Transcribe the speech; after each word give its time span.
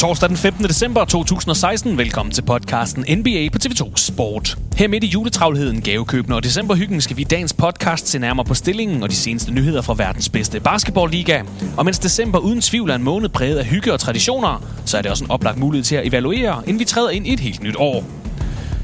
Torsdag 0.00 0.28
den 0.28 0.36
15. 0.36 0.64
december 0.64 1.04
2016. 1.04 1.98
Velkommen 1.98 2.32
til 2.32 2.42
podcasten 2.42 3.18
NBA 3.18 3.48
på 3.52 3.58
TV2 3.64 3.96
Sport. 3.96 4.58
Her 4.76 4.88
midt 4.88 5.04
i 5.04 5.06
juletravlheden, 5.06 5.80
gavekøbene 5.80 6.36
og 6.36 6.44
decemberhyggen 6.44 7.00
skal 7.00 7.16
vi 7.16 7.22
i 7.22 7.24
dagens 7.24 7.52
podcast 7.52 8.08
se 8.08 8.18
nærmere 8.18 8.44
på 8.44 8.54
stillingen 8.54 9.02
og 9.02 9.10
de 9.10 9.14
seneste 9.14 9.52
nyheder 9.52 9.82
fra 9.82 9.94
verdens 9.98 10.28
bedste 10.28 10.60
basketballliga. 10.60 11.42
Og 11.76 11.84
mens 11.84 11.98
december 11.98 12.38
uden 12.38 12.60
tvivl 12.60 12.90
er 12.90 12.94
en 12.94 13.02
måned 13.02 13.28
præget 13.28 13.58
af 13.58 13.64
hygge 13.64 13.92
og 13.92 14.00
traditioner, 14.00 14.62
så 14.84 14.98
er 14.98 15.02
det 15.02 15.10
også 15.10 15.24
en 15.24 15.30
oplagt 15.30 15.58
mulighed 15.58 15.84
til 15.84 15.96
at 15.96 16.06
evaluere, 16.06 16.62
inden 16.66 16.78
vi 16.78 16.84
træder 16.84 17.10
ind 17.10 17.26
i 17.26 17.32
et 17.32 17.40
helt 17.40 17.62
nyt 17.62 17.76
år. 17.78 18.19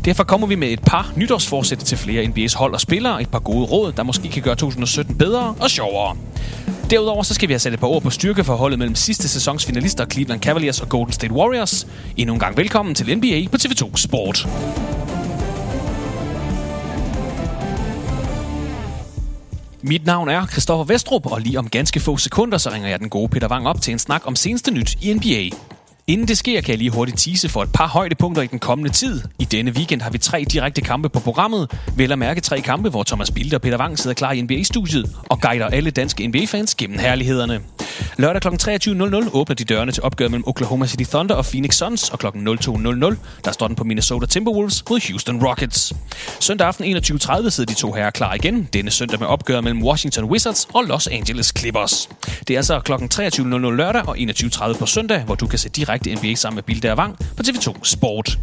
Derfor 0.07 0.25
kommer 0.25 0.47
vi 0.47 0.55
med 0.55 0.69
et 0.69 0.81
par 0.81 1.13
nytårsforsæt 1.17 1.79
til 1.79 1.99
flere 1.99 2.25
NBA's 2.25 2.59
hold 2.59 2.75
og 2.75 2.81
spillere, 2.81 3.23
et 3.23 3.29
par 3.29 3.39
gode 3.39 3.67
råd, 3.67 3.93
der 3.93 4.03
måske 4.03 4.29
kan 4.29 4.43
gøre 4.43 4.55
2017 4.55 5.19
bedre 5.19 5.55
og 5.61 5.71
sjovere. 5.71 6.17
Derudover 6.91 7.23
så 7.23 7.35
skal 7.35 7.49
vi 7.49 7.53
have 7.53 7.59
sat 7.59 7.73
et 7.73 7.81
par 7.81 7.87
ord 7.87 8.03
på 8.03 8.11
styrkeforholdet 8.11 8.79
mellem 8.79 8.95
sidste 8.95 9.29
sæsons 9.29 9.65
finalister 9.65 10.07
Cleveland 10.07 10.41
Cavaliers 10.41 10.81
og 10.81 10.89
Golden 10.89 11.13
State 11.13 11.33
Warriors. 11.33 11.87
Endnu 12.17 12.35
en 12.35 12.41
gang 12.41 12.57
velkommen 12.57 12.95
til 12.95 13.19
NBA 13.19 13.49
på 13.51 13.57
TV2 13.57 13.97
Sport. 13.97 14.49
Mit 19.83 20.07
navn 20.07 20.29
er 20.29 20.47
Christoffer 20.47 20.85
Vestrup, 20.85 21.27
og 21.27 21.41
lige 21.41 21.59
om 21.59 21.69
ganske 21.69 22.01
få 22.01 22.17
sekunder, 22.17 22.59
så 22.59 22.71
ringer 22.71 22.89
jeg 22.89 23.01
den 23.01 23.09
gode 23.09 23.29
Peter 23.29 23.49
Wang 23.49 23.69
op 23.69 23.81
til 23.81 23.93
en 23.93 23.99
snak 23.99 24.23
om 24.25 24.37
seneste 24.37 24.71
nyt 24.71 24.97
i 25.03 25.15
NBA. 25.15 25.57
Inden 26.09 26.29
det 26.29 26.39
sker, 26.39 26.61
kan 26.61 26.71
jeg 26.71 26.79
lige 26.79 26.91
hurtigt 26.91 27.19
tease 27.19 27.49
for 27.49 27.63
et 27.63 27.73
par 27.73 27.87
højdepunkter 27.87 28.43
i 28.43 28.47
den 28.47 28.59
kommende 28.59 28.91
tid. 28.91 29.23
I 29.39 29.45
denne 29.45 29.71
weekend 29.71 30.01
har 30.01 30.11
vi 30.11 30.19
tre 30.19 30.45
direkte 30.53 30.81
kampe 30.81 31.09
på 31.09 31.21
programmet. 31.21 31.71
Vel 31.97 32.13
at 32.13 32.19
mærke 32.19 32.41
tre 32.41 32.61
kampe, 32.61 32.89
hvor 32.89 33.03
Thomas 33.03 33.31
Bilde 33.31 33.57
og 33.57 33.63
Peter 33.63 33.79
Wang 33.79 33.99
sidder 33.99 34.15
klar 34.15 34.33
i 34.33 34.43
NBA-studiet 34.43 35.17
og 35.29 35.41
guider 35.41 35.67
alle 35.67 35.91
danske 35.91 36.27
NBA-fans 36.27 36.75
gennem 36.75 36.99
herlighederne. 36.99 37.61
Lørdag 38.17 38.43
kl. 38.43 38.49
23.00 38.49 39.31
åbner 39.33 39.55
de 39.55 39.65
dørene 39.65 39.93
til 39.93 40.03
opgøret 40.03 40.31
mellem 40.31 40.45
Oklahoma 40.47 40.87
City 40.87 41.11
Thunder 41.11 41.35
og 41.35 41.45
Phoenix 41.45 41.75
Suns, 41.75 42.11
og 42.11 42.19
kl. 42.19 42.27
02.00 42.27 43.17
der 43.45 43.53
står 43.53 43.67
den 43.67 43.77
på 43.77 43.85
Minnesota 43.85 44.27
Timberwolves 44.27 44.85
mod 44.91 45.11
Houston 45.11 45.45
Rockets. 45.45 45.93
Søndag 46.41 46.67
aften 46.67 46.97
21.30 46.97 47.51
sidder 47.51 47.73
de 47.75 47.75
to 47.75 47.93
herrer 47.93 48.11
klar 48.11 48.35
igen, 48.35 48.69
denne 48.73 48.91
søndag 48.91 49.19
med 49.19 49.27
opgøret 49.27 49.65
mellem 49.65 49.83
Washington 49.83 50.25
Wizards 50.25 50.69
og 50.75 50.85
Los 50.85 51.07
Angeles 51.07 51.53
Clippers. 51.59 52.09
Det 52.49 52.55
er 52.55 52.59
altså 52.59 52.81
kl. 52.81 52.93
23.00 52.93 53.43
lørdag 53.71 54.09
og 54.09 54.19
21.30 54.19 54.79
på 54.79 54.87
søndag, 54.87 55.23
hvor 55.23 55.35
du 55.35 55.47
kan 55.47 55.59
se 55.59 55.69
direkte 55.69 55.96
NBA 56.05 56.35
sammen 56.35 56.57
med 56.57 56.63
Bilde 56.63 56.93
og 56.93 57.17
på 57.37 57.43
TV2 57.47 57.75
Sport. 57.83 58.39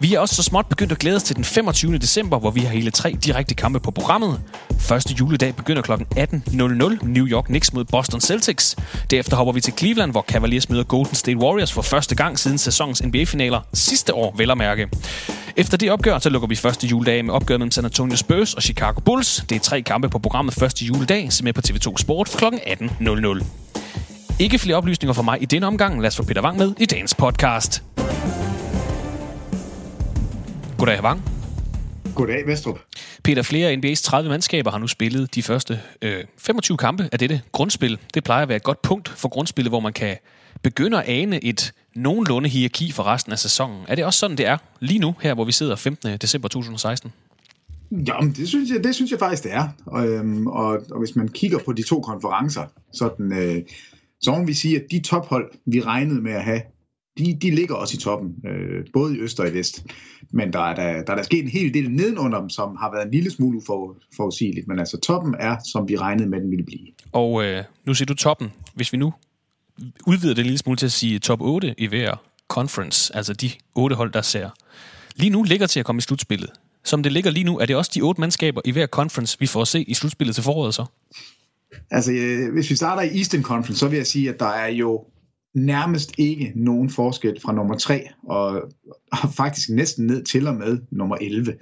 Vi 0.00 0.14
er 0.14 0.18
også 0.18 0.34
så 0.34 0.42
småt 0.42 0.66
begyndt 0.66 0.92
at 0.92 0.98
glæde 0.98 1.16
os 1.16 1.22
til 1.22 1.36
den 1.36 1.44
25. 1.44 1.98
december, 1.98 2.38
hvor 2.38 2.50
vi 2.50 2.60
har 2.60 2.68
hele 2.68 2.90
tre 2.90 3.16
direkte 3.24 3.54
kampe 3.54 3.80
på 3.80 3.90
programmet. 3.90 4.40
Første 4.78 5.14
juledag 5.14 5.56
begynder 5.56 5.82
kl. 5.82 5.92
18.00 5.92 7.06
New 7.06 7.26
York 7.26 7.44
Knicks 7.44 7.72
mod 7.72 7.84
Boston 7.84 8.20
Celtics. 8.20 8.76
Derefter 9.10 9.36
hopper 9.36 9.52
vi 9.52 9.60
til 9.60 9.74
Cleveland, 9.78 10.10
hvor 10.10 10.24
Cavaliers 10.28 10.70
møder 10.70 10.84
Golden 10.84 11.14
State 11.14 11.38
Warriors 11.38 11.72
for 11.72 11.82
første 11.82 12.14
gang 12.14 12.38
siden 12.38 12.58
sæsonens 12.58 13.02
NBA-finaler 13.04 13.60
sidste 13.74 14.14
år, 14.14 14.34
vel 14.36 14.50
at 14.50 14.58
mærke. 14.58 14.88
Efter 15.56 15.76
det 15.78 15.90
opgør, 15.90 16.18
så 16.18 16.30
lukker 16.30 16.48
vi 16.48 16.56
første 16.56 16.86
juledag 16.86 17.24
med 17.24 17.34
opgøret 17.34 17.60
mellem 17.60 17.70
San 17.70 17.84
Antonio 17.84 18.16
Spurs 18.16 18.54
og 18.54 18.62
Chicago 18.62 19.00
Bulls. 19.00 19.44
Det 19.48 19.56
er 19.56 19.60
tre 19.60 19.82
kampe 19.82 20.08
på 20.08 20.18
programmet 20.18 20.54
første 20.54 20.84
juledag, 20.84 21.32
som 21.32 21.46
er 21.46 21.52
på 21.52 21.60
TV2 21.68 21.96
Sport 21.96 22.34
kl. 22.38 22.44
18.00. 22.44 23.44
Ikke 24.40 24.58
flere 24.58 24.76
oplysninger 24.76 25.12
fra 25.12 25.22
mig 25.22 25.42
i 25.42 25.44
denne 25.44 25.66
omgang. 25.66 26.00
Lad 26.00 26.08
os 26.08 26.16
få 26.16 26.22
Peter 26.22 26.42
Wang 26.42 26.58
med 26.58 26.72
i 26.80 26.86
dagens 26.86 27.14
podcast. 27.14 27.84
Goddag, 30.78 31.02
Wang. 31.02 31.22
Goddag, 32.14 32.46
Vestrup. 32.46 32.78
Peter, 33.24 33.42
flere 33.42 33.74
NBA's 33.74 34.02
30 34.02 34.30
mandskaber 34.30 34.70
har 34.70 34.78
nu 34.78 34.86
spillet 34.86 35.34
de 35.34 35.42
første 35.42 35.80
øh, 36.02 36.24
25 36.38 36.76
kampe 36.76 37.08
af 37.12 37.18
dette 37.18 37.40
grundspil. 37.52 37.98
Det 38.14 38.24
plejer 38.24 38.42
at 38.42 38.48
være 38.48 38.56
et 38.56 38.62
godt 38.62 38.82
punkt 38.82 39.08
for 39.08 39.28
grundspillet, 39.28 39.70
hvor 39.70 39.80
man 39.80 39.92
kan 39.92 40.16
begynde 40.62 41.02
at 41.02 41.08
ane 41.08 41.44
et 41.44 41.72
nogenlunde 41.94 42.48
hierarki 42.48 42.92
for 42.92 43.02
resten 43.02 43.32
af 43.32 43.38
sæsonen. 43.38 43.84
Er 43.88 43.94
det 43.94 44.04
også 44.04 44.18
sådan, 44.18 44.36
det 44.36 44.46
er 44.46 44.58
lige 44.80 44.98
nu, 44.98 45.14
her 45.20 45.34
hvor 45.34 45.44
vi 45.44 45.52
sidder 45.52 45.76
15. 45.76 46.16
december 46.16 46.48
2016? 46.48 47.12
Jamen, 47.90 48.32
det 48.32 48.48
synes 48.48 48.70
jeg, 48.70 48.84
det 48.84 48.94
synes 48.94 49.10
jeg 49.10 49.18
faktisk, 49.18 49.42
det 49.42 49.52
er. 49.52 49.68
Og, 49.86 50.08
øhm, 50.08 50.46
og, 50.46 50.78
og 50.90 50.98
hvis 50.98 51.16
man 51.16 51.28
kigger 51.28 51.58
på 51.64 51.72
de 51.72 51.82
to 51.82 52.00
konferencer, 52.00 52.62
sådan, 52.92 53.32
øh, 53.32 53.62
så 54.24 54.30
må 54.30 54.44
vi 54.44 54.52
sige, 54.52 54.76
at 54.76 54.86
de 54.90 55.00
tophold, 55.00 55.50
vi 55.66 55.80
regnede 55.80 56.22
med 56.22 56.32
at 56.32 56.44
have, 56.44 56.62
de, 57.18 57.38
de 57.42 57.50
ligger 57.50 57.74
også 57.74 57.94
i 57.96 58.00
toppen, 58.00 58.34
øh, 58.46 58.84
både 58.92 59.16
i 59.16 59.20
øst 59.20 59.40
og 59.40 59.48
i 59.48 59.52
vest. 59.52 59.86
Men 60.30 60.52
der 60.52 60.60
er, 60.60 60.74
der, 60.74 61.04
der 61.04 61.12
er 61.12 61.16
der 61.16 61.22
sket 61.22 61.42
en 61.42 61.50
hel 61.50 61.74
del 61.74 61.90
nedenunder 61.90 62.40
dem, 62.40 62.50
som 62.50 62.76
har 62.76 62.90
været 62.92 63.04
en 63.04 63.10
lille 63.10 63.30
smule 63.30 63.62
for, 63.66 63.96
forudsigeligt. 64.16 64.68
Men 64.68 64.78
altså 64.78 65.00
toppen 65.00 65.34
er, 65.40 65.56
som 65.72 65.88
vi 65.88 65.96
regnede 65.96 66.28
med, 66.28 66.40
den 66.40 66.50
ville 66.50 66.64
blive. 66.64 66.86
Og 67.12 67.44
øh, 67.44 67.64
nu 67.86 67.94
siger 67.94 68.06
du 68.06 68.14
toppen. 68.14 68.52
Hvis 68.74 68.92
vi 68.92 68.98
nu 68.98 69.12
udvider 70.06 70.34
det 70.34 70.40
en 70.40 70.46
lille 70.46 70.58
smule 70.58 70.76
til 70.76 70.86
at 70.86 70.92
sige 70.92 71.18
top 71.18 71.40
8 71.40 71.74
i 71.78 71.86
hver 71.86 72.16
conference, 72.48 73.16
altså 73.16 73.32
de 73.32 73.50
otte 73.74 73.96
hold, 73.96 74.12
der 74.12 74.22
ser 74.22 74.50
lige 75.16 75.30
nu 75.30 75.42
ligger 75.42 75.66
til 75.66 75.80
at 75.80 75.86
komme 75.86 75.98
i 75.98 76.02
slutspillet. 76.02 76.50
Som 76.84 77.02
det 77.02 77.12
ligger 77.12 77.30
lige 77.30 77.44
nu, 77.44 77.58
er 77.58 77.66
det 77.66 77.76
også 77.76 77.90
de 77.94 78.00
otte 78.00 78.20
mandskaber 78.20 78.60
i 78.64 78.70
hver 78.70 78.86
conference, 78.86 79.36
vi 79.40 79.46
får 79.46 79.60
at 79.60 79.68
se 79.68 79.82
i 79.82 79.94
slutspillet 79.94 80.34
til 80.34 80.44
foråret 80.44 80.74
så? 80.74 80.84
Altså, 81.90 82.12
øh, 82.12 82.52
hvis 82.52 82.70
vi 82.70 82.76
starter 82.76 83.02
i 83.02 83.18
Eastern 83.18 83.42
Conference, 83.42 83.78
så 83.78 83.88
vil 83.88 83.96
jeg 83.96 84.06
sige, 84.06 84.28
at 84.28 84.40
der 84.40 84.46
er 84.46 84.68
jo 84.68 85.04
nærmest 85.54 86.12
ikke 86.18 86.52
nogen 86.56 86.90
forskel 86.90 87.40
fra 87.40 87.52
nummer 87.52 87.78
3, 87.78 88.08
og, 88.22 88.62
og 89.12 89.34
faktisk 89.36 89.70
næsten 89.70 90.06
ned 90.06 90.24
til 90.24 90.46
og 90.46 90.54
med 90.54 90.78
nummer 90.90 91.16
11. 91.20 91.54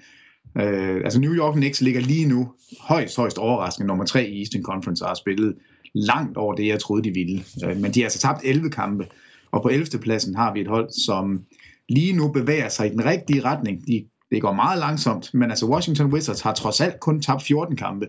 Øh, 0.58 1.00
altså 1.04 1.20
New 1.20 1.34
York 1.34 1.54
Knicks 1.54 1.80
ligger 1.80 2.00
lige 2.00 2.26
nu 2.26 2.52
højst, 2.80 3.16
højst 3.16 3.38
overraskende 3.38 3.86
nummer 3.86 4.04
3 4.04 4.28
i 4.28 4.38
Eastern 4.38 4.62
Conference 4.62 5.04
og 5.04 5.10
har 5.10 5.14
spillet 5.14 5.54
langt 5.94 6.36
over 6.36 6.54
det, 6.54 6.66
jeg 6.66 6.80
troede, 6.80 7.04
de 7.04 7.14
ville. 7.14 7.44
Øh, 7.64 7.76
men 7.76 7.94
de 7.94 8.00
har 8.00 8.06
altså 8.06 8.18
tabt 8.18 8.40
11 8.44 8.70
kampe, 8.70 9.06
og 9.52 9.62
på 9.62 9.68
11. 9.68 9.98
pladsen 9.98 10.34
har 10.34 10.52
vi 10.52 10.60
et 10.60 10.68
hold, 10.68 10.90
som 11.06 11.40
lige 11.88 12.12
nu 12.12 12.28
bevæger 12.28 12.68
sig 12.68 12.86
i 12.86 12.90
den 12.90 13.04
rigtige 13.04 13.44
retning. 13.44 13.86
De, 13.86 14.04
det 14.30 14.42
går 14.42 14.52
meget 14.52 14.78
langsomt, 14.78 15.34
men 15.34 15.50
altså 15.50 15.66
Washington 15.66 16.12
Wizards 16.12 16.40
har 16.40 16.54
trods 16.54 16.80
alt 16.80 17.00
kun 17.00 17.22
tabt 17.22 17.42
14 17.42 17.76
kampe. 17.76 18.06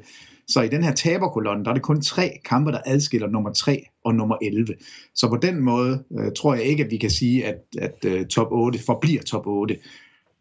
Så 0.48 0.62
i 0.62 0.68
den 0.68 0.84
her 0.84 0.94
taberkolonne, 0.94 1.64
der 1.64 1.70
er 1.70 1.74
det 1.74 1.84
kun 1.84 2.02
tre 2.02 2.40
kampe, 2.46 2.72
der 2.72 2.80
adskiller 2.86 3.28
nummer 3.28 3.54
3 3.54 3.86
og 4.04 4.16
nummer 4.16 4.38
11. 4.42 4.68
Så 5.16 5.30
på 5.30 5.38
den 5.38 5.60
måde 5.60 6.04
øh, 6.20 6.32
tror 6.38 6.56
jeg 6.56 6.64
ikke, 6.64 6.84
at 6.84 6.92
vi 6.92 6.98
kan 6.98 7.10
sige, 7.10 7.46
at, 7.46 7.58
at 7.78 8.06
øh, 8.06 8.26
top 8.26 8.48
8 8.52 8.80
forbliver 8.86 9.22
top 9.22 9.48
8. 9.48 9.78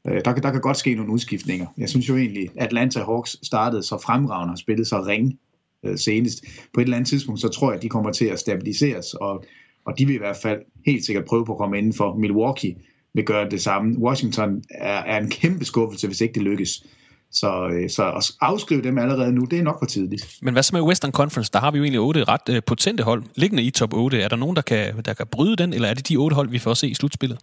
Øh, 0.08 0.20
der, 0.24 0.34
der 0.34 0.50
kan 0.50 0.60
godt 0.60 0.76
ske 0.76 0.94
nogle 0.94 1.12
udskiftninger. 1.12 1.66
Jeg 1.78 1.88
synes 1.88 2.08
jo 2.08 2.16
egentlig, 2.16 2.48
at 2.56 2.66
Atlanta 2.66 3.00
Hawks 3.00 3.36
startede 3.42 3.82
så 3.82 3.98
fremragende 3.98 4.52
og 4.52 4.58
spillede 4.58 4.88
så 4.88 5.04
ring 5.06 5.38
øh, 5.84 5.98
senest. 5.98 6.44
På 6.74 6.80
et 6.80 6.84
eller 6.84 6.96
andet 6.96 7.08
tidspunkt, 7.08 7.40
så 7.40 7.48
tror 7.48 7.70
jeg, 7.70 7.76
at 7.76 7.82
de 7.82 7.88
kommer 7.88 8.12
til 8.12 8.24
at 8.24 8.38
stabiliseres, 8.38 9.14
og, 9.14 9.44
og 9.84 9.98
de 9.98 10.06
vil 10.06 10.14
i 10.14 10.18
hvert 10.18 10.36
fald 10.42 10.60
helt 10.86 11.04
sikkert 11.04 11.24
prøve 11.24 11.44
på 11.44 11.52
at 11.52 11.58
komme 11.58 11.78
inden 11.78 11.92
for 11.92 12.16
Milwaukee 12.16 12.76
vil 13.14 13.24
gøre 13.24 13.50
det 13.50 13.60
samme. 13.60 13.98
Washington 13.98 14.62
er, 14.70 15.02
er 15.02 15.20
en 15.20 15.30
kæmpe 15.30 15.64
skuffelse, 15.64 16.06
hvis 16.06 16.20
ikke 16.20 16.34
det 16.34 16.42
lykkes. 16.42 16.86
Så, 17.32 17.68
øh, 17.72 17.90
så 17.90 18.12
at 18.12 18.30
afskrive 18.40 18.82
dem 18.82 18.98
allerede 18.98 19.32
nu, 19.32 19.44
det 19.44 19.58
er 19.58 19.62
nok 19.62 19.78
for 19.80 19.86
tidligt. 19.86 20.38
Men 20.42 20.54
hvad 20.54 20.62
så 20.62 20.70
med 20.74 20.82
Western 20.82 21.12
Conference? 21.12 21.50
Der 21.52 21.58
har 21.58 21.70
vi 21.70 21.78
jo 21.78 21.84
egentlig 21.84 22.00
otte 22.00 22.24
ret 22.24 22.48
øh, 22.50 22.62
potente 22.66 23.02
hold 23.02 23.22
liggende 23.34 23.62
i 23.62 23.70
top 23.70 23.94
8. 23.94 24.20
Er 24.20 24.28
der 24.28 24.36
nogen, 24.36 24.56
der 24.56 24.62
kan, 24.62 25.02
der 25.04 25.14
kan 25.14 25.26
bryde 25.26 25.56
den, 25.56 25.72
eller 25.72 25.88
er 25.88 25.94
det 25.94 26.08
de 26.08 26.16
otte 26.16 26.34
hold, 26.34 26.48
vi 26.48 26.58
får 26.58 26.74
se 26.74 26.88
i 26.88 26.94
slutspillet? 26.94 27.38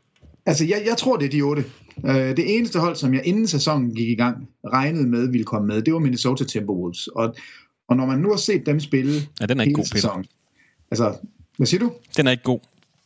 Altså, 0.45 0.65
jeg, 0.65 0.83
jeg 0.87 0.97
tror, 0.97 1.17
det 1.17 1.25
er 1.25 1.29
de 1.29 1.41
otte. 1.41 1.65
Uh, 1.97 2.13
det 2.13 2.57
eneste 2.57 2.79
hold, 2.79 2.95
som 2.95 3.13
jeg 3.13 3.21
inden 3.25 3.47
sæsonen 3.47 3.95
gik 3.95 4.09
i 4.09 4.15
gang, 4.15 4.47
regnede 4.73 5.07
med 5.07 5.27
ville 5.31 5.45
komme 5.45 5.67
med, 5.67 5.81
det 5.81 5.93
var 5.93 5.99
Minnesota 5.99 6.43
Timberwolves. 6.43 7.07
Og, 7.07 7.35
og 7.87 7.95
når 7.95 8.05
man 8.05 8.19
nu 8.19 8.29
har 8.29 8.37
set 8.37 8.65
dem 8.65 8.79
spille 8.79 9.13
ja, 9.41 9.45
den 9.45 9.59
er 9.59 9.63
ikke 9.63 9.73
god, 9.73 9.85
sæsonen, 9.85 10.25
altså, 10.91 11.15
hvad 11.57 11.67
siger 11.67 11.79
du? 11.79 11.91
Den 12.17 12.27
er 12.27 12.31
ikke 12.31 12.43
god. 12.43 12.59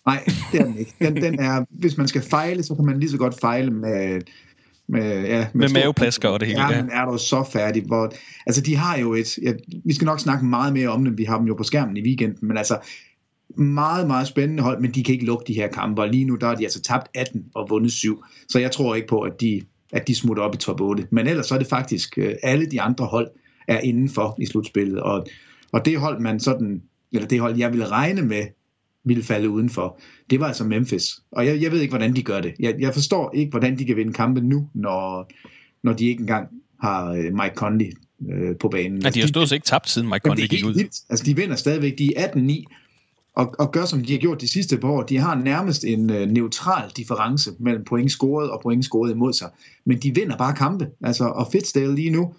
Nej, 0.05 0.23
det 0.51 0.61
er 0.61 0.65
den 0.65 0.77
ikke. 0.77 0.93
Den, 0.99 1.15
den 1.15 1.39
er, 1.39 1.65
hvis 1.69 1.97
man 1.97 2.07
skal 2.07 2.21
fejle, 2.21 2.63
så 2.63 2.75
kan 2.75 2.85
man 2.85 2.99
lige 2.99 3.09
så 3.09 3.17
godt 3.17 3.39
fejle 3.41 3.71
med, 3.71 4.21
med, 4.89 5.27
ja, 5.27 5.47
med, 5.53 5.69
med 5.69 5.81
maveplasker 5.81 6.29
og 6.29 6.39
det 6.39 6.47
hele. 6.47 6.61
Ja, 6.61 6.81
men 6.81 6.91
er 6.91 7.05
du 7.05 7.17
så 7.17 7.49
færdig. 7.51 7.83
Hvor, 7.83 8.13
altså, 8.45 8.61
de 8.61 8.75
har 8.75 8.97
jo 8.97 9.13
et... 9.13 9.37
Ja, 9.37 9.53
vi 9.85 9.93
skal 9.93 10.05
nok 10.05 10.19
snakke 10.19 10.45
meget 10.45 10.73
mere 10.73 10.89
om 10.89 11.05
dem. 11.05 11.17
Vi 11.17 11.23
har 11.23 11.37
dem 11.37 11.47
jo 11.47 11.53
på 11.53 11.63
skærmen 11.63 11.97
i 11.97 12.01
weekenden, 12.01 12.47
men 12.47 12.57
altså, 12.57 12.77
meget, 13.57 14.07
meget 14.07 14.27
spændende 14.27 14.63
hold, 14.63 14.81
men 14.81 14.91
de 14.91 15.03
kan 15.03 15.13
ikke 15.13 15.25
lukke 15.25 15.43
de 15.47 15.53
her 15.53 15.67
kampe, 15.67 16.01
og 16.01 16.09
lige 16.09 16.25
nu 16.25 16.35
der 16.35 16.47
er 16.47 16.55
de 16.55 16.63
altså 16.63 16.81
tabt 16.81 17.07
18 17.15 17.45
og 17.55 17.69
vundet 17.69 17.91
7, 17.91 18.23
så 18.49 18.59
jeg 18.59 18.71
tror 18.71 18.95
ikke 18.95 19.07
på, 19.07 19.21
at 19.21 19.41
de, 19.41 19.61
at 19.93 20.07
de 20.07 20.15
smutter 20.15 20.43
op 20.43 20.55
i 20.55 20.57
top 20.57 20.81
8. 20.81 21.07
Men 21.11 21.27
ellers 21.27 21.45
så 21.45 21.55
er 21.55 21.59
det 21.59 21.67
faktisk, 21.67 22.17
øh, 22.17 22.35
alle 22.43 22.65
de 22.65 22.81
andre 22.81 23.05
hold 23.05 23.27
er 23.67 23.79
indenfor 23.79 24.35
i 24.39 24.45
slutspillet, 24.45 24.99
og, 24.99 25.25
og 25.71 25.85
det 25.85 25.99
hold, 25.99 26.19
man 26.19 26.39
sådan, 26.39 26.81
eller 27.11 27.27
det 27.27 27.39
hold, 27.39 27.57
jeg 27.57 27.71
ville 27.71 27.87
regne 27.87 28.21
med, 28.21 28.43
ville 29.05 29.23
falde 29.23 29.49
udenfor, 29.49 29.99
det 30.29 30.39
var 30.39 30.47
altså 30.47 30.63
Memphis. 30.63 31.19
Og 31.31 31.45
jeg, 31.45 31.61
jeg 31.61 31.71
ved 31.71 31.81
ikke, 31.81 31.91
hvordan 31.91 32.15
de 32.15 32.23
gør 32.23 32.41
det. 32.41 32.53
Jeg, 32.59 32.75
jeg 32.79 32.93
forstår 32.93 33.31
ikke, 33.35 33.49
hvordan 33.49 33.77
de 33.77 33.85
kan 33.85 33.95
vinde 33.95 34.13
kampe 34.13 34.41
nu, 34.41 34.69
når, 34.73 35.31
når 35.83 35.93
de 35.93 36.05
ikke 36.05 36.21
engang 36.21 36.47
har 36.81 37.11
øh, 37.11 37.23
Mike 37.23 37.55
Conley 37.55 37.91
øh, 38.31 38.55
på 38.57 38.69
banen. 38.69 39.01
Ja, 39.01 39.09
de 39.09 39.19
har 39.19 39.27
stået 39.27 39.51
ikke 39.51 39.65
tabt, 39.65 39.89
siden 39.89 40.09
Mike 40.09 40.21
Conley 40.23 40.47
gik 40.47 40.65
ud. 40.65 40.73
Vildt. 40.73 40.99
Altså, 41.09 41.25
de 41.25 41.35
vinder 41.35 41.55
stadigvæk. 41.55 41.97
De 41.97 42.17
er 42.17 42.27
18-9, 42.27 42.63
og, 43.35 43.55
og 43.59 43.71
gør, 43.71 43.85
som 43.85 44.03
de 44.03 44.13
har 44.13 44.19
gjort 44.19 44.41
de 44.41 44.47
sidste 44.47 44.77
par 44.77 44.87
år. 44.87 45.03
De 45.03 45.17
har 45.17 45.35
nærmest 45.35 45.83
en 45.83 46.09
øh, 46.09 46.29
neutral 46.29 46.89
difference 46.97 47.51
mellem 47.59 47.83
point 47.83 48.11
scoret 48.11 48.49
og 48.49 48.59
point 48.63 48.85
scoret 48.85 49.11
imod 49.11 49.33
sig. 49.33 49.49
Men 49.85 49.97
de 49.97 50.15
vinder 50.15 50.37
bare 50.37 50.55
kampe. 50.55 50.87
Altså, 51.03 51.25
og 51.25 51.47
Fitzdale 51.51 51.95
lige 51.95 52.09
nu, 52.09 52.33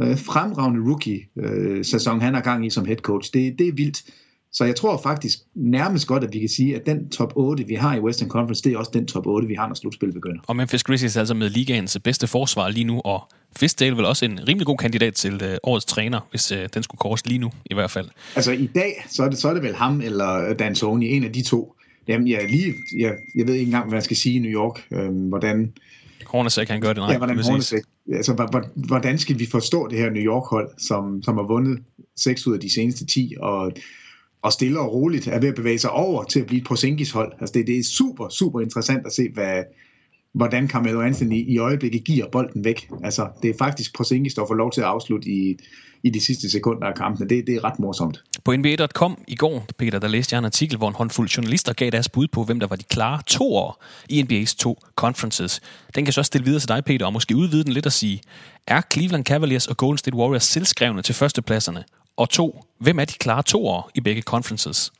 øh, 0.00 0.18
fremragende 0.18 0.90
rookie-sæson, 0.90 2.16
øh, 2.16 2.22
han 2.22 2.34
har 2.34 2.40
gang 2.40 2.66
i 2.66 2.70
som 2.70 2.84
head 2.84 2.96
coach. 2.96 3.30
Det, 3.34 3.58
det 3.58 3.68
er 3.68 3.72
vildt. 3.72 4.02
Så 4.52 4.64
jeg 4.64 4.76
tror 4.76 5.00
faktisk 5.02 5.38
nærmest 5.54 6.06
godt, 6.06 6.24
at 6.24 6.32
vi 6.32 6.38
kan 6.38 6.48
sige, 6.48 6.76
at 6.76 6.86
den 6.86 7.08
top 7.08 7.32
8, 7.36 7.66
vi 7.66 7.74
har 7.74 7.96
i 7.96 8.00
Western 8.00 8.28
Conference, 8.28 8.62
det 8.62 8.72
er 8.72 8.78
også 8.78 8.90
den 8.94 9.06
top 9.06 9.26
8, 9.26 9.48
vi 9.48 9.54
har, 9.54 9.68
når 9.68 9.74
slutspillet 9.74 10.14
begynder. 10.14 10.40
Og 10.46 10.56
Memphis 10.56 10.82
Grizzlies 10.82 11.16
er 11.16 11.20
altså 11.20 11.34
med 11.34 11.50
ligaens 11.50 11.98
bedste 12.04 12.26
forsvar 12.26 12.68
lige 12.68 12.84
nu, 12.84 13.00
og 13.04 13.28
Fizdale 13.56 13.96
vel 13.96 14.04
også 14.04 14.24
en 14.24 14.48
rimelig 14.48 14.66
god 14.66 14.76
kandidat 14.76 15.14
til 15.14 15.42
øh, 15.44 15.56
årets 15.62 15.84
træner, 15.84 16.20
hvis 16.30 16.52
øh, 16.52 16.68
den 16.74 16.82
skulle 16.82 16.98
kores 16.98 17.26
lige 17.26 17.38
nu 17.38 17.50
i 17.64 17.74
hvert 17.74 17.90
fald. 17.90 18.08
Altså 18.36 18.52
i 18.52 18.66
dag, 18.74 19.04
så 19.10 19.22
er 19.22 19.28
det, 19.28 19.38
så 19.38 19.48
er 19.48 19.54
det 19.54 19.62
vel 19.62 19.74
ham 19.74 20.00
eller 20.00 20.54
Dan 20.54 20.74
Tony, 20.74 21.04
en 21.04 21.24
af 21.24 21.32
de 21.32 21.42
to. 21.42 21.74
Jamen, 22.08 22.28
jeg, 22.28 22.50
lige, 22.50 22.74
jeg, 22.98 23.14
jeg 23.34 23.46
ved 23.46 23.54
ikke 23.54 23.66
engang, 23.66 23.88
hvad 23.88 23.96
jeg 23.96 24.02
skal 24.02 24.16
sige 24.16 24.36
i 24.36 24.38
New 24.38 24.50
York. 24.50 24.86
Øhm, 24.92 25.28
hvordan... 25.28 25.72
Hornacek, 26.26 26.68
han 26.68 26.80
gør 26.80 26.88
det, 26.88 26.96
nej. 26.96 27.12
Ja, 27.12 27.18
hvordan 27.18 27.38
Hornacek, 27.38 27.82
altså, 28.12 28.64
hvordan 28.74 29.18
skal 29.18 29.38
vi 29.38 29.46
forstå 29.46 29.88
det 29.88 29.98
her 29.98 30.10
New 30.10 30.22
York-hold, 30.22 30.68
som, 30.78 31.22
som 31.22 31.36
har 31.36 31.44
vundet 31.44 31.78
6 32.16 32.46
ud 32.46 32.54
af 32.54 32.60
de 32.60 32.72
seneste 32.74 33.06
10, 33.06 33.34
og 33.40 33.72
og 34.42 34.52
stille 34.52 34.80
og 34.80 34.92
roligt 34.92 35.26
er 35.26 35.40
ved 35.40 35.48
at 35.48 35.54
bevæge 35.54 35.78
sig 35.78 35.90
over 35.90 36.24
til 36.24 36.40
at 36.40 36.46
blive 36.46 36.60
et 36.60 36.66
Porzingis 36.66 37.10
hold. 37.10 37.32
Altså 37.40 37.52
det, 37.52 37.66
det 37.66 37.78
er 37.78 37.84
super, 37.84 38.28
super 38.28 38.60
interessant 38.60 39.06
at 39.06 39.12
se, 39.12 39.28
hvad, 39.34 39.62
hvordan 40.32 40.68
Carmelo 40.68 41.00
Anthony 41.00 41.48
i 41.48 41.58
øjeblikket 41.58 42.04
giver 42.04 42.26
bolden 42.32 42.64
væk. 42.64 42.88
Altså 43.04 43.28
det 43.42 43.50
er 43.50 43.54
faktisk 43.58 43.96
Porzingis, 43.96 44.34
der 44.34 44.46
får 44.48 44.54
lov 44.54 44.72
til 44.72 44.80
at 44.80 44.86
afslutte 44.86 45.28
i, 45.28 45.56
i 46.02 46.10
de 46.10 46.20
sidste 46.20 46.50
sekunder 46.50 46.86
af 46.86 46.94
kampen. 46.94 47.28
Det, 47.28 47.46
det 47.46 47.54
er 47.54 47.64
ret 47.64 47.78
morsomt. 47.78 48.24
På 48.44 48.56
NBA.com 48.56 49.18
i 49.28 49.34
går, 49.34 49.66
Peter, 49.78 49.98
der 49.98 50.08
læste 50.08 50.34
jeg 50.34 50.38
en 50.38 50.44
artikel, 50.44 50.78
hvor 50.78 50.88
en 50.88 50.94
håndfuld 50.94 51.28
journalister 51.28 51.72
gav 51.72 51.90
deres 51.90 52.08
bud 52.08 52.26
på, 52.32 52.44
hvem 52.44 52.60
der 52.60 52.66
var 52.66 52.76
de 52.76 52.84
klare 52.84 53.22
to 53.26 53.54
år 53.54 53.84
i 54.08 54.22
NBA's 54.22 54.56
to 54.56 54.78
conferences. 54.96 55.60
Den 55.94 56.04
kan 56.04 56.12
så 56.12 56.22
stille 56.22 56.44
videre 56.44 56.60
til 56.60 56.68
dig, 56.68 56.84
Peter, 56.84 57.06
og 57.06 57.12
måske 57.12 57.36
udvide 57.36 57.64
den 57.64 57.72
lidt 57.72 57.86
og 57.86 57.92
sige, 57.92 58.20
er 58.66 58.80
Cleveland 58.92 59.24
Cavaliers 59.24 59.66
og 59.66 59.76
Golden 59.76 59.98
State 59.98 60.16
Warriors 60.16 60.44
selvskrevne 60.44 61.02
til 61.02 61.14
førstepladserne, 61.14 61.84
og 62.20 62.30
to, 62.30 62.62
hvem 62.78 62.98
er 62.98 63.04
de 63.04 63.12
klare 63.12 63.42
toer 63.42 63.90
i 63.94 64.00
begge 64.00 64.22
conferences? 64.22 64.92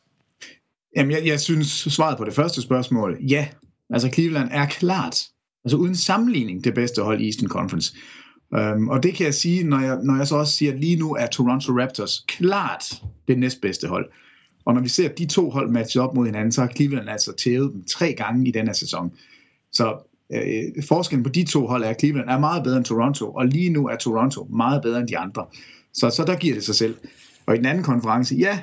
Jamen, 0.96 1.12
jeg, 1.12 1.26
jeg 1.26 1.40
synes, 1.40 1.68
svaret 1.68 2.18
på 2.18 2.24
det 2.24 2.34
første 2.34 2.62
spørgsmål, 2.62 3.18
ja. 3.28 3.48
Altså, 3.90 4.08
Cleveland 4.14 4.48
er 4.52 4.66
klart, 4.66 5.16
altså 5.64 5.76
uden 5.76 5.96
sammenligning, 5.96 6.64
det 6.64 6.74
bedste 6.74 7.02
hold 7.02 7.20
i 7.20 7.26
Eastern 7.26 7.48
Conference. 7.48 7.96
Um, 8.58 8.88
og 8.88 9.02
det 9.02 9.14
kan 9.14 9.26
jeg 9.26 9.34
sige, 9.34 9.64
når 9.64 9.80
jeg, 9.80 9.98
når 10.02 10.16
jeg 10.16 10.26
så 10.26 10.36
også 10.36 10.52
siger, 10.52 10.72
at 10.72 10.80
lige 10.80 10.96
nu 10.96 11.14
er 11.14 11.26
Toronto 11.26 11.72
Raptors 11.72 12.24
klart 12.28 12.84
det 13.28 13.38
næstbedste 13.38 13.88
hold. 13.88 14.10
Og 14.64 14.74
når 14.74 14.80
vi 14.80 14.88
ser 14.88 15.08
de 15.08 15.26
to 15.26 15.50
hold 15.50 15.70
matche 15.70 16.00
op 16.00 16.14
mod 16.14 16.26
hinanden, 16.26 16.52
så 16.52 16.60
har 16.60 16.68
Cleveland 16.68 17.08
altså 17.08 17.32
tævet 17.32 17.72
dem 17.72 17.84
tre 17.84 18.12
gange 18.12 18.48
i 18.48 18.50
denne 18.50 18.74
sæson. 18.74 19.12
Så 19.72 20.10
øh, 20.32 20.84
forskellen 20.88 21.24
på 21.24 21.30
de 21.30 21.44
to 21.44 21.66
hold 21.66 21.84
er, 21.84 21.88
at 21.88 22.00
Cleveland 22.00 22.28
er 22.28 22.38
meget 22.38 22.64
bedre 22.64 22.76
end 22.76 22.84
Toronto, 22.84 23.32
og 23.32 23.46
lige 23.46 23.70
nu 23.70 23.88
er 23.88 23.96
Toronto 23.96 24.44
meget 24.44 24.82
bedre 24.82 25.00
end 25.00 25.08
de 25.08 25.18
andre. 25.18 25.46
Så, 25.94 26.10
så 26.10 26.24
der 26.24 26.36
giver 26.36 26.54
det 26.54 26.64
sig 26.64 26.74
selv. 26.74 26.94
Og 27.46 27.54
i 27.54 27.58
den 27.58 27.66
anden 27.66 27.84
konference, 27.84 28.34
ja, 28.34 28.60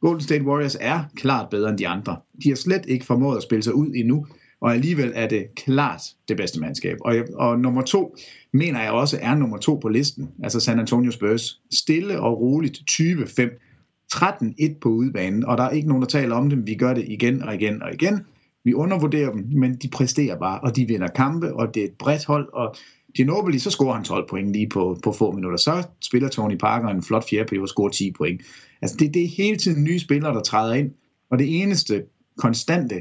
Golden 0.00 0.22
State 0.22 0.44
Warriors 0.44 0.76
er 0.80 1.04
klart 1.16 1.50
bedre 1.50 1.70
end 1.70 1.78
de 1.78 1.88
andre. 1.88 2.16
De 2.44 2.48
har 2.48 2.56
slet 2.56 2.86
ikke 2.88 3.06
formået 3.06 3.36
at 3.36 3.42
spille 3.42 3.62
sig 3.62 3.74
ud 3.74 3.92
endnu, 3.94 4.26
og 4.60 4.74
alligevel 4.74 5.12
er 5.14 5.28
det 5.28 5.46
klart 5.56 6.02
det 6.28 6.36
bedste 6.36 6.60
mandskab. 6.60 6.96
Og, 7.00 7.16
og 7.34 7.60
nummer 7.60 7.82
to, 7.82 8.16
mener 8.52 8.82
jeg 8.82 8.92
også, 8.92 9.18
er 9.22 9.34
nummer 9.34 9.56
to 9.58 9.74
på 9.74 9.88
listen, 9.88 10.28
altså 10.42 10.60
San 10.60 10.78
Antonio 10.78 11.10
Spurs. 11.10 11.60
Stille 11.72 12.20
og 12.20 12.40
roligt 12.40 12.78
20-5, 12.90 14.14
13-1 14.14 14.78
på 14.80 14.88
udebanen, 14.88 15.44
og 15.44 15.58
der 15.58 15.64
er 15.64 15.70
ikke 15.70 15.88
nogen, 15.88 16.02
der 16.02 16.08
taler 16.08 16.36
om 16.36 16.50
dem. 16.50 16.66
Vi 16.66 16.74
gør 16.74 16.94
det 16.94 17.04
igen 17.08 17.42
og 17.42 17.54
igen 17.54 17.82
og 17.82 17.94
igen. 17.94 18.20
Vi 18.64 18.74
undervurderer 18.74 19.30
dem, 19.30 19.46
men 19.52 19.76
de 19.76 19.88
præsterer 19.88 20.38
bare, 20.38 20.60
og 20.60 20.76
de 20.76 20.86
vinder 20.88 21.08
kampe, 21.08 21.54
og 21.54 21.74
det 21.74 21.80
er 21.80 21.86
et 21.86 21.94
bredt 21.98 22.24
hold, 22.24 22.48
og 22.52 22.76
Ginobili, 23.18 23.58
så 23.58 23.70
scorer 23.70 23.94
han 23.94 24.04
12 24.04 24.28
point 24.28 24.52
lige 24.52 24.68
på, 24.68 24.98
på 25.04 25.12
få 25.12 25.32
minutter. 25.32 25.58
Så 25.58 25.82
spiller 26.00 26.28
Tony 26.28 26.56
Parker 26.56 26.88
en 26.88 27.02
flot 27.02 27.28
fjerde 27.30 27.60
og 27.60 27.68
scorer 27.68 27.90
10 27.90 28.12
point. 28.12 28.40
Altså 28.82 28.96
det, 28.96 29.14
det 29.14 29.24
er 29.24 29.28
hele 29.36 29.56
tiden 29.56 29.84
nye 29.84 29.98
spillere, 29.98 30.34
der 30.34 30.42
træder 30.42 30.74
ind. 30.74 30.90
Og 31.30 31.38
det 31.38 31.62
eneste 31.62 32.02
konstante, 32.36 32.94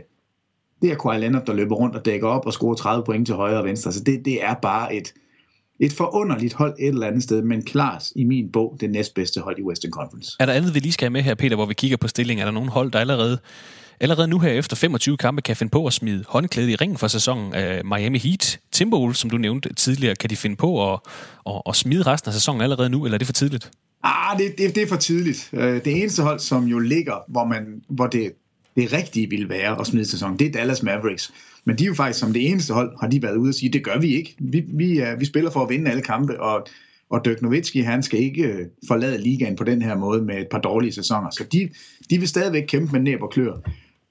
det 0.81 0.91
er 0.91 0.95
Kawhi 0.95 1.19
Leonard, 1.19 1.45
der 1.45 1.53
løber 1.53 1.75
rundt 1.75 1.95
og 1.95 2.05
dækker 2.05 2.27
op 2.27 2.45
og 2.45 2.53
scorer 2.53 2.75
30 2.75 3.03
point 3.05 3.25
til 3.25 3.36
højre 3.36 3.59
og 3.59 3.65
venstre. 3.65 3.93
Så 3.93 4.03
det, 4.03 4.25
det 4.25 4.43
er 4.43 4.53
bare 4.62 4.95
et, 4.95 5.13
et 5.79 5.93
forunderligt 5.93 6.53
hold 6.53 6.75
et 6.79 6.88
eller 6.88 7.07
andet 7.07 7.24
sted, 7.24 7.41
men 7.41 7.63
klart 7.63 8.03
i 8.15 8.24
min 8.24 8.51
bog 8.51 8.77
det 8.79 8.89
næstbedste 8.89 9.41
hold 9.41 9.59
i 9.59 9.63
Western 9.63 9.91
Conference. 9.91 10.31
Er 10.39 10.45
der 10.45 10.53
andet, 10.53 10.75
vi 10.75 10.79
lige 10.79 10.91
skal 10.91 11.05
have 11.05 11.13
med 11.13 11.21
her, 11.21 11.36
Peter, 11.36 11.55
hvor 11.55 11.65
vi 11.65 11.74
kigger 11.74 11.97
på 11.97 12.07
stillingen? 12.07 12.41
Er 12.41 12.45
der 12.45 12.53
nogen 12.53 12.69
hold, 12.69 12.91
der 12.91 13.00
allerede 13.00 13.39
Allerede 14.00 14.27
nu 14.27 14.39
her 14.39 14.51
efter 14.51 14.75
25 14.75 15.18
kampe 15.18 15.42
kan 15.42 15.56
finde 15.56 15.72
på 15.72 15.86
at 15.86 15.94
smide 15.94 16.24
håndklæde 16.27 16.72
i 16.72 16.75
ringen 16.75 16.98
for 16.98 17.08
sæsonen 17.08 17.54
af 17.54 17.86
Miami 17.86 18.18
Heat. 18.18 18.60
Timberwolves, 18.72 19.18
som 19.18 19.30
du 19.30 19.38
nævnte 19.38 19.74
tidligere, 19.74 20.16
kan 20.16 20.30
de 20.30 20.36
finde 20.36 20.56
på 20.56 20.94
at, 20.94 21.00
at, 21.46 21.62
at 21.70 21.75
smide 21.75 22.04
resten 22.04 22.30
af 22.30 22.34
sæsonen 22.34 22.62
allerede 22.62 22.89
nu, 22.89 23.06
eller 23.06 23.16
er 23.16 23.18
det 23.18 23.27
for 23.27 23.34
tidligt? 23.34 23.72
Ah, 24.04 24.38
det, 24.38 24.58
det, 24.58 24.75
det 24.75 24.84
er 24.84 24.88
for 24.88 24.96
tidligt. 24.96 25.50
Øh, 25.54 25.86
det 25.86 26.01
eneste 26.01 26.24
hold, 26.24 26.39
som 26.39 26.66
jo 26.66 26.80
ligger, 26.80 27.16
hvor, 27.27 27.46
man, 27.46 27.82
hvor 27.89 28.08
det, 28.08 28.32
det 28.75 28.94
rigtige 28.94 29.30
ville 29.30 29.50
være 29.50 29.80
at 29.80 29.88
smide 29.88 30.06
sæsonen, 30.06 30.39
det 30.39 30.48
er 30.48 30.51
Dallas 30.51 30.84
Mavericks. 30.84 31.32
Men 31.66 31.77
de 31.77 31.84
er 31.84 31.88
jo 31.88 31.94
faktisk 31.94 32.20
som 32.20 32.34
det 32.34 32.50
eneste 32.50 32.74
hold, 32.74 32.92
har 33.01 33.08
de 33.08 33.22
været 33.22 33.38
ude 33.38 33.50
og 33.50 33.54
sige, 33.54 33.74
det 33.74 33.84
gør 33.84 34.00
vi 34.00 34.16
ikke. 34.16 34.36
Vi, 34.39 34.63
vi, 34.68 35.01
øh, 35.01 35.20
vi 35.20 35.25
spiller 35.25 35.51
for 35.51 35.63
at 35.63 35.70
vinde 35.70 35.92
alle 35.92 36.04
kampe, 36.04 36.42
og, 36.42 36.68
og 37.10 37.25
Dirk 37.25 37.42
Nowitzki, 37.42 37.80
han 37.80 38.04
skal 38.04 38.20
ikke 38.20 38.44
øh, 38.44 38.66
forlade 38.88 39.18
ligaen 39.18 39.56
på 39.56 39.63
den 39.63 39.82
her 39.82 39.98
måde 39.98 40.22
med 40.22 40.38
et 40.38 40.48
par 40.51 40.60
dårlige 40.60 40.92
sæsoner. 40.92 41.30
Så 41.30 41.44
de, 41.51 41.70
de 42.10 42.20
vil 42.20 42.27
stadigvæk 42.27 42.63
kæmpe 42.68 42.92
med 42.92 43.00
næb 43.00 43.22
og 43.22 43.32
klør. 43.32 43.54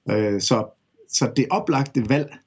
Øh, 0.09 0.41
så, 0.41 0.65
så 1.09 1.31
det 1.35 1.45
oplagte 1.49 2.09
valg, 2.09 2.37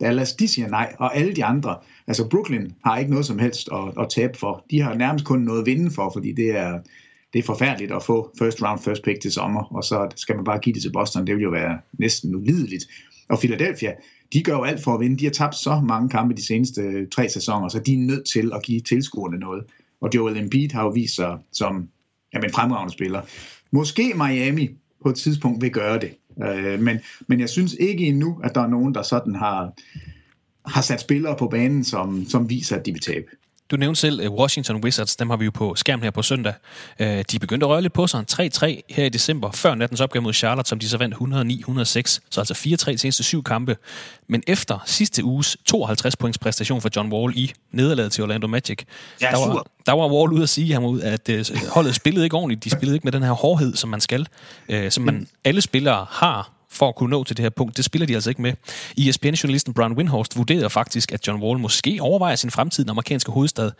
Dallas, 0.00 0.32
de 0.32 0.48
siger 0.48 0.68
nej, 0.68 0.94
og 0.98 1.16
alle 1.16 1.32
de 1.32 1.44
andre, 1.44 1.76
altså 2.06 2.28
Brooklyn 2.28 2.70
har 2.84 2.98
ikke 2.98 3.10
noget 3.10 3.26
som 3.26 3.38
helst 3.38 3.68
at, 3.72 4.02
at 4.02 4.08
tabe 4.10 4.38
for. 4.38 4.64
De 4.70 4.80
har 4.80 4.94
nærmest 4.94 5.24
kun 5.24 5.40
noget 5.40 5.60
at 5.60 5.66
vinde 5.66 5.90
for, 5.90 6.10
fordi 6.12 6.32
det 6.32 6.50
er, 6.50 6.80
det 7.32 7.38
er 7.38 7.42
forfærdeligt 7.42 7.92
at 7.92 8.02
få 8.02 8.30
first 8.38 8.62
round, 8.62 8.80
first 8.80 9.02
pick 9.02 9.20
til 9.20 9.32
sommer, 9.32 9.74
og 9.74 9.84
så 9.84 10.08
skal 10.16 10.36
man 10.36 10.44
bare 10.44 10.58
give 10.58 10.74
det 10.74 10.82
til 10.82 10.92
Boston. 10.92 11.26
Det 11.26 11.34
vil 11.34 11.42
jo 11.42 11.50
være 11.50 11.78
næsten 11.98 12.34
ulideligt. 12.34 12.84
Og 13.28 13.38
Philadelphia, 13.38 13.92
de 14.32 14.42
gør 14.42 14.52
jo 14.52 14.62
alt 14.62 14.82
for 14.82 14.94
at 14.94 15.00
vinde. 15.00 15.16
De 15.16 15.24
har 15.24 15.32
tabt 15.32 15.54
så 15.54 15.80
mange 15.80 16.08
kampe 16.08 16.34
de 16.34 16.46
seneste 16.46 16.80
øh, 16.80 17.08
tre 17.08 17.28
sæsoner, 17.28 17.68
så 17.68 17.78
de 17.78 17.94
er 17.94 17.98
nødt 17.98 18.28
til 18.28 18.52
at 18.54 18.62
give 18.62 18.80
tilskuerne 18.80 19.38
noget. 19.38 19.64
Og 20.00 20.10
Joel 20.14 20.36
Embiid 20.36 20.70
har 20.70 20.82
jo 20.82 20.88
vist 20.88 21.14
sig 21.14 21.38
som 21.52 21.88
jamen, 22.34 22.44
en 22.44 22.52
fremragende 22.52 22.92
spiller. 22.92 23.22
Måske 23.70 24.12
Miami 24.16 24.70
på 25.02 25.08
et 25.08 25.16
tidspunkt 25.16 25.62
vil 25.62 25.70
gøre 25.70 25.98
det. 26.00 26.14
Øh, 26.42 26.80
men, 26.80 27.00
men 27.28 27.40
jeg 27.40 27.48
synes 27.48 27.74
ikke 27.80 28.06
endnu, 28.06 28.40
at 28.44 28.54
der 28.54 28.60
er 28.60 28.66
nogen, 28.66 28.94
der 28.94 29.02
sådan 29.02 29.34
har, 29.34 29.72
har 30.66 30.82
sat 30.82 31.00
spillere 31.00 31.36
på 31.38 31.48
banen, 31.48 31.84
som, 31.84 32.24
som 32.24 32.50
viser, 32.50 32.76
at 32.76 32.86
de 32.86 32.92
vil 32.92 33.00
tabe. 33.00 33.26
Du 33.74 33.78
nævnte 33.78 34.00
selv 34.00 34.20
øh, 34.20 34.32
Washington 34.32 34.76
Wizards, 34.76 35.16
dem 35.16 35.30
har 35.30 35.36
vi 35.36 35.44
jo 35.44 35.50
på 35.50 35.74
skærmen 35.74 36.02
her 36.02 36.10
på 36.10 36.22
søndag. 36.22 36.54
Øh, 36.98 37.24
de 37.30 37.38
begyndte 37.38 37.66
at 37.66 37.70
røre 37.70 37.82
lidt 37.82 37.92
på 37.92 38.06
sig. 38.06 38.24
3-3 38.32 38.80
her 38.88 39.04
i 39.04 39.08
december, 39.08 39.50
før 39.50 39.74
nattens 39.74 40.00
opgave 40.00 40.22
mod 40.22 40.32
Charlotte, 40.32 40.68
som 40.68 40.78
de 40.78 40.88
så 40.88 40.98
vandt 40.98 41.14
109-106. 41.14 42.18
Så 42.30 42.40
altså 42.40 42.54
4-3 42.54 42.76
til 42.76 42.98
seneste 42.98 43.22
syv 43.22 43.42
kampe. 43.44 43.76
Men 44.28 44.42
efter 44.46 44.78
sidste 44.86 45.24
uges 45.24 45.56
52 45.64 46.16
points 46.16 46.38
præstation 46.38 46.80
for 46.80 46.90
John 46.96 47.12
Wall 47.12 47.38
i 47.38 47.52
nederlaget 47.72 48.12
til 48.12 48.24
Orlando 48.24 48.46
Magic, 48.46 48.78
ja, 49.20 49.26
der, 49.30 49.48
var, 49.48 49.66
der 49.86 49.92
var 49.92 50.08
Wall 50.08 50.32
ude 50.32 50.42
at 50.42 50.48
sige 50.48 50.72
ham 50.72 50.84
ud, 50.84 51.00
at 51.00 51.28
øh, 51.28 51.44
holdet 51.70 51.94
spillede 51.94 52.26
ikke 52.26 52.36
ordentligt. 52.36 52.64
De 52.64 52.70
spillede 52.70 52.96
ikke 52.96 53.04
med 53.04 53.12
den 53.12 53.22
her 53.22 53.32
hårdhed, 53.32 53.76
som 53.76 53.90
man 53.90 54.00
skal. 54.00 54.28
Som 54.90 55.04
man, 55.04 55.28
alle 55.44 55.60
spillere 55.60 56.06
har 56.10 56.50
for 56.74 56.88
at 56.88 56.94
kunne 56.94 57.10
nå 57.10 57.24
til 57.24 57.36
det 57.36 57.42
her 57.42 57.50
punkt. 57.50 57.76
Det 57.76 57.84
spiller 57.84 58.06
de 58.06 58.14
altså 58.14 58.30
ikke 58.30 58.42
med. 58.42 58.52
ESPN-journalisten 58.98 59.74
Brian 59.74 59.92
Windhorst 59.92 60.36
vurderede 60.36 60.70
faktisk, 60.70 61.12
at 61.12 61.26
John 61.26 61.42
Wall 61.42 61.58
måske 61.58 61.98
overvejer 62.00 62.36
sin 62.36 62.50
fremtid 62.50 62.82
i 62.82 62.84
den 62.84 62.90
amerikanske 62.90 63.32
hovedstad. 63.32 63.70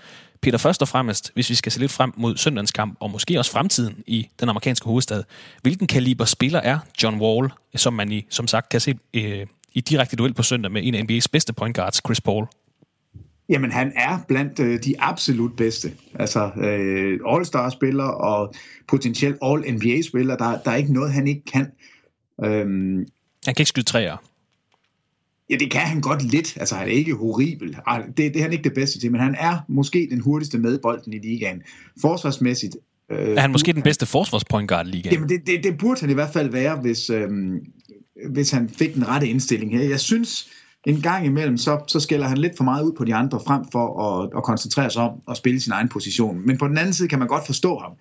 Peter, 0.42 0.58
først 0.58 0.82
og 0.82 0.88
fremmest, 0.88 1.30
hvis 1.34 1.50
vi 1.50 1.54
skal 1.54 1.72
se 1.72 1.80
lidt 1.80 1.92
frem 1.92 2.12
mod 2.16 2.36
søndagens 2.36 2.72
kamp, 2.72 2.96
og 3.00 3.10
måske 3.10 3.38
også 3.38 3.50
fremtiden 3.50 3.94
i 4.06 4.28
den 4.40 4.48
amerikanske 4.48 4.86
hovedstad, 4.86 5.22
hvilken 5.62 5.86
kaliber 5.86 6.24
spiller 6.24 6.60
er 6.60 6.78
John 7.02 7.20
Wall, 7.20 7.50
som 7.76 7.92
man 7.92 8.12
i, 8.12 8.26
som 8.30 8.46
sagt 8.46 8.68
kan 8.68 8.80
se 8.80 8.94
øh, 9.14 9.46
i 9.72 9.80
direkte 9.80 10.16
duel 10.16 10.34
på 10.34 10.42
søndag 10.42 10.72
med 10.72 10.82
en 10.84 10.94
af 10.94 11.02
NBA's 11.02 11.26
bedste 11.32 11.52
point 11.52 11.76
guards, 11.76 12.00
Chris 12.06 12.20
Paul? 12.20 12.46
Jamen, 13.48 13.72
han 13.72 13.92
er 13.96 14.18
blandt 14.28 14.60
øh, 14.60 14.78
de 14.84 14.94
absolut 14.98 15.56
bedste. 15.56 15.92
Altså, 16.14 16.50
øh, 16.56 17.20
All-Star-spiller 17.28 18.04
og 18.04 18.54
potentielt 18.88 19.36
All-NBA-spiller. 19.42 20.36
Der, 20.36 20.58
der 20.58 20.70
er 20.70 20.76
ikke 20.76 20.92
noget, 20.92 21.12
han 21.12 21.26
ikke 21.26 21.44
kan. 21.52 21.66
Øhm, 22.44 22.96
han 23.46 23.54
kan 23.54 23.62
ikke 23.62 23.68
skyde 23.68 23.86
træer. 23.86 24.16
Ja, 25.50 25.56
det 25.56 25.70
kan 25.70 25.80
han 25.80 26.00
godt 26.00 26.22
lidt. 26.22 26.56
Altså, 26.60 26.74
han 26.74 26.88
er 26.88 26.92
ikke 26.92 27.14
horribel. 27.14 27.76
Det, 28.06 28.16
det 28.16 28.36
er 28.36 28.42
han 28.42 28.52
ikke 28.52 28.64
det 28.64 28.74
bedste 28.74 29.00
til, 29.00 29.12
men 29.12 29.20
han 29.20 29.36
er 29.38 29.58
måske 29.68 30.08
den 30.10 30.20
hurtigste 30.20 30.58
med 30.58 30.78
bolden 30.78 31.12
i 31.12 31.18
ligaen. 31.18 31.62
Forsvarsmæssigt. 32.00 32.76
Øh, 33.10 33.36
er 33.36 33.40
han 33.40 33.52
måske 33.52 33.72
den 33.72 33.82
bedste 33.82 34.06
forsvarspointguard 34.06 34.86
i 34.86 34.90
ligaen? 34.90 35.14
Jamen, 35.14 35.28
det, 35.28 35.46
det, 35.46 35.64
det 35.64 35.78
burde 35.78 36.00
han 36.00 36.10
i 36.10 36.14
hvert 36.14 36.32
fald 36.32 36.50
være, 36.50 36.76
hvis, 36.76 37.10
øhm, 37.10 37.66
hvis 38.30 38.50
han 38.50 38.68
fik 38.68 38.94
den 38.94 39.08
rette 39.08 39.28
indstilling 39.28 39.78
her. 39.78 39.88
Jeg 39.88 40.00
synes, 40.00 40.48
en 40.86 41.00
gang 41.00 41.26
imellem, 41.26 41.56
så, 41.56 41.80
så 41.86 42.00
skælder 42.00 42.28
han 42.28 42.38
lidt 42.38 42.56
for 42.56 42.64
meget 42.64 42.84
ud 42.84 42.92
på 42.92 43.04
de 43.04 43.14
andre, 43.14 43.40
frem 43.46 43.64
for 43.72 44.02
at, 44.02 44.30
at 44.36 44.42
koncentrere 44.42 44.90
sig 44.90 45.02
om 45.02 45.20
at 45.30 45.36
spille 45.36 45.60
sin 45.60 45.72
egen 45.72 45.88
position. 45.88 46.46
Men 46.46 46.58
på 46.58 46.68
den 46.68 46.78
anden 46.78 46.94
side 46.94 47.08
kan 47.08 47.18
man 47.18 47.28
godt 47.28 47.46
forstå 47.46 47.78
ham. 47.78 47.92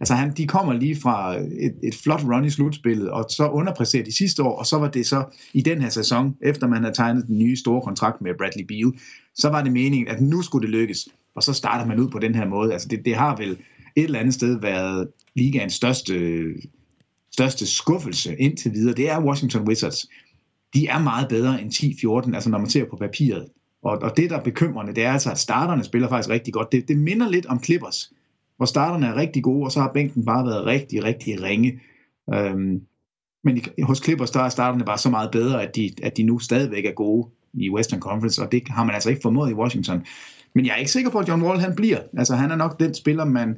Altså 0.00 0.14
han, 0.14 0.32
de 0.32 0.46
kommer 0.46 0.72
lige 0.72 0.96
fra 0.96 1.36
et, 1.38 1.74
et 1.82 1.94
flot 2.02 2.24
run 2.24 2.44
i 2.44 2.50
slutspillet, 2.50 3.10
og 3.10 3.26
så 3.28 3.48
underpræsterer 3.48 4.04
de 4.04 4.16
sidste 4.16 4.42
år, 4.42 4.58
og 4.58 4.66
så 4.66 4.78
var 4.78 4.88
det 4.88 5.06
så 5.06 5.24
i 5.52 5.62
den 5.62 5.80
her 5.82 5.88
sæson, 5.88 6.36
efter 6.42 6.66
man 6.66 6.82
havde 6.82 6.94
tegnet 6.94 7.26
den 7.26 7.38
nye 7.38 7.56
store 7.56 7.82
kontrakt 7.82 8.20
med 8.20 8.34
Bradley 8.38 8.64
Beal, 8.64 8.92
så 9.34 9.48
var 9.48 9.62
det 9.62 9.72
meningen, 9.72 10.08
at 10.08 10.20
nu 10.20 10.42
skulle 10.42 10.62
det 10.62 10.70
lykkes, 10.70 11.08
og 11.34 11.42
så 11.42 11.52
starter 11.52 11.86
man 11.86 12.00
ud 12.00 12.08
på 12.08 12.18
den 12.18 12.34
her 12.34 12.48
måde. 12.48 12.72
Altså 12.72 12.88
det, 12.88 13.04
det 13.04 13.16
har 13.16 13.36
vel 13.36 13.50
et 13.96 14.04
eller 14.04 14.18
andet 14.18 14.34
sted 14.34 14.60
været 14.60 15.08
ligaens 15.34 15.72
største, 15.72 16.44
største 17.32 17.66
skuffelse 17.66 18.36
indtil 18.36 18.72
videre. 18.72 18.94
Det 18.94 19.10
er 19.10 19.24
Washington 19.24 19.68
Wizards. 19.68 20.06
De 20.74 20.86
er 20.86 20.98
meget 20.98 21.28
bedre 21.28 21.62
end 21.62 21.70
10-14, 22.28 22.34
altså 22.34 22.50
når 22.50 22.58
man 22.58 22.70
ser 22.70 22.84
på 22.84 22.96
papiret. 22.96 23.46
Og, 23.82 23.98
og 24.02 24.16
det, 24.16 24.30
der 24.30 24.36
er 24.36 24.42
bekymrende, 24.42 24.94
det 24.94 25.04
er 25.04 25.12
altså, 25.12 25.30
at 25.30 25.38
starterne 25.38 25.84
spiller 25.84 26.08
faktisk 26.08 26.30
rigtig 26.30 26.52
godt. 26.52 26.72
Det, 26.72 26.88
det 26.88 26.96
minder 26.96 27.28
lidt 27.28 27.46
om 27.46 27.62
Clippers 27.62 28.10
hvor 28.60 28.66
starterne 28.66 29.06
er 29.06 29.16
rigtig 29.16 29.42
gode, 29.42 29.64
og 29.64 29.72
så 29.72 29.80
har 29.80 29.90
bænken 29.94 30.24
bare 30.24 30.46
været 30.46 30.66
rigtig, 30.66 31.04
rigtig 31.04 31.42
ringe. 31.42 31.80
Øhm, 32.34 32.80
men 33.44 33.56
i, 33.56 33.82
hos 33.82 34.02
Clippers, 34.04 34.30
der 34.30 34.40
er 34.40 34.48
starterne 34.48 34.84
bare 34.84 34.98
så 34.98 35.10
meget 35.10 35.30
bedre, 35.30 35.62
at 35.62 35.76
de, 35.76 35.90
at 36.02 36.16
de 36.16 36.22
nu 36.22 36.38
stadigvæk 36.38 36.86
er 36.86 36.92
gode 36.92 37.28
i 37.54 37.70
Western 37.70 38.00
Conference, 38.00 38.42
og 38.42 38.52
det 38.52 38.62
har 38.68 38.84
man 38.84 38.94
altså 38.94 39.08
ikke 39.10 39.22
formået 39.22 39.50
i 39.50 39.54
Washington. 39.54 40.06
Men 40.54 40.66
jeg 40.66 40.72
er 40.72 40.76
ikke 40.76 40.90
sikker 40.90 41.10
på, 41.10 41.18
at 41.18 41.28
John 41.28 41.42
Wall 41.42 41.60
han 41.60 41.76
bliver. 41.76 41.98
Altså 42.18 42.34
han 42.36 42.50
er 42.50 42.56
nok 42.56 42.80
den 42.80 42.94
spiller, 42.94 43.24
man 43.24 43.48
et 43.50 43.56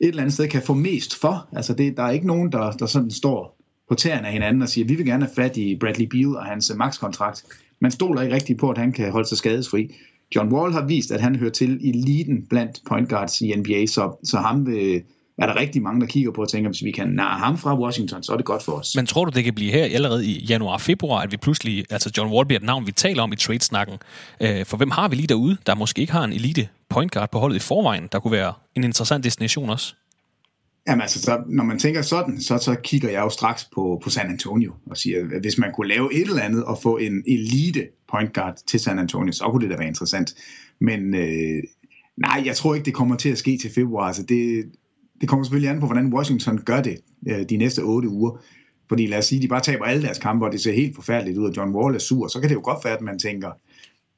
eller 0.00 0.22
andet 0.22 0.34
sted 0.34 0.48
kan 0.48 0.62
få 0.62 0.74
mest 0.74 1.20
for. 1.20 1.48
Altså 1.52 1.74
det, 1.74 1.96
der 1.96 2.02
er 2.02 2.10
ikke 2.10 2.26
nogen, 2.26 2.52
der, 2.52 2.70
der 2.70 2.86
sådan 2.86 3.10
står 3.10 3.58
på 3.88 3.94
tæerne 3.94 4.26
af 4.26 4.32
hinanden 4.32 4.62
og 4.62 4.68
siger, 4.68 4.86
vi 4.86 4.94
vil 4.94 5.06
gerne 5.06 5.24
have 5.24 5.34
fat 5.34 5.56
i 5.56 5.76
Bradley 5.76 6.06
Beal 6.06 6.36
og 6.36 6.44
hans 6.44 6.72
max-kontrakt. 6.76 7.44
Man 7.80 7.90
stoler 7.90 8.22
ikke 8.22 8.34
rigtigt 8.34 8.58
på, 8.58 8.70
at 8.70 8.78
han 8.78 8.92
kan 8.92 9.12
holde 9.12 9.28
sig 9.28 9.38
skadesfri. 9.38 9.94
John 10.34 10.52
Wall 10.52 10.72
har 10.72 10.86
vist, 10.86 11.10
at 11.10 11.20
han 11.20 11.36
hører 11.36 11.50
til 11.50 11.70
eliten 11.70 12.46
blandt 12.50 12.80
point 12.88 13.08
guards 13.08 13.40
i 13.40 13.54
NBA, 13.56 13.86
så, 13.86 14.18
så 14.24 14.38
ham 14.38 14.66
vil, 14.66 15.02
er 15.38 15.46
der 15.46 15.56
rigtig 15.56 15.82
mange, 15.82 16.00
der 16.00 16.06
kigger 16.06 16.30
på 16.32 16.42
og 16.42 16.48
tænker, 16.48 16.70
hvis 16.70 16.84
vi 16.84 16.90
kan 16.90 17.08
narre 17.08 17.38
ham 17.38 17.58
fra 17.58 17.80
Washington, 17.80 18.22
så 18.22 18.32
er 18.32 18.36
det 18.36 18.46
godt 18.46 18.62
for 18.62 18.72
os. 18.72 18.96
Men 18.96 19.06
tror 19.06 19.24
du, 19.24 19.30
det 19.30 19.44
kan 19.44 19.54
blive 19.54 19.72
her 19.72 19.84
allerede 19.84 20.26
i 20.26 20.44
januar-februar, 20.44 21.20
at 21.20 21.32
vi 21.32 21.36
pludselig, 21.36 21.84
altså 21.90 22.10
John 22.16 22.32
Wall 22.32 22.46
bliver 22.46 22.60
et 22.60 22.66
navn, 22.66 22.86
vi 22.86 22.92
taler 22.92 23.22
om 23.22 23.32
i 23.32 23.36
trade-snakken? 23.36 23.98
Øh, 24.40 24.66
for 24.66 24.76
hvem 24.76 24.90
har 24.90 25.08
vi 25.08 25.16
lige 25.16 25.26
derude, 25.26 25.56
der 25.66 25.74
måske 25.74 26.00
ikke 26.00 26.12
har 26.12 26.24
en 26.24 26.32
elite 26.32 26.68
point 26.88 27.12
guard 27.12 27.30
på 27.30 27.38
holdet 27.38 27.56
i 27.56 27.60
forvejen, 27.60 28.08
der 28.12 28.18
kunne 28.18 28.32
være 28.32 28.52
en 28.76 28.84
interessant 28.84 29.24
destination 29.24 29.70
også? 29.70 29.94
Jamen 30.88 31.02
altså, 31.02 31.20
så, 31.20 31.42
når 31.46 31.64
man 31.64 31.78
tænker 31.78 32.02
sådan, 32.02 32.40
så, 32.40 32.58
så 32.58 32.74
kigger 32.74 33.10
jeg 33.10 33.20
jo 33.20 33.28
straks 33.28 33.64
på, 33.64 34.00
på 34.04 34.10
San 34.10 34.30
Antonio 34.30 34.72
og 34.86 34.96
siger, 34.96 35.18
at 35.34 35.40
hvis 35.40 35.58
man 35.58 35.72
kunne 35.72 35.88
lave 35.88 36.14
et 36.14 36.28
eller 36.28 36.42
andet 36.42 36.64
og 36.64 36.78
få 36.82 36.96
en 36.96 37.22
elite 37.26 37.88
point 38.08 38.34
guard 38.34 38.56
til 38.66 38.80
San 38.80 38.98
Antonio, 38.98 39.32
så 39.32 39.44
kunne 39.44 39.62
det 39.62 39.70
da 39.70 39.76
være 39.76 39.88
interessant. 39.88 40.34
Men 40.80 41.14
øh, 41.14 41.62
nej, 42.16 42.42
jeg 42.44 42.56
tror 42.56 42.74
ikke, 42.74 42.84
det 42.84 42.94
kommer 42.94 43.16
til 43.16 43.28
at 43.28 43.38
ske 43.38 43.58
til 43.58 43.70
februar. 43.70 44.06
Altså, 44.06 44.22
det, 44.22 44.64
det 45.20 45.28
kommer 45.28 45.44
selvfølgelig 45.44 45.70
an 45.70 45.80
på, 45.80 45.86
hvordan 45.86 46.12
Washington 46.12 46.58
gør 46.58 46.82
det 46.82 46.98
øh, 47.28 47.42
de 47.48 47.56
næste 47.56 47.80
otte 47.80 48.08
uger. 48.08 48.40
Fordi 48.88 49.06
lad 49.06 49.18
os 49.18 49.24
sige, 49.24 49.42
de 49.42 49.48
bare 49.48 49.60
taber 49.60 49.84
alle 49.84 50.02
deres 50.02 50.18
kampe, 50.18 50.46
og 50.46 50.52
det 50.52 50.60
ser 50.60 50.72
helt 50.72 50.94
forfærdeligt 50.94 51.38
ud, 51.38 51.44
og 51.44 51.56
John 51.56 51.74
Wall 51.74 51.94
er 51.94 51.98
sur, 51.98 52.28
så 52.28 52.40
kan 52.40 52.48
det 52.48 52.54
jo 52.54 52.60
godt 52.64 52.84
være, 52.84 52.96
at 52.96 53.02
man 53.02 53.18
tænker, 53.18 53.50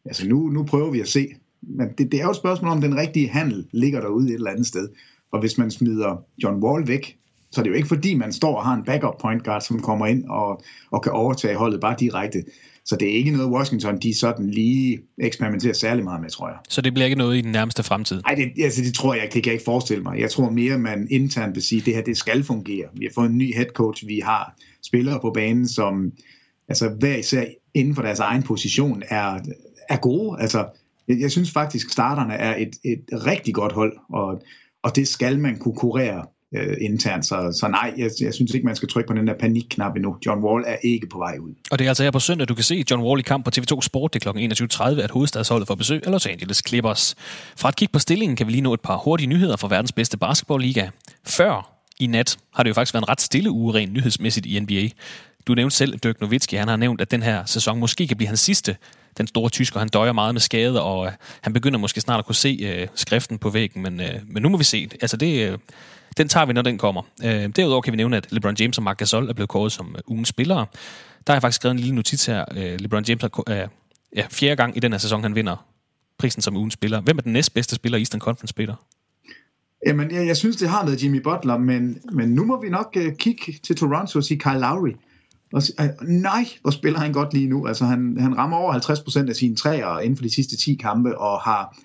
altså 0.05 0.29
nu, 0.29 0.49
nu 0.49 0.65
prøver 0.65 0.91
vi 0.91 1.01
at 1.01 1.09
se. 1.09 1.29
Men 1.63 1.89
det, 1.99 2.13
det 2.13 2.21
er 2.21 2.25
jo 2.25 2.31
et 2.31 2.37
spørgsmål 2.37 2.71
om, 2.71 2.81
den 2.81 2.97
rigtige 2.97 3.29
handel 3.29 3.67
ligger 3.73 4.01
derude 4.01 4.29
et 4.29 4.35
eller 4.35 4.51
andet 4.51 4.67
sted. 4.67 4.89
Og 5.33 5.41
hvis 5.41 5.59
man 5.59 5.71
smider 5.71 6.25
John 6.43 6.63
Wall 6.63 6.89
væk, 6.89 7.17
så 7.51 7.61
er 7.61 7.63
det 7.63 7.71
jo 7.71 7.77
ikke 7.77 7.89
fordi, 7.89 8.15
man 8.15 8.33
står 8.33 8.57
og 8.57 8.65
har 8.65 8.75
en 8.75 8.85
backup 8.85 9.19
point 9.21 9.45
guard, 9.45 9.61
som 9.61 9.81
kommer 9.81 10.07
ind 10.07 10.25
og, 10.25 10.63
og 10.91 11.03
kan 11.03 11.13
overtage 11.13 11.57
holdet 11.57 11.81
bare 11.81 11.97
direkte. 12.01 12.45
Så 12.85 12.97
det 12.97 13.09
er 13.09 13.13
ikke 13.13 13.31
noget, 13.31 13.51
Washington 13.51 13.99
de 13.99 14.15
sådan 14.15 14.51
lige 14.51 15.01
eksperimenterer 15.19 15.73
særlig 15.73 16.05
meget 16.05 16.21
med, 16.21 16.31
tror 16.31 16.49
jeg. 16.49 16.57
Så 16.69 16.81
det 16.81 16.95
bliver 16.95 17.05
ikke 17.05 17.19
noget 17.19 17.39
i 17.39 17.41
den 17.41 17.53
nærmeste 17.53 17.83
fremtid? 17.83 18.23
Nej, 18.23 18.35
det, 18.35 18.65
altså, 18.65 18.83
det 18.83 18.95
tror 18.95 19.15
jeg 19.15 19.23
ikke. 19.23 19.35
Det 19.35 19.43
kan 19.43 19.51
jeg 19.51 19.55
ikke 19.55 19.65
forestille 19.65 20.03
mig. 20.03 20.21
Jeg 20.21 20.31
tror 20.31 20.51
mere, 20.51 20.79
man 20.79 21.09
internt 21.11 21.55
vil 21.55 21.63
sige, 21.63 21.81
at 21.81 21.87
det 21.87 21.95
her 21.95 22.03
det 22.03 22.17
skal 22.17 22.45
fungere. 22.45 22.85
Vi 22.95 23.05
har 23.05 23.13
fået 23.15 23.31
en 23.31 23.39
ny 23.39 23.55
head 23.55 23.67
coach. 23.67 24.07
Vi 24.07 24.21
har 24.25 24.55
spillere 24.87 25.21
på 25.21 25.31
banen, 25.31 25.69
som 25.69 26.13
altså, 26.69 26.89
hver 26.89 27.17
især 27.17 27.45
inden 27.75 27.95
for 27.95 28.03
deres 28.03 28.19
egen 28.19 28.43
position 28.43 29.03
er, 29.09 29.39
er 29.89 29.97
gode. 29.97 30.41
Altså, 30.41 30.67
jeg, 31.09 31.21
jeg 31.21 31.31
synes 31.31 31.51
faktisk, 31.51 31.91
starterne 31.91 32.35
er 32.35 32.57
et, 32.57 32.77
et 32.85 33.27
rigtig 33.27 33.55
godt 33.55 33.73
hold, 33.73 33.97
og 34.09 34.43
og 34.89 34.97
det 34.97 35.09
skal 35.09 35.39
man 35.39 35.59
kunne 35.59 35.75
kurere 35.75 36.27
øh, 36.55 36.77
internt. 36.81 37.27
Så, 37.27 37.59
så 37.61 37.69
nej, 37.69 37.95
jeg, 37.97 38.11
jeg 38.21 38.35
synes 38.35 38.55
ikke, 38.55 38.67
man 38.67 38.77
skal 38.77 38.89
trykke 38.89 39.09
på 39.09 39.15
den 39.15 39.27
der 39.27 39.35
panikknap 39.41 39.97
endnu. 39.97 40.17
John 40.27 40.45
Wall 40.45 40.65
er 40.67 40.77
ikke 40.83 41.07
på 41.13 41.19
vej 41.19 41.37
ud. 41.41 41.55
Og 41.71 41.79
det 41.79 41.85
er 41.85 41.89
altså 41.89 42.03
her 42.03 42.11
på 42.11 42.19
søndag, 42.19 42.49
du 42.49 42.55
kan 42.55 42.65
se 42.65 42.85
John 42.91 43.03
Wall 43.03 43.21
i 43.21 43.23
kamp 43.23 43.45
på 43.45 43.51
TV2 43.59 43.81
Sport. 43.81 44.15
Det 44.15 44.27
er 44.27 44.33
kl. 44.33 44.65
21.30, 44.99 45.03
at 45.03 45.11
hovedstadsholdet 45.11 45.69
får 45.69 45.75
besøg 45.75 46.07
af 46.07 46.13
Los 46.13 46.27
Angeles 46.27 46.63
Clippers. 46.69 47.15
Fra 47.57 47.69
et 47.69 47.77
kig 47.77 47.89
på 47.93 47.99
stillingen 47.99 48.37
kan 48.37 48.47
vi 48.47 48.53
lige 48.53 48.63
nå 48.63 48.75
et 48.75 48.81
par 48.81 48.97
hurtige 48.97 49.27
nyheder 49.27 49.57
fra 49.57 49.69
verdens 49.69 49.93
bedste 49.93 50.17
basketballliga. 50.19 50.89
Før 51.27 51.79
i 52.01 52.07
nat 52.07 52.39
har 52.55 52.63
det 52.63 52.69
jo 52.69 52.75
faktisk 52.75 52.95
været 52.95 53.03
en 53.03 53.09
ret 53.09 53.21
stille 53.21 53.51
uge 53.51 53.75
rent 53.75 53.93
nyhedsmæssigt 53.93 54.47
i 54.47 54.61
NBA. 54.61 54.89
Du 55.47 55.55
nævnte 55.55 55.77
selv 55.77 55.99
Dirk 55.99 56.21
Nowitzki. 56.21 56.57
Han 56.57 56.69
har 56.69 56.77
nævnt, 56.77 57.01
at 57.01 57.11
den 57.11 57.23
her 57.23 57.45
sæson 57.45 57.79
måske 57.79 58.07
kan 58.07 58.17
blive 58.17 58.29
hans 58.29 58.41
sidste 58.41 58.77
den 59.19 59.27
store 59.27 59.51
tysker. 59.51 59.79
Han 59.79 59.89
døjer 59.89 60.13
meget 60.13 60.35
med 60.35 60.41
skade, 60.41 60.83
og 60.83 61.07
øh, 61.07 61.13
han 61.41 61.53
begynder 61.53 61.79
måske 61.79 62.01
snart 62.01 62.19
at 62.19 62.25
kunne 62.25 62.35
se 62.35 62.59
øh, 62.63 62.89
skriften 62.95 63.39
på 63.39 63.51
væggen, 63.51 63.83
men, 63.83 64.01
øh, 64.01 64.15
men 64.27 64.43
nu 64.43 64.49
må 64.49 64.59
vi 64.59 64.65
se. 64.65 64.89
Altså 65.01 65.17
det, 65.17 65.51
øh, 65.51 65.59
den 66.17 66.29
tager 66.29 66.47
vi, 66.47 66.53
når 66.53 66.63
den 66.63 66.79
kommer. 66.79 67.03
Øh, 67.25 67.49
derudover 67.57 67.83
kan 67.83 67.93
vi 67.93 67.97
nævne, 67.97 68.17
at 68.17 68.33
LeBron 68.33 68.57
James 68.61 68.79
og 68.79 68.85
Marc 68.85 68.97
Gasol 68.97 69.29
er 69.29 69.33
blevet 69.33 69.49
kåret 69.49 69.73
som 69.73 69.95
øh, 69.97 70.03
ugens 70.07 70.29
spillere. 70.29 70.67
Der 71.27 71.33
har 71.33 71.35
jeg 71.35 71.43
faktisk 71.43 71.57
skrevet 71.57 71.75
en 71.75 71.79
lille 71.79 71.95
notits 71.95 72.27
her. 72.27 72.45
Øh, 72.57 72.81
LeBron 72.81 73.05
James 73.09 73.25
er 73.25 73.43
øh, 73.49 73.69
ja, 74.17 74.27
fjerde 74.31 74.57
gang 74.57 74.77
i 74.77 74.81
den 74.81 74.93
her 74.93 74.99
sæson, 74.99 75.23
han 75.23 75.35
vinder 75.35 75.57
prisen 76.19 76.43
som 76.43 76.57
ugens 76.57 76.75
spiller. 76.75 77.01
Hvem 77.01 77.19
er 77.19 77.23
den 77.23 77.33
næstbedste 77.33 77.75
spiller 77.75 77.99
i 77.99 78.01
Eastern 78.01 78.21
Conference, 78.21 78.55
Peter? 78.55 78.75
Jamen, 79.87 80.11
jeg, 80.11 80.27
jeg 80.27 80.37
synes, 80.37 80.57
det 80.57 80.69
har 80.69 80.85
været 80.87 81.03
Jimmy 81.03 81.23
Butler, 81.23 81.59
men, 81.59 82.01
men 82.13 82.29
nu 82.29 82.45
må 82.45 82.61
vi 82.61 82.69
nok 82.69 82.97
øh, 82.97 83.17
kigge 83.17 83.59
til 83.63 83.77
Toronto 83.77 84.19
og 84.19 84.25
sige 84.25 84.39
Kyle 84.39 84.61
Lowry. 84.61 84.93
Og, 85.53 85.63
øh, 85.81 86.09
nej, 86.09 86.49
hvor 86.63 86.71
spiller 86.71 86.99
han 86.99 87.13
godt 87.13 87.35
lige 87.35 87.49
nu. 87.49 87.67
Altså, 87.67 87.85
han, 87.85 88.17
han 88.21 88.39
rammer 88.39 88.57
over 88.57 88.73
50% 89.25 89.29
af 89.29 89.37
sine 89.37 89.57
træer 89.57 89.99
inden 89.99 90.17
for 90.17 90.23
de 90.23 90.35
sidste 90.35 90.57
10 90.57 90.75
kampe, 90.75 91.19
og 91.19 91.41
har, 91.41 91.79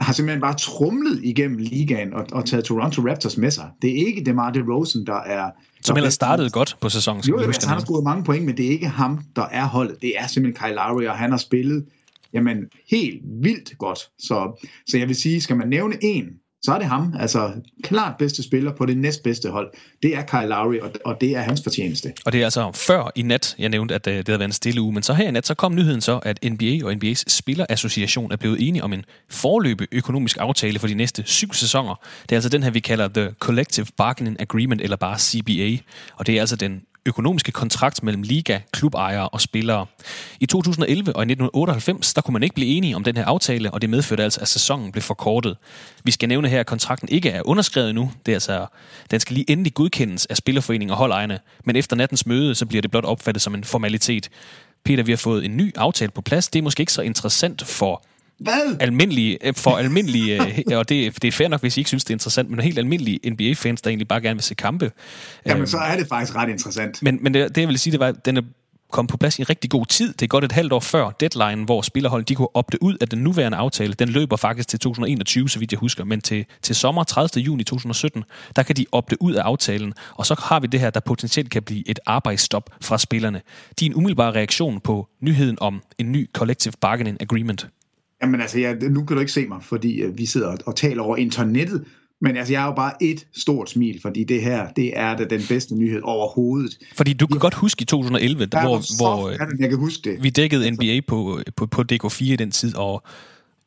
har 0.00 0.12
simpelthen 0.12 0.40
bare 0.40 0.54
trumlet 0.54 1.20
igennem 1.24 1.58
ligaen 1.58 2.14
og, 2.14 2.26
og 2.32 2.44
taget 2.44 2.64
Toronto 2.64 3.02
Raptors 3.08 3.36
med 3.36 3.50
sig. 3.50 3.70
Det 3.82 3.90
er 3.90 4.06
ikke 4.06 4.24
DeMar 4.24 4.50
DeRozan, 4.50 5.04
der 5.04 5.20
er... 5.20 5.50
Som 5.82 5.96
ellers 5.96 6.14
startede 6.14 6.50
godt 6.50 6.76
på 6.80 6.88
sæsonen. 6.88 7.22
Jo, 7.28 7.40
jo 7.40 7.52
han 7.60 7.68
har 7.68 7.80
scoret 7.80 8.04
mange 8.04 8.24
point, 8.24 8.44
men 8.44 8.56
det 8.56 8.66
er 8.66 8.70
ikke 8.70 8.88
ham, 8.88 9.20
der 9.36 9.46
er 9.50 9.64
holdet. 9.64 9.96
Det 10.02 10.12
er 10.18 10.26
simpelthen 10.26 10.66
Kyle 10.66 10.74
Lowry, 10.74 11.04
og 11.06 11.16
han 11.16 11.30
har 11.30 11.38
spillet 11.38 11.84
jamen, 12.32 12.56
helt 12.90 13.22
vildt 13.24 13.78
godt. 13.78 13.98
Så, 14.18 14.64
så 14.86 14.98
jeg 14.98 15.08
vil 15.08 15.16
sige, 15.16 15.40
skal 15.40 15.56
man 15.56 15.68
nævne 15.68 15.96
en, 16.02 16.26
så 16.62 16.72
er 16.72 16.78
det 16.78 16.86
ham. 16.86 17.14
Altså, 17.18 17.52
klart 17.82 18.16
bedste 18.18 18.42
spiller 18.42 18.72
på 18.72 18.86
det 18.86 18.96
næstbedste 18.96 19.50
hold. 19.50 19.70
Det 20.02 20.16
er 20.16 20.22
Kyle 20.22 20.48
Lowry, 20.48 20.78
og, 20.78 20.90
og 21.04 21.20
det 21.20 21.36
er 21.36 21.40
hans 21.40 21.62
fortjeneste. 21.62 22.12
Og 22.24 22.32
det 22.32 22.40
er 22.40 22.44
altså 22.44 22.72
før 22.74 23.10
i 23.14 23.22
nat, 23.22 23.54
jeg 23.58 23.68
nævnte, 23.68 23.94
at 23.94 24.06
øh, 24.06 24.16
det 24.16 24.28
havde 24.28 24.38
været 24.38 24.48
en 24.48 24.52
stille 24.52 24.80
uge, 24.80 24.92
men 24.92 25.02
så 25.02 25.14
her 25.14 25.28
i 25.28 25.30
nat, 25.30 25.46
så 25.46 25.54
kom 25.54 25.74
nyheden 25.74 26.00
så, 26.00 26.18
at 26.18 26.38
NBA 26.44 26.86
og 26.86 26.92
NBA's 26.92 27.24
Spillerassociation 27.28 28.32
er 28.32 28.36
blevet 28.36 28.68
enige 28.68 28.84
om 28.84 28.92
en 28.92 29.04
forløbe 29.30 29.86
økonomisk 29.92 30.36
aftale 30.40 30.78
for 30.78 30.86
de 30.86 30.94
næste 30.94 31.22
syv 31.26 31.52
sæsoner. 31.52 31.94
Det 32.22 32.32
er 32.32 32.36
altså 32.36 32.48
den 32.48 32.62
her, 32.62 32.70
vi 32.70 32.80
kalder 32.80 33.08
The 33.08 33.34
Collective 33.38 33.86
Bargaining 33.96 34.40
Agreement, 34.40 34.80
eller 34.80 34.96
bare 34.96 35.18
CBA. 35.18 35.82
Og 36.16 36.26
det 36.26 36.36
er 36.36 36.40
altså 36.40 36.56
den 36.56 36.82
økonomiske 37.06 37.52
kontrakt 37.52 38.02
mellem 38.02 38.22
liga, 38.22 38.60
klubejere 38.72 39.28
og 39.28 39.40
spillere. 39.40 39.86
I 40.40 40.46
2011 40.46 41.16
og 41.16 41.22
i 41.22 41.30
1998, 41.32 42.14
der 42.14 42.20
kunne 42.20 42.32
man 42.32 42.42
ikke 42.42 42.54
blive 42.54 42.68
enige 42.68 42.96
om 42.96 43.04
den 43.04 43.16
her 43.16 43.24
aftale, 43.24 43.70
og 43.70 43.82
det 43.82 43.90
medførte 43.90 44.22
altså, 44.22 44.40
at 44.40 44.48
sæsonen 44.48 44.92
blev 44.92 45.02
forkortet. 45.02 45.56
Vi 46.04 46.10
skal 46.10 46.28
nævne 46.28 46.48
her, 46.48 46.60
at 46.60 46.66
kontrakten 46.66 47.08
ikke 47.08 47.30
er 47.30 47.42
underskrevet 47.44 47.94
nu. 47.94 48.12
Det 48.26 48.32
er 48.32 48.36
altså, 48.36 48.66
den 49.10 49.20
skal 49.20 49.34
lige 49.34 49.50
endelig 49.50 49.74
godkendes 49.74 50.26
af 50.26 50.36
Spillerforeningen 50.36 50.90
og 50.90 50.96
holdejerne, 50.96 51.38
men 51.64 51.76
efter 51.76 51.96
nattens 51.96 52.26
møde, 52.26 52.54
så 52.54 52.66
bliver 52.66 52.82
det 52.82 52.90
blot 52.90 53.04
opfattet 53.04 53.42
som 53.42 53.54
en 53.54 53.64
formalitet. 53.64 54.28
Peter, 54.84 55.02
vi 55.02 55.12
har 55.12 55.16
fået 55.16 55.44
en 55.44 55.56
ny 55.56 55.72
aftale 55.76 56.10
på 56.10 56.20
plads. 56.20 56.48
Det 56.48 56.58
er 56.58 56.62
måske 56.62 56.80
ikke 56.80 56.92
så 56.92 57.02
interessant 57.02 57.66
for 57.66 58.02
hvad? 58.38 58.76
Almindelige, 58.80 59.38
for 59.56 59.76
almindelige, 59.76 60.40
og 60.78 60.88
det, 60.88 61.22
det 61.22 61.28
er 61.28 61.32
fair 61.32 61.48
nok, 61.48 61.60
hvis 61.60 61.76
I 61.76 61.80
ikke 61.80 61.88
synes, 61.88 62.04
det 62.04 62.10
er 62.10 62.14
interessant, 62.14 62.50
men 62.50 62.60
helt 62.60 62.78
almindelige 62.78 63.30
NBA-fans, 63.30 63.82
der 63.82 63.90
egentlig 63.90 64.08
bare 64.08 64.20
gerne 64.20 64.36
vil 64.36 64.44
se 64.44 64.54
kampe. 64.54 64.90
Jamen, 65.46 65.66
så 65.66 65.78
er 65.78 65.96
det 65.96 66.08
faktisk 66.08 66.36
ret 66.36 66.48
interessant. 66.48 67.02
Men, 67.02 67.18
men 67.22 67.34
det, 67.34 67.54
det 67.54 67.60
jeg 67.60 67.68
vil 67.68 67.78
sige, 67.78 67.92
det 67.92 68.00
var, 68.00 68.08
at 68.08 68.26
den 68.26 68.36
er 68.36 68.42
kom 68.92 69.06
på 69.06 69.16
plads 69.16 69.38
i 69.38 69.42
en 69.42 69.50
rigtig 69.50 69.70
god 69.70 69.86
tid. 69.86 70.12
Det 70.12 70.22
er 70.22 70.26
godt 70.26 70.44
et 70.44 70.52
halvt 70.52 70.72
år 70.72 70.80
før 70.80 71.10
deadline, 71.10 71.64
hvor 71.64 71.82
spillerholdet 71.82 72.28
de 72.28 72.34
kunne 72.34 72.56
opte 72.56 72.82
ud 72.82 72.96
af 73.00 73.08
den 73.08 73.18
nuværende 73.18 73.58
aftale. 73.58 73.92
Den 73.92 74.08
løber 74.08 74.36
faktisk 74.36 74.68
til 74.68 74.78
2021, 74.78 75.48
så 75.48 75.58
vidt 75.58 75.72
jeg 75.72 75.78
husker, 75.78 76.04
men 76.04 76.20
til, 76.20 76.46
til 76.62 76.74
sommer 76.74 77.04
30. 77.04 77.42
juni 77.42 77.64
2017, 77.64 78.24
der 78.56 78.62
kan 78.62 78.76
de 78.76 78.86
opte 78.92 79.22
ud 79.22 79.32
af 79.32 79.42
aftalen, 79.42 79.94
og 80.14 80.26
så 80.26 80.34
har 80.44 80.60
vi 80.60 80.66
det 80.66 80.80
her, 80.80 80.90
der 80.90 81.00
potentielt 81.00 81.50
kan 81.50 81.62
blive 81.62 81.88
et 81.88 81.98
arbejdsstop 82.06 82.70
fra 82.80 82.98
spillerne. 82.98 83.40
Din 83.80 83.94
umiddelbare 83.94 84.32
reaktion 84.32 84.80
på 84.80 85.08
nyheden 85.20 85.58
om 85.60 85.82
en 85.98 86.12
ny 86.12 86.30
Collective 86.32 86.74
Bargaining 86.80 87.16
Agreement? 87.20 87.66
Jamen 88.22 88.40
altså, 88.40 88.58
jeg, 88.60 88.76
nu 88.90 89.04
kan 89.04 89.16
du 89.16 89.20
ikke 89.20 89.32
se 89.32 89.46
mig, 89.46 89.58
fordi 89.62 90.04
uh, 90.04 90.18
vi 90.18 90.26
sidder 90.26 90.46
og, 90.48 90.58
og 90.66 90.76
taler 90.76 91.02
over 91.02 91.16
internettet, 91.16 91.84
men 92.20 92.36
altså, 92.36 92.52
jeg 92.52 92.62
er 92.62 92.66
jo 92.66 92.72
bare 92.74 92.92
et 93.02 93.26
stort 93.32 93.70
smil, 93.70 93.98
fordi 94.02 94.24
det 94.24 94.42
her, 94.42 94.68
det 94.76 94.98
er 94.98 95.16
da 95.16 95.24
den 95.24 95.40
bedste 95.48 95.74
nyhed 95.74 96.00
overhovedet. 96.04 96.78
Fordi 96.96 97.12
du 97.12 97.26
kan 97.26 97.36
ja. 97.36 97.40
godt 97.40 97.54
huske 97.54 97.82
i 97.82 97.84
2011, 97.84 98.48
Ja, 98.52 98.62
hvor, 98.62 98.80
så 98.80 98.92
hvor 99.00 99.28
det, 99.28 99.38
jeg 99.60 99.68
kan 99.68 99.78
huske 99.78 100.10
det. 100.10 100.22
vi 100.22 100.30
dækkede 100.30 100.70
NBA 100.70 101.00
på, 101.06 101.40
på, 101.56 101.66
på 101.66 101.84
DK4 101.92 102.24
i 102.24 102.36
den 102.36 102.50
tid, 102.50 102.76
og 102.76 103.02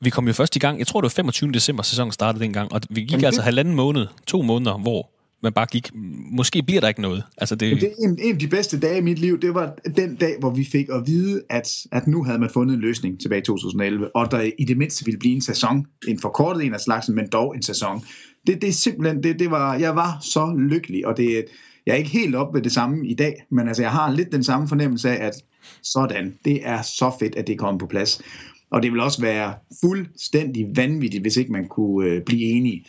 vi 0.02 0.10
kom 0.10 0.28
jo 0.28 0.34
først 0.34 0.56
i 0.56 0.60
gang, 0.60 0.80
jeg 0.80 0.88
tror 0.88 1.02
det 1.02 1.06
var 1.06 1.10
25. 1.24 1.52
december 1.52 1.84
sæsonen 1.84 2.12
startede 2.12 2.44
dengang, 2.44 2.74
og 2.74 2.82
vi 2.90 3.02
gik 3.02 3.12
Jamen, 3.12 3.20
det- 3.22 3.26
altså 3.26 3.42
halvanden 3.42 3.76
måned, 3.76 4.08
to 4.28 4.42
måneder, 4.42 4.78
hvor 4.78 5.10
man 5.46 5.54
bare 5.54 5.66
gik, 5.66 5.92
måske 6.32 6.64
bliver 6.64 6.82
der 6.82 6.88
ikke 6.88 7.02
noget. 7.02 7.24
Altså 7.38 7.56
det, 7.56 7.82
det 7.82 7.84
er 7.84 8.08
en, 8.08 8.20
en 8.22 8.34
af 8.34 8.40
de 8.40 8.48
bedste 8.48 8.80
dage 8.80 8.98
i 8.98 9.02
mit 9.02 9.20
liv, 9.20 9.42
det 9.42 9.54
var 9.54 9.76
den 9.98 10.16
dag, 10.16 10.36
hvor 10.40 10.50
vi 10.50 10.66
fik 10.72 10.90
at 10.90 11.04
vide, 11.06 11.42
at, 11.50 11.70
at 11.92 12.08
nu 12.08 12.24
havde 12.24 12.40
man 12.40 12.50
fundet 12.54 12.76
en 12.76 12.82
løsning 12.82 13.22
tilbage 13.22 13.42
i 13.42 13.44
2011, 13.44 14.16
og 14.16 14.32
der 14.32 14.50
i 14.60 14.64
det 14.64 14.78
mindste 14.78 15.06
ville 15.06 15.20
blive 15.20 15.36
en 15.36 15.42
sæson, 15.42 15.86
en 16.08 16.20
forkortet 16.20 16.64
en 16.64 16.74
af 16.74 16.80
slagsen, 16.80 17.16
men 17.16 17.28
dog 17.32 17.56
en 17.56 17.62
sæson. 17.62 18.04
Det, 18.48 18.62
det 18.62 18.70
er 18.70 18.74
simpelthen, 18.74 19.24
det, 19.24 19.40
det 19.40 19.52
var, 19.52 19.76
jeg 19.76 19.96
var 19.96 20.18
så 20.22 20.56
lykkelig, 20.70 21.08
og 21.08 21.18
det, 21.18 21.46
jeg 21.86 21.94
er 21.94 21.98
ikke 21.98 22.10
helt 22.10 22.36
op 22.36 22.54
ved 22.54 22.62
det 22.62 22.72
samme 22.72 23.08
i 23.08 23.14
dag, 23.14 23.46
men 23.52 23.68
altså 23.68 23.84
jeg 23.84 23.92
har 23.92 24.12
lidt 24.12 24.32
den 24.32 24.44
samme 24.44 24.68
fornemmelse 24.68 25.10
af, 25.10 25.28
at 25.28 25.34
sådan, 25.84 26.34
det 26.46 26.60
er 26.68 26.82
så 26.82 27.12
fedt, 27.20 27.36
at 27.36 27.48
det 27.48 27.54
er 27.54 27.58
kommet 27.58 27.80
på 27.80 27.88
plads. 27.88 28.22
Og 28.72 28.84
det 28.84 28.92
vil 28.92 29.00
også 29.00 29.22
være 29.22 29.54
fuldstændig 29.82 30.68
vanvittigt, 30.76 31.24
hvis 31.24 31.38
ikke 31.38 31.52
man 31.52 31.68
kunne 31.68 32.10
øh, 32.10 32.22
blive 32.26 32.42
enige. 32.42 32.86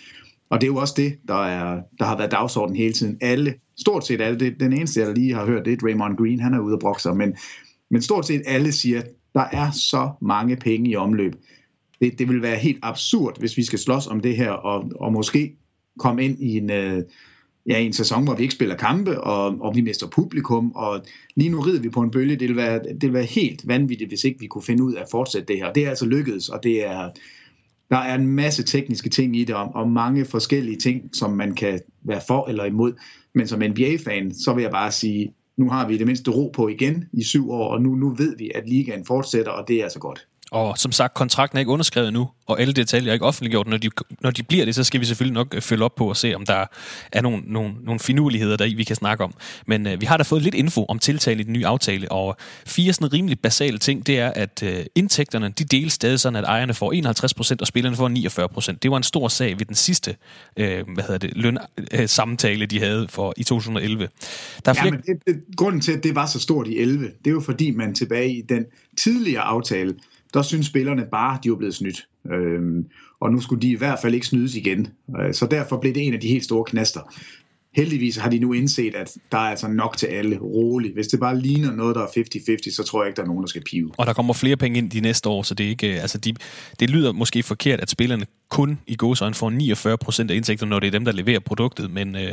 Og 0.50 0.60
det 0.60 0.66
er 0.66 0.70
jo 0.70 0.76
også 0.76 0.94
det, 0.96 1.18
der, 1.28 1.44
er, 1.44 1.82
der 1.98 2.04
har 2.04 2.16
været 2.16 2.30
dagsordenen 2.30 2.76
hele 2.76 2.92
tiden. 2.92 3.18
Alle, 3.20 3.54
stort 3.78 4.06
set 4.06 4.20
alle, 4.20 4.40
det, 4.40 4.60
den 4.60 4.72
eneste, 4.72 5.00
jeg 5.00 5.14
lige 5.14 5.34
har 5.34 5.46
hørt, 5.46 5.64
det 5.64 5.72
er 5.72 5.86
Raymond 5.86 6.16
Green, 6.16 6.40
han 6.40 6.54
er 6.54 6.60
ude 6.60 6.74
og 6.74 6.80
brokke 6.80 7.02
sig, 7.02 7.16
men, 7.16 7.36
men 7.90 8.02
stort 8.02 8.26
set 8.26 8.42
alle 8.46 8.72
siger, 8.72 8.98
at 8.98 9.08
der 9.34 9.44
er 9.52 9.70
så 9.70 10.10
mange 10.22 10.56
penge 10.56 10.90
i 10.90 10.96
omløb. 10.96 11.32
Det, 12.00 12.18
det 12.18 12.28
vil 12.28 12.42
være 12.42 12.56
helt 12.56 12.78
absurd, 12.82 13.38
hvis 13.38 13.56
vi 13.56 13.62
skal 13.62 13.78
slås 13.78 14.06
om 14.06 14.20
det 14.20 14.36
her, 14.36 14.50
og, 14.50 14.90
og 15.00 15.12
måske 15.12 15.56
komme 15.98 16.24
ind 16.24 16.38
i 16.42 16.56
en, 16.56 16.70
øh, 16.70 17.02
ja, 17.66 17.78
en 17.78 17.92
sæson, 17.92 18.24
hvor 18.24 18.34
vi 18.34 18.42
ikke 18.42 18.54
spiller 18.54 18.76
kampe, 18.76 19.20
og, 19.20 19.60
og 19.60 19.76
vi 19.76 19.80
mister 19.80 20.06
publikum, 20.06 20.72
og 20.74 21.00
lige 21.36 21.50
nu 21.50 21.60
rider 21.60 21.80
vi 21.80 21.88
på 21.88 22.00
en 22.00 22.10
bølge. 22.10 22.36
Det 22.36 22.48
vil, 22.48 22.56
være, 22.56 22.78
det 22.78 23.02
vil 23.02 23.12
være 23.12 23.24
helt 23.24 23.68
vanvittigt, 23.68 24.10
hvis 24.10 24.24
ikke 24.24 24.40
vi 24.40 24.46
kunne 24.46 24.62
finde 24.62 24.84
ud 24.84 24.94
af 24.94 25.00
at 25.00 25.08
fortsætte 25.10 25.48
det 25.48 25.56
her. 25.56 25.72
Det 25.72 25.84
er 25.84 25.88
altså 25.88 26.06
lykkedes, 26.06 26.48
og 26.48 26.62
det 26.62 26.86
er, 26.86 27.10
der 27.90 27.96
er 27.96 28.14
en 28.14 28.26
masse 28.26 28.62
tekniske 28.62 29.08
ting 29.08 29.36
i 29.36 29.44
det, 29.44 29.54
og, 29.54 29.74
og 29.74 29.90
mange 29.90 30.24
forskellige 30.24 30.76
ting, 30.76 31.10
som 31.12 31.30
man 31.30 31.54
kan 31.54 31.80
være 32.02 32.20
for 32.26 32.48
eller 32.48 32.64
imod. 32.64 32.92
Men 33.34 33.46
som 33.46 33.62
NBA-fan, 33.70 34.34
så 34.34 34.54
vil 34.54 34.62
jeg 34.62 34.70
bare 34.70 34.92
sige, 34.92 35.34
nu 35.56 35.70
har 35.70 35.88
vi 35.88 35.98
det 35.98 36.06
mindste 36.06 36.30
ro 36.30 36.50
på 36.54 36.68
igen 36.68 37.04
i 37.12 37.22
syv 37.22 37.50
år, 37.50 37.68
og 37.68 37.82
nu, 37.82 37.94
nu 37.94 38.14
ved 38.14 38.36
vi, 38.36 38.50
at 38.54 38.68
ligaen 38.68 39.04
fortsætter, 39.04 39.52
og 39.52 39.68
det 39.68 39.76
er 39.76 39.82
altså 39.82 39.98
godt. 39.98 40.26
Og 40.50 40.78
som 40.78 40.92
sagt, 40.92 41.14
kontrakten 41.14 41.56
er 41.56 41.60
ikke 41.60 41.72
underskrevet 41.72 42.12
nu, 42.12 42.28
og 42.46 42.60
alle 42.60 42.72
detaljer 42.72 43.10
er 43.10 43.12
ikke 43.12 43.26
offentliggjort. 43.26 43.66
Når 43.66 43.76
de, 43.76 43.90
når 44.20 44.30
de 44.30 44.42
bliver 44.42 44.64
det, 44.64 44.74
så 44.74 44.84
skal 44.84 45.00
vi 45.00 45.04
selvfølgelig 45.04 45.34
nok 45.34 45.54
øh, 45.54 45.62
følge 45.62 45.84
op 45.84 45.94
på 45.94 46.08
og 46.08 46.16
se, 46.16 46.34
om 46.34 46.46
der 46.46 46.66
er 47.12 47.22
nogle, 47.22 47.42
nogle, 47.46 47.74
nogle 47.84 48.00
finurligheder 48.00 48.56
deri, 48.56 48.74
vi 48.74 48.84
kan 48.84 48.96
snakke 48.96 49.24
om. 49.24 49.34
Men 49.66 49.86
øh, 49.86 50.00
vi 50.00 50.06
har 50.06 50.16
da 50.16 50.22
fået 50.22 50.42
lidt 50.42 50.54
info 50.54 50.84
om 50.84 50.98
tiltalen 50.98 51.40
i 51.40 51.42
den 51.42 51.52
nye 51.52 51.66
aftale, 51.66 52.12
og 52.12 52.36
fire 52.66 52.92
sådan 52.92 53.12
rimelig 53.12 53.40
basale 53.40 53.78
ting, 53.78 54.06
det 54.06 54.18
er, 54.18 54.30
at 54.30 54.62
øh, 54.62 54.84
indtægterne, 54.94 55.48
de 55.48 55.64
deles 55.64 55.92
stadig 55.92 56.20
sådan, 56.20 56.36
at 56.36 56.44
ejerne 56.44 56.74
får 56.74 57.52
51%, 57.52 57.56
og 57.60 57.66
spillerne 57.66 57.96
får 57.96 58.70
49%. 58.72 58.78
Det 58.82 58.90
var 58.90 58.96
en 58.96 59.02
stor 59.02 59.28
sag 59.28 59.58
ved 59.58 59.66
den 59.66 59.76
sidste 59.76 60.16
øh, 60.56 60.84
hvad 60.94 61.04
hedder 61.04 61.18
det, 61.18 61.36
løn, 61.36 61.58
øh, 61.92 62.08
samtale, 62.08 62.66
de 62.66 62.80
havde 62.80 63.06
for 63.08 63.34
i 63.36 63.44
2011. 63.44 64.08
Der 64.64 64.70
er 64.70 64.74
flere, 64.74 64.90
men 64.90 65.00
det, 65.00 65.26
det, 65.26 65.42
grunden 65.56 65.80
til, 65.80 65.92
at 65.92 66.04
det 66.04 66.14
var 66.14 66.26
så 66.26 66.40
stort 66.40 66.68
i 66.68 66.78
11, 66.78 67.04
det 67.04 67.26
er 67.26 67.30
jo 67.30 67.40
fordi, 67.40 67.70
man 67.70 67.94
tilbage 67.94 68.32
i 68.32 68.42
den 68.42 68.64
tidligere 68.96 69.42
aftale, 69.42 69.94
der 70.36 70.42
synes 70.42 70.66
spillerne 70.66 71.04
bare, 71.10 71.38
de 71.44 71.50
var 71.50 71.56
blevet 71.56 71.74
snydt. 71.74 72.06
Øhm, 72.32 72.84
og 73.20 73.32
nu 73.32 73.40
skulle 73.40 73.62
de 73.62 73.70
i 73.70 73.76
hvert 73.76 73.98
fald 74.02 74.14
ikke 74.14 74.26
snydes 74.26 74.54
igen. 74.54 74.88
Øh, 75.20 75.34
så 75.34 75.46
derfor 75.46 75.80
blev 75.80 75.94
det 75.94 76.06
en 76.06 76.14
af 76.14 76.20
de 76.20 76.28
helt 76.28 76.44
store 76.44 76.64
knaster. 76.64 77.00
Heldigvis 77.76 78.16
har 78.16 78.30
de 78.30 78.38
nu 78.38 78.52
indset, 78.52 78.94
at 78.94 79.16
der 79.32 79.38
er 79.38 79.50
altså 79.50 79.68
nok 79.68 79.96
til 79.96 80.06
alle 80.06 80.38
roligt. 80.38 80.94
Hvis 80.94 81.06
det 81.06 81.20
bare 81.20 81.40
ligner 81.40 81.72
noget, 81.72 81.96
der 81.96 82.02
er 82.02 82.06
50-50, 82.06 82.74
så 82.74 82.82
tror 82.82 83.02
jeg 83.02 83.08
ikke, 83.08 83.16
der 83.16 83.22
er 83.22 83.26
nogen, 83.26 83.42
der 83.42 83.48
skal 83.48 83.62
pive. 83.70 83.90
Og 83.98 84.06
der 84.06 84.12
kommer 84.12 84.34
flere 84.34 84.56
penge 84.56 84.78
ind 84.78 84.90
de 84.90 85.00
næste 85.00 85.28
år, 85.28 85.42
så 85.42 85.54
det 85.54 85.66
er 85.66 85.70
ikke, 85.70 85.94
øh, 85.94 86.02
altså 86.02 86.18
de, 86.18 86.34
det 86.80 86.90
lyder 86.90 87.12
måske 87.12 87.42
forkert, 87.42 87.80
at 87.80 87.90
spillerne 87.90 88.26
kun 88.48 88.78
i 88.86 88.96
gåsøjne 88.96 89.34
får 89.34 89.50
49 89.50 89.98
procent 89.98 90.30
af 90.30 90.34
indtægterne, 90.34 90.70
når 90.70 90.80
det 90.80 90.86
er 90.86 90.90
dem, 90.90 91.04
der 91.04 91.12
leverer 91.12 91.40
produktet, 91.40 91.90
men 91.90 92.16
øh, 92.16 92.32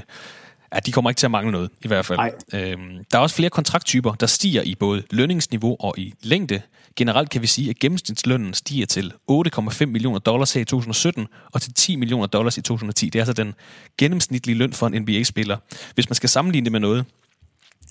ja, 0.73 0.79
de 0.79 0.91
kommer 0.91 1.09
ikke 1.09 1.19
til 1.19 1.27
at 1.27 1.31
mangle 1.31 1.51
noget, 1.51 1.69
i 1.81 1.87
hvert 1.87 2.05
fald. 2.05 2.17
Nej. 2.17 2.31
Øhm, 2.53 3.05
der 3.11 3.17
er 3.17 3.21
også 3.21 3.35
flere 3.35 3.49
kontrakttyper, 3.49 4.13
der 4.13 4.25
stiger 4.25 4.61
i 4.61 4.75
både 4.75 5.03
lønningsniveau 5.11 5.75
og 5.79 5.99
i 5.99 6.13
længde. 6.21 6.61
Generelt 6.95 7.29
kan 7.29 7.41
vi 7.41 7.47
sige, 7.47 7.69
at 7.69 7.79
gennemsnitslønnen 7.79 8.53
stiger 8.53 8.85
til 8.85 9.13
8,5 9.31 9.85
millioner 9.85 10.19
dollars 10.19 10.53
her 10.53 10.61
i 10.61 10.65
2017 10.65 11.27
og 11.51 11.61
til 11.61 11.73
10 11.73 11.95
millioner 11.95 12.27
dollars 12.27 12.57
i 12.57 12.61
2010. 12.61 13.05
Det 13.05 13.19
er 13.19 13.21
altså 13.21 13.33
den 13.33 13.53
gennemsnitlige 13.97 14.57
løn 14.57 14.73
for 14.73 14.87
en 14.87 15.01
NBA-spiller. 15.01 15.57
Hvis 15.95 16.09
man 16.09 16.15
skal 16.15 16.29
sammenligne 16.29 16.65
det 16.65 16.71
med 16.71 16.79
noget, 16.79 17.05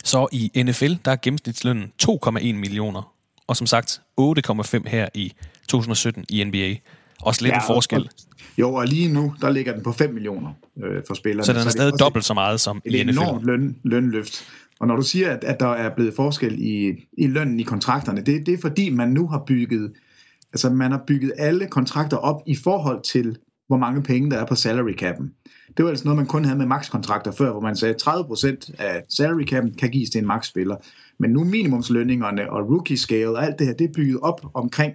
så 0.05 0.29
i 0.33 0.62
NFL, 0.62 0.92
der 1.05 1.11
er 1.11 1.16
gennemsnitslønnen 1.23 1.92
2,1 2.03 2.31
millioner. 2.40 3.12
Og 3.47 3.57
som 3.57 3.66
sagt, 3.66 4.01
8,5 4.21 4.88
her 4.88 5.09
i 5.14 5.33
2017 5.68 6.25
i 6.29 6.45
NBA. 6.45 6.75
Også 7.23 7.43
lidt 7.43 7.53
ja, 7.53 7.57
en 7.57 7.63
forskel. 7.67 8.01
Og, 8.01 8.09
jo, 8.59 8.75
og 8.75 8.87
lige 8.87 9.13
nu, 9.13 9.35
der 9.41 9.51
ligger 9.51 9.73
den 9.73 9.83
på 9.83 9.93
5 9.93 10.15
millioner 10.15 10.51
øh, 10.85 11.03
for 11.07 11.15
spillerne. 11.15 11.45
Så 11.45 11.53
den 11.53 11.61
er 11.61 11.65
det 11.65 11.73
stadig 11.73 11.93
også 11.93 12.05
dobbelt 12.05 12.25
så 12.25 12.35
meget 12.35 12.61
som 12.61 12.83
et 12.85 12.95
i 12.95 13.05
NFL. 13.05 13.11
enormt 13.11 13.45
løn, 13.45 13.77
lønløft. 13.83 14.45
Og 14.81 14.87
når 14.89 14.97
du 14.97 15.03
siger, 15.03 15.31
at, 15.31 15.45
at 15.45 15.61
der 15.61 15.69
er 15.69 15.95
blevet 15.95 16.15
forskel 16.15 16.59
i, 16.59 16.93
i 17.19 17.27
lønnen 17.27 17.61
i 17.61 17.63
kontrakterne, 17.63 18.21
det, 18.21 18.47
det 18.47 18.55
er 18.55 18.59
fordi, 18.61 18.91
man 18.91 19.09
nu 19.09 19.29
har 19.29 19.45
bygget, 19.47 19.93
altså 20.53 20.71
man 20.71 20.91
har 20.91 21.05
bygget 21.07 21.33
alle 21.39 21.67
kontrakter 21.67 22.17
op 22.17 22.43
i 22.47 22.55
forhold 22.55 23.03
til, 23.03 23.37
hvor 23.69 23.77
mange 23.77 24.03
penge 24.03 24.31
der 24.31 24.37
er 24.39 24.47
på 24.47 24.55
salary 24.55 25.03
cap'en. 25.03 25.43
Det 25.77 25.85
var 25.85 25.91
altså 25.91 26.05
noget, 26.05 26.17
man 26.17 26.27
kun 26.27 26.45
havde 26.45 26.59
med 26.59 26.67
max-kontrakter 26.67 27.33
før, 27.33 27.53
hvor 27.53 27.61
man 27.61 27.77
sagde, 27.77 27.95
at 27.95 28.03
30% 28.03 28.83
af 28.83 29.03
salary 29.09 29.43
cap'en 29.53 29.77
kan 29.77 29.91
gives 29.91 30.11
til 30.11 30.19
en 30.19 30.27
max-spiller. 30.27 30.77
Men 31.19 31.31
nu 31.31 31.45
minimumslønningerne 31.45 32.51
og 32.51 32.71
rookie 32.71 32.97
scale 32.97 33.31
og 33.31 33.45
alt 33.45 33.59
det 33.59 33.67
her, 33.67 33.75
det 33.75 33.85
er 33.85 33.93
bygget 33.93 34.19
op 34.23 34.41
omkring 34.55 34.95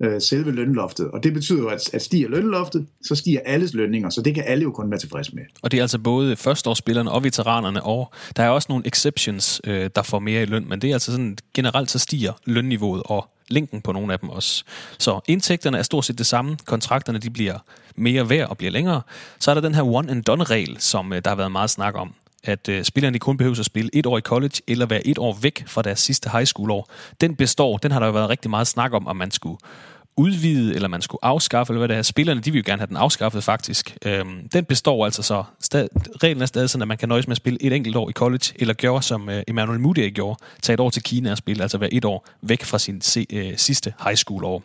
øh, 0.00 0.20
selve 0.20 0.52
lønloftet. 0.52 1.10
Og 1.10 1.22
det 1.22 1.34
betyder 1.34 1.58
jo, 1.58 1.68
at, 1.68 1.94
at 1.94 2.02
stiger 2.02 2.28
lønloftet, 2.28 2.86
så 3.04 3.14
stiger 3.14 3.40
alles 3.44 3.74
lønninger, 3.74 4.10
så 4.10 4.22
det 4.22 4.34
kan 4.34 4.44
alle 4.46 4.62
jo 4.62 4.70
kun 4.70 4.90
være 4.90 5.00
tilfredse 5.00 5.34
med. 5.34 5.42
Og 5.62 5.70
det 5.70 5.78
er 5.78 5.82
altså 5.82 5.98
både 5.98 6.36
førsteårsspillerne 6.36 7.10
og 7.10 7.24
veteranerne, 7.24 7.82
og 7.82 8.12
der 8.36 8.42
er 8.42 8.48
også 8.48 8.66
nogle 8.68 8.86
exceptions, 8.86 9.60
øh, 9.64 9.90
der 9.96 10.02
får 10.02 10.18
mere 10.18 10.42
i 10.42 10.46
løn, 10.46 10.68
men 10.68 10.82
det 10.82 10.90
er 10.90 10.94
altså 10.94 11.12
sådan, 11.12 11.38
generelt 11.54 11.90
så 11.90 11.98
stiger 11.98 12.32
lønniveauet 12.44 13.02
og 13.04 13.28
længden 13.48 13.80
på 13.80 13.92
nogle 13.92 14.12
af 14.12 14.18
dem 14.18 14.28
også. 14.28 14.64
Så 14.98 15.20
indtægterne 15.28 15.78
er 15.78 15.82
stort 15.82 16.04
set 16.04 16.18
det 16.18 16.26
samme, 16.26 16.56
kontrakterne 16.64 17.18
de 17.18 17.30
bliver 17.30 17.58
mere 17.96 18.30
værd 18.30 18.48
og 18.48 18.58
bliver 18.58 18.70
længere. 18.70 19.02
Så 19.38 19.50
er 19.50 19.54
der 19.54 19.60
den 19.60 19.74
her 19.74 19.82
one 19.82 20.10
and 20.10 20.22
done 20.22 20.44
regel, 20.44 20.76
som 20.78 21.12
øh, 21.12 21.22
der 21.24 21.30
har 21.30 21.36
været 21.36 21.52
meget 21.52 21.70
snak 21.70 21.94
om 21.94 22.14
at 22.44 22.68
øh, 22.68 22.84
spillerne 22.84 23.18
kun 23.18 23.36
behøver 23.36 23.58
at 23.58 23.66
spille 23.66 23.90
et 23.92 24.06
år 24.06 24.18
i 24.18 24.20
college, 24.20 24.60
eller 24.68 24.86
være 24.86 25.06
et 25.06 25.18
år 25.18 25.38
væk 25.42 25.64
fra 25.66 25.82
deres 25.82 26.00
sidste 26.00 26.30
high 26.30 26.46
school 26.46 26.70
år. 26.70 26.90
Den 27.20 27.36
består, 27.36 27.76
den 27.76 27.90
har 27.90 28.00
der 28.00 28.06
jo 28.06 28.12
været 28.12 28.28
rigtig 28.28 28.50
meget 28.50 28.66
snak 28.66 28.92
om, 28.92 29.06
om 29.06 29.16
man 29.16 29.30
skulle 29.30 29.58
udvide, 30.16 30.74
eller 30.74 30.88
man 30.88 31.02
skulle 31.02 31.24
afskaffe, 31.24 31.72
eller 31.72 31.80
hvad 31.80 31.88
det 31.88 31.96
er. 31.96 32.02
Spillerne, 32.02 32.40
de 32.40 32.50
vil 32.50 32.58
jo 32.58 32.62
gerne 32.66 32.80
have 32.80 32.86
den 32.86 32.96
afskaffet 32.96 33.44
faktisk. 33.44 33.96
Øhm, 34.06 34.48
den 34.52 34.64
består 34.64 35.04
altså 35.04 35.22
så. 35.22 35.44
Stad, 35.60 35.88
reglen 36.22 36.42
er 36.42 36.46
stadig 36.46 36.70
sådan, 36.70 36.82
at 36.82 36.88
man 36.88 36.98
kan 36.98 37.08
nøjes 37.08 37.26
med 37.26 37.32
at 37.32 37.36
spille 37.36 37.62
et 37.62 37.72
enkelt 37.72 37.96
år 37.96 38.10
i 38.10 38.12
college, 38.12 38.52
eller 38.56 38.74
gøre 38.74 39.02
som 39.02 39.28
øh, 39.28 39.42
Emmanuel 39.48 39.80
Mudiay 39.80 40.14
gjorde, 40.14 40.38
tage 40.62 40.74
et 40.74 40.80
år 40.80 40.90
til 40.90 41.02
Kina 41.02 41.30
og 41.30 41.38
spille, 41.38 41.62
altså 41.62 41.78
være 41.78 41.94
et 41.94 42.04
år 42.04 42.28
væk 42.42 42.64
fra 42.64 42.78
sin 42.78 43.00
se, 43.00 43.26
øh, 43.32 43.52
sidste 43.56 43.92
high 44.04 44.16
school 44.16 44.44
år. 44.44 44.62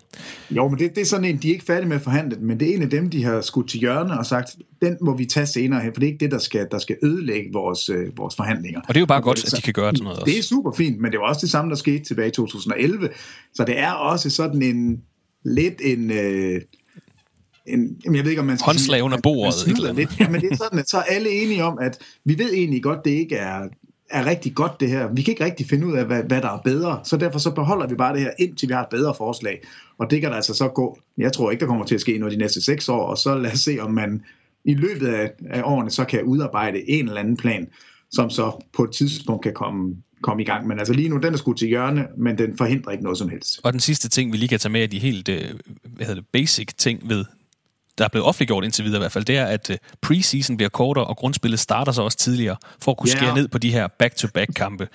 Jo, 0.52 0.68
men 0.68 0.80
det, 0.80 0.96
det 0.96 1.02
er 1.02 1.06
sådan 1.06 1.26
en, 1.26 1.38
de 1.38 1.48
er 1.50 1.54
ikke 1.54 1.66
færdige 1.66 1.88
med 1.88 1.96
at 1.96 2.02
forhandle, 2.02 2.38
men 2.42 2.60
det 2.60 2.70
er 2.70 2.76
en 2.76 2.82
af 2.82 2.90
dem, 2.90 3.10
de 3.10 3.24
har 3.24 3.42
skudt 3.42 3.70
til 3.70 3.80
hjørne 3.80 4.20
og 4.20 4.26
sagt, 4.26 4.56
den 4.82 4.98
må 5.02 5.18
vi 5.18 5.26
tage 5.26 5.46
senere 5.46 5.82
hen, 5.82 5.94
for 5.94 6.00
det 6.00 6.08
er 6.08 6.12
ikke 6.12 6.24
det, 6.24 6.32
der 6.32 6.40
skal, 6.40 6.68
der 6.72 6.80
skal 6.80 6.96
ødelægge 7.04 7.50
vores, 7.54 7.90
øh, 7.90 8.18
vores 8.18 8.36
forhandlinger. 8.36 8.80
Og 8.80 8.88
det 8.88 8.96
er 8.96 9.00
jo 9.02 9.06
bare 9.06 9.22
godt, 9.22 9.46
at 9.46 9.58
de 9.58 9.62
kan 9.62 9.74
gøre 9.74 9.92
sådan 9.96 10.04
noget 10.04 10.20
også. 10.20 10.32
Det 10.32 10.40
er 10.40 10.44
super 10.44 10.72
fint, 10.72 11.02
men 11.02 11.12
det 11.12 11.20
var 11.20 11.26
også 11.26 11.42
det 11.42 11.50
samme, 11.50 11.70
der 11.70 11.78
skete 11.78 12.04
tilbage 12.04 12.28
i 12.28 12.32
2011, 12.32 13.10
så 13.54 13.64
det 13.64 13.80
er 13.80 13.92
også 13.92 14.30
sådan 14.30 14.62
en 14.62 15.02
lidt 15.46 15.82
en... 15.84 16.12
Øh, 16.12 16.62
en, 17.66 17.98
jamen 18.06 18.16
jeg 18.16 18.24
ved 18.24 18.32
ikke, 18.32 18.40
om 18.40 18.46
man 18.46 18.58
skal 18.58 18.66
Håndslag 18.66 18.98
sige, 18.98 19.04
under 19.04 19.18
bordet, 19.24 19.42
man 19.42 19.48
et 19.48 19.54
snyder 19.54 19.90
eller 19.90 19.94
lidt. 19.94 20.20
Jamen 20.20 20.42
det 20.42 20.52
er 20.52 20.56
sådan, 20.56 20.80
at 20.80 20.90
så 20.90 20.98
er 20.98 21.02
alle 21.02 21.30
enige 21.30 21.64
om, 21.64 21.78
at 21.82 21.98
vi 22.26 22.38
ved 22.38 22.54
egentlig 22.54 22.84
godt, 22.84 23.06
det 23.06 23.12
ikke 23.12 23.36
er, 23.36 23.68
er 24.10 24.26
rigtig 24.26 24.56
godt 24.56 24.80
det 24.80 24.90
her. 24.90 25.14
Vi 25.14 25.22
kan 25.22 25.32
ikke 25.32 25.44
rigtig 25.46 25.66
finde 25.70 25.88
ud 25.88 25.94
af, 25.94 26.06
hvad, 26.06 26.24
hvad 26.24 26.42
der 26.42 26.50
er 26.50 26.62
bedre, 26.64 27.00
så 27.04 27.18
derfor 27.18 27.40
så 27.40 27.52
beholder 27.52 27.88
vi 27.88 27.96
bare 27.96 28.14
det 28.14 28.22
her, 28.22 28.32
indtil 28.40 28.70
vi 28.70 28.74
har 28.74 28.82
et 28.82 28.90
bedre 28.92 29.14
forslag. 29.18 29.62
Og 29.98 30.12
det 30.12 30.22
kan 30.22 30.30
der 30.30 30.36
altså 30.36 30.54
så 30.54 30.68
gå. 30.68 31.00
Jeg 31.18 31.34
tror 31.34 31.52
ikke, 31.52 31.62
der 31.62 31.68
kommer 31.68 31.86
til 31.86 31.96
at 31.96 32.02
ske 32.02 32.18
noget 32.18 32.34
de 32.34 32.38
næste 32.38 32.62
seks 32.62 32.90
år, 32.90 33.06
og 33.06 33.18
så 33.18 33.36
lad 33.36 33.52
os 33.52 33.60
se, 33.60 33.78
om 33.80 33.92
man 33.92 34.24
i 34.66 34.74
løbet 34.74 35.08
af, 35.08 35.32
af 35.50 35.62
årene 35.66 35.90
så 35.90 36.06
kan 36.06 36.24
udarbejde 36.24 36.90
en 36.90 37.08
eller 37.08 37.20
anden 37.20 37.38
plan, 37.38 37.68
som 38.12 38.30
så 38.30 38.66
på 38.74 38.84
et 38.84 38.92
tidspunkt 38.92 39.44
kan 39.44 39.54
komme, 39.54 39.96
komme 40.22 40.44
i 40.44 40.46
gang. 40.46 40.68
Men 40.68 40.80
altså 40.80 40.94
lige 40.94 41.10
nu, 41.10 41.18
den 41.18 41.34
er 41.34 41.38
skudt 41.38 41.58
til 41.58 41.68
hjørne, 41.68 42.06
men 42.18 42.38
den 42.38 42.58
forhindrer 42.58 42.92
ikke 42.92 43.04
noget 43.04 43.18
som 43.18 43.30
helst. 43.30 43.60
Og 43.64 43.74
den 43.74 43.80
sidste 43.80 44.10
ting, 44.10 44.32
vi 44.32 44.38
lige 44.38 44.50
kan 44.50 44.60
tage 44.60 44.72
med 44.72 44.82
af 44.82 44.90
de 44.90 45.00
helt 45.00 45.30
øh, 45.30 45.42
hvad 45.84 46.06
hedder 46.06 46.22
det, 46.22 46.30
basic 46.34 46.68
ting 46.78 47.10
ved 47.10 47.26
der 48.00 48.06
er 48.06 48.10
blevet 48.10 48.28
offentliggjort 48.28 48.64
indtil 48.64 48.86
videre 48.86 48.98
i 48.98 49.02
hvert 49.02 49.12
fald, 49.12 49.26
det 49.26 49.38
er, 49.38 49.46
at 49.46 49.70
øh, 49.70 49.78
preseason 50.02 50.58
bliver 50.58 50.70
kortere, 50.70 51.06
og 51.06 51.18
grundspillet 51.18 51.60
starter 51.60 51.92
så 51.92 52.02
også 52.02 52.18
tidligere, 52.18 52.56
for 52.82 52.92
at 52.92 52.98
kunne 52.98 53.10
skære 53.10 53.26
Ja. 53.28 53.34
ned 53.34 53.48
på 53.48 53.58
de 53.58 53.72
her 53.72 53.88
back-to-back-kampe. 53.88 54.88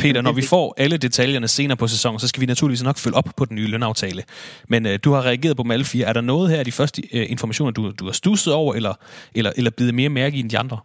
Peter, 0.00 0.22
når 0.22 0.32
vi 0.32 0.42
får 0.42 0.74
alle 0.76 0.96
detaljerne 0.96 1.48
senere 1.48 1.76
på 1.76 1.86
sæsonen, 1.86 2.20
så 2.20 2.28
skal 2.28 2.40
vi 2.40 2.46
naturligvis 2.46 2.82
nok 2.82 2.98
følge 2.98 3.16
op 3.16 3.28
på 3.36 3.44
den 3.44 3.54
nye 3.56 3.66
lønaftale. 3.66 4.22
Men 4.68 4.86
øh, 4.86 4.98
du 5.04 5.12
har 5.12 5.22
reageret 5.22 5.56
på 5.56 5.62
dem 5.62 5.70
alle 5.70 5.84
fire. 5.84 6.06
Er 6.06 6.12
der 6.12 6.20
noget 6.20 6.50
her 6.50 6.58
af 6.58 6.64
de 6.64 6.72
første 6.72 7.02
øh, 7.12 7.26
informationer, 7.30 7.70
du, 7.70 7.90
du 7.90 8.04
har 8.04 8.12
stusset 8.12 8.52
over, 8.52 8.74
eller, 8.74 8.94
eller, 9.34 9.52
eller 9.56 9.70
bidet 9.70 9.94
mere 9.94 10.08
mærke 10.08 10.36
i 10.36 10.40
end 10.40 10.50
de 10.50 10.58
andre? 10.58 10.78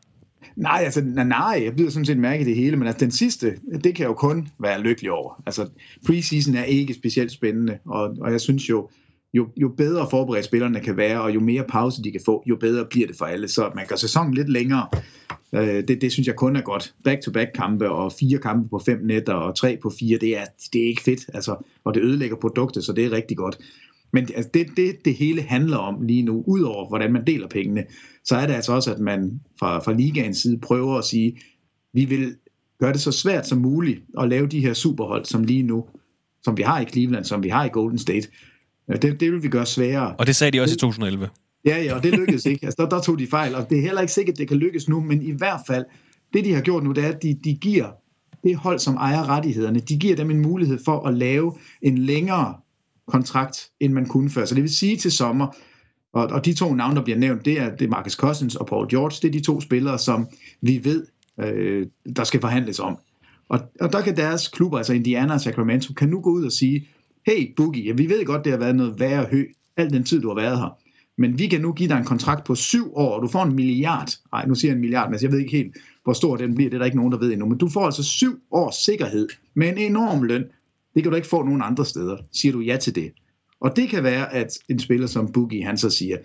Nej, 0.55 0.81
altså 0.85 1.01
nej, 1.01 1.23
nej, 1.23 1.61
jeg 1.63 1.73
bliver 1.73 1.89
sådan 1.89 2.05
set 2.05 2.17
mærke 2.17 2.45
det 2.45 2.55
hele, 2.55 2.77
men 2.77 2.87
altså 2.87 2.99
den 2.99 3.11
sidste, 3.11 3.47
det 3.83 3.95
kan 3.95 4.03
jeg 4.03 4.09
jo 4.09 4.13
kun 4.13 4.47
være 4.59 4.81
lykkelig 4.81 5.11
over. 5.11 5.43
Altså 5.45 5.69
preseason 6.05 6.55
er 6.55 6.63
ikke 6.63 6.93
specielt 6.93 7.31
spændende, 7.31 7.77
og, 7.85 8.15
og 8.21 8.31
jeg 8.31 8.41
synes 8.41 8.69
jo, 8.69 8.89
jo, 9.33 9.47
jo 9.57 9.69
bedre 9.77 10.07
forberedt 10.09 10.45
spillerne 10.45 10.79
kan 10.79 10.97
være, 10.97 11.21
og 11.21 11.35
jo 11.35 11.39
mere 11.39 11.63
pause 11.63 12.03
de 12.03 12.11
kan 12.11 12.21
få, 12.25 12.43
jo 12.45 12.55
bedre 12.55 12.85
bliver 12.89 13.07
det 13.07 13.17
for 13.17 13.25
alle. 13.25 13.47
Så 13.47 13.71
man 13.75 13.85
gør 13.87 13.95
sæsonen 13.95 14.33
lidt 14.33 14.49
længere. 14.49 14.87
Øh, 15.55 15.83
det, 15.87 16.01
det 16.01 16.11
synes 16.11 16.27
jeg 16.27 16.35
kun 16.35 16.55
er 16.55 16.61
godt. 16.61 16.93
Back-to-back 17.03 17.51
kampe, 17.55 17.89
og 17.89 18.11
fire 18.11 18.37
kampe 18.37 18.69
på 18.69 18.79
fem 18.79 18.99
netter, 19.03 19.33
og 19.33 19.55
tre 19.55 19.77
på 19.81 19.91
fire, 19.99 20.17
det 20.17 20.37
er, 20.37 20.45
det 20.73 20.83
er 20.83 20.87
ikke 20.87 21.01
fedt. 21.01 21.25
Altså, 21.33 21.55
og 21.83 21.93
det 21.93 22.03
ødelægger 22.03 22.35
produktet, 22.35 22.83
så 22.83 22.93
det 22.93 23.05
er 23.05 23.11
rigtig 23.11 23.37
godt. 23.37 23.57
Men 24.15 24.27
altså, 24.35 24.49
det, 24.53 24.67
det, 24.77 25.05
det 25.05 25.15
hele 25.15 25.41
handler 25.41 25.77
om 25.77 26.01
lige 26.01 26.21
nu, 26.21 26.43
udover 26.47 26.87
hvordan 26.87 27.13
man 27.13 27.27
deler 27.27 27.47
pengene, 27.47 27.83
så 28.23 28.35
er 28.35 28.47
det 28.47 28.53
altså 28.53 28.73
også, 28.73 28.93
at 28.93 28.99
man 28.99 29.41
fra, 29.59 29.79
fra 29.79 29.93
ligaens 29.93 30.37
side 30.37 30.57
prøver 30.57 30.97
at 30.97 31.05
sige, 31.05 31.37
vi 31.93 32.05
vil 32.05 32.35
gøre 32.79 32.93
det 32.93 33.01
så 33.01 33.11
svært 33.11 33.47
som 33.47 33.57
muligt 33.57 34.01
at 34.19 34.29
lave 34.29 34.47
de 34.47 34.59
her 34.59 34.73
superhold, 34.73 35.25
som 35.25 35.43
lige 35.43 35.63
nu, 35.63 35.85
som 36.43 36.57
vi 36.57 36.63
har 36.63 36.79
i 36.79 36.85
Cleveland, 36.85 37.25
som 37.25 37.43
vi 37.43 37.49
har 37.49 37.65
i 37.65 37.69
Golden 37.69 37.97
State. 37.97 38.27
Det, 38.91 39.19
det 39.19 39.31
vil 39.31 39.43
vi 39.43 39.47
gøre 39.47 39.65
sværere. 39.65 40.15
Og 40.15 40.27
det 40.27 40.35
sagde 40.35 40.57
de 40.57 40.61
også 40.61 40.75
i 40.75 40.77
2011. 40.77 41.29
Ja, 41.65 41.83
ja, 41.83 41.95
og 41.95 42.03
det 42.03 42.11
lykkedes 42.11 42.45
ikke. 42.45 42.65
Altså, 42.65 42.83
der, 42.83 42.89
der 42.89 43.01
tog 43.01 43.19
de 43.19 43.27
fejl, 43.27 43.55
og 43.55 43.69
det 43.69 43.77
er 43.77 43.81
heller 43.81 44.01
ikke 44.01 44.13
sikkert, 44.13 44.33
at 44.33 44.39
det 44.39 44.47
kan 44.47 44.57
lykkes 44.57 44.89
nu, 44.89 44.99
men 44.99 45.21
i 45.21 45.31
hvert 45.31 45.61
fald, 45.67 45.85
det 46.33 46.45
de 46.45 46.53
har 46.53 46.61
gjort 46.61 46.83
nu, 46.83 46.91
det 46.91 47.03
er, 47.03 47.09
at 47.09 47.23
de, 47.23 47.39
de 47.43 47.53
giver 47.53 47.87
det 48.43 48.55
hold, 48.55 48.79
som 48.79 48.95
ejer 48.95 49.29
rettighederne, 49.29 49.79
de 49.79 49.97
giver 49.97 50.15
dem 50.15 50.31
en 50.31 50.39
mulighed 50.39 50.79
for 50.85 51.07
at 51.07 51.13
lave 51.13 51.53
en 51.81 51.97
længere 51.97 52.53
kontrakt, 53.07 53.69
end 53.79 53.93
man 53.93 54.05
kunne 54.05 54.29
før. 54.29 54.45
Så 54.45 54.55
det 54.55 54.63
vil 54.63 54.75
sige 54.75 54.97
til 54.97 55.11
sommer, 55.11 55.55
og, 56.13 56.27
og 56.27 56.45
de 56.45 56.53
to 56.53 56.73
navne, 56.73 56.95
der 56.95 57.03
bliver 57.03 57.19
nævnt, 57.19 57.45
det 57.45 57.59
er, 57.59 57.75
det 57.75 57.85
er 57.85 57.89
Marcus 57.89 58.13
Cousins 58.13 58.55
og 58.55 58.67
Paul 58.67 58.89
George. 58.89 59.15
Det 59.21 59.27
er 59.27 59.31
de 59.31 59.45
to 59.45 59.61
spillere, 59.61 59.99
som 59.99 60.27
vi 60.61 60.81
ved, 60.83 61.05
øh, 61.39 61.87
der 62.15 62.23
skal 62.23 62.41
forhandles 62.41 62.79
om. 62.79 62.97
Og, 63.49 63.59
og 63.81 63.93
der 63.93 64.01
kan 64.01 64.17
deres 64.17 64.47
klubber, 64.47 64.77
altså 64.77 64.93
Indiana 64.93 65.33
og 65.33 65.41
Sacramento, 65.41 65.93
kan 65.93 66.09
nu 66.09 66.21
gå 66.21 66.29
ud 66.29 66.45
og 66.45 66.51
sige, 66.51 66.87
hey 67.25 67.53
Boogie, 67.55 67.83
ja, 67.83 67.93
vi 67.93 68.09
ved 68.09 68.25
godt, 68.25 68.43
det 68.43 68.51
har 68.51 68.59
været 68.59 68.75
noget 68.75 68.99
værre 68.99 69.25
hø, 69.31 69.45
al 69.77 69.89
den 69.89 70.03
tid, 70.03 70.21
du 70.21 70.27
har 70.27 70.35
været 70.35 70.57
her. 70.57 70.77
Men 71.17 71.39
vi 71.39 71.47
kan 71.47 71.61
nu 71.61 71.73
give 71.73 71.89
dig 71.89 71.97
en 71.97 72.05
kontrakt 72.05 72.45
på 72.45 72.55
syv 72.55 72.95
år, 72.95 73.15
og 73.15 73.21
du 73.21 73.27
får 73.27 73.43
en 73.43 73.55
milliard. 73.55 74.09
Nej, 74.31 74.45
nu 74.45 74.55
siger 74.55 74.71
jeg 74.71 74.75
en 74.75 74.81
milliard, 74.81 75.11
men 75.11 75.19
jeg 75.21 75.31
ved 75.31 75.39
ikke 75.39 75.51
helt, 75.51 75.77
hvor 76.03 76.13
stor 76.13 76.35
den 76.37 76.55
bliver. 76.55 76.69
Det 76.69 76.75
er 76.75 76.79
der 76.79 76.85
ikke 76.85 76.97
nogen, 76.97 77.11
der 77.11 77.17
ved 77.17 77.31
endnu. 77.31 77.45
Men 77.45 77.57
du 77.57 77.69
får 77.69 77.85
altså 77.85 78.03
syv 78.03 78.39
års 78.51 78.75
sikkerhed 78.75 79.27
med 79.53 79.69
en 79.69 79.77
enorm 79.77 80.23
løn. 80.23 80.43
Det 80.95 81.03
kan 81.03 81.11
du 81.11 81.15
ikke 81.15 81.27
få 81.27 81.43
nogen 81.43 81.61
andre 81.61 81.85
steder. 81.85 82.17
Siger 82.31 82.51
du 82.51 82.59
ja 82.59 82.77
til 82.77 82.95
det? 82.95 83.11
Og 83.61 83.75
det 83.75 83.89
kan 83.89 84.03
være, 84.03 84.33
at 84.33 84.47
en 84.69 84.79
spiller 84.79 85.07
som 85.07 85.31
Boogie, 85.31 85.65
han 85.65 85.77
så 85.77 85.89
siger, 85.89 86.17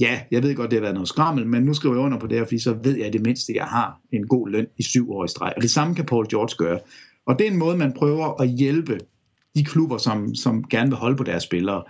ja, 0.00 0.20
jeg 0.30 0.42
ved 0.42 0.54
godt, 0.54 0.70
det 0.70 0.76
har 0.76 0.80
været 0.80 0.94
noget 0.94 1.08
skrammel, 1.08 1.46
men 1.46 1.62
nu 1.62 1.74
skriver 1.74 1.94
jeg 1.94 2.04
under 2.04 2.18
på 2.18 2.26
det 2.26 2.38
her, 2.38 2.44
fordi 2.44 2.58
så 2.58 2.76
ved 2.82 2.96
jeg 2.96 3.12
det 3.12 3.26
mindste, 3.26 3.52
jeg 3.56 3.64
har 3.64 4.00
en 4.12 4.26
god 4.26 4.48
løn 4.48 4.66
i 4.78 4.82
syv 4.82 5.12
år 5.12 5.24
i 5.24 5.28
streg. 5.28 5.52
Og 5.56 5.62
det 5.62 5.70
samme 5.70 5.94
kan 5.94 6.06
Paul 6.06 6.28
George 6.28 6.56
gøre. 6.58 6.80
Og 7.26 7.38
det 7.38 7.46
er 7.46 7.50
en 7.50 7.58
måde, 7.58 7.76
man 7.76 7.92
prøver 7.92 8.40
at 8.42 8.48
hjælpe 8.48 8.98
de 9.54 9.64
klubber, 9.64 9.98
som, 9.98 10.34
som 10.34 10.64
gerne 10.70 10.90
vil 10.90 10.96
holde 10.96 11.16
på 11.16 11.24
deres 11.24 11.42
spillere. 11.42 11.82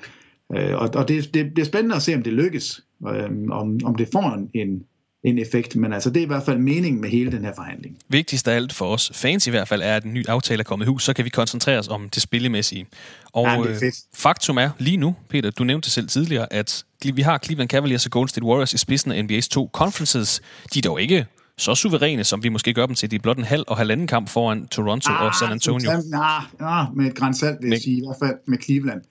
Øh, 0.56 0.74
og 0.74 0.90
og 0.94 1.08
det, 1.08 1.34
det 1.34 1.54
bliver 1.54 1.66
spændende 1.66 1.96
at 1.96 2.02
se, 2.02 2.14
om 2.14 2.22
det 2.22 2.32
lykkes, 2.32 2.84
øh, 3.08 3.30
om, 3.50 3.78
om 3.84 3.94
det 3.94 4.08
får 4.12 4.34
en, 4.34 4.50
en, 4.54 4.82
en 5.24 5.38
effekt. 5.38 5.76
Men 5.76 5.92
altså, 5.92 6.10
det 6.10 6.16
er 6.16 6.24
i 6.24 6.26
hvert 6.26 6.42
fald 6.42 6.58
meningen 6.58 7.00
med 7.00 7.10
hele 7.10 7.32
den 7.32 7.44
her 7.44 7.52
forhandling. 7.56 7.96
Vigtigst 8.08 8.48
af 8.48 8.56
alt 8.56 8.72
for 8.72 8.86
os 8.86 9.10
fans 9.14 9.46
i 9.46 9.50
hvert 9.50 9.68
fald 9.68 9.82
er, 9.82 9.96
at 9.96 10.04
en 10.04 10.14
ny 10.14 10.26
aftale 10.28 10.60
er 10.60 10.64
kommet 10.64 10.86
i 10.86 10.88
hus, 10.88 11.04
så 11.04 11.12
kan 11.12 11.24
vi 11.24 11.30
koncentrere 11.30 11.78
os 11.78 11.88
om 11.88 12.08
det 12.08 12.22
spillemæssige. 12.22 12.86
Og 13.32 13.46
Ja, 13.46 13.62
det 13.62 13.82
er 13.82 13.86
øh, 13.86 13.92
faktum 14.14 14.56
er 14.56 14.70
lige 14.78 14.96
nu, 14.96 15.16
Peter, 15.28 15.50
du 15.50 15.64
nævnte 15.64 15.90
selv 15.90 16.08
tidligere, 16.08 16.52
at 16.52 16.84
vi 17.14 17.22
har 17.22 17.38
Cleveland 17.38 17.70
Cavaliers 17.70 18.06
og 18.06 18.12
Golden 18.12 18.28
State 18.28 18.44
Warriors 18.44 18.74
i 18.74 18.78
spidsen 18.78 19.12
af 19.12 19.22
NBA's 19.22 19.48
to 19.48 19.70
conferences. 19.72 20.42
De 20.74 20.78
er 20.78 20.82
dog 20.82 21.02
ikke 21.02 21.26
så 21.58 21.74
suveræne, 21.74 22.24
som 22.24 22.42
vi 22.42 22.48
måske 22.48 22.74
gør 22.74 22.86
dem 22.86 22.94
til. 22.94 23.10
De 23.10 23.16
er 23.16 23.20
blot 23.20 23.38
en 23.38 23.44
halv 23.44 23.64
og 23.66 23.76
halvanden 23.76 24.06
kamp 24.06 24.28
foran 24.28 24.66
Toronto 24.66 25.12
ah, 25.12 25.22
og 25.26 25.34
San 25.34 25.52
Antonio. 25.52 25.90
Nej, 26.10 26.40
nej, 26.60 26.86
med 26.96 27.06
et 27.06 27.14
grænsalt 27.14 27.58
vil 27.62 27.70
jeg 27.70 27.80
sige, 27.80 27.96
i 27.96 28.02
hvert 28.06 28.28
fald 28.28 28.38
med 28.46 28.58
Cleveland. 28.64 29.02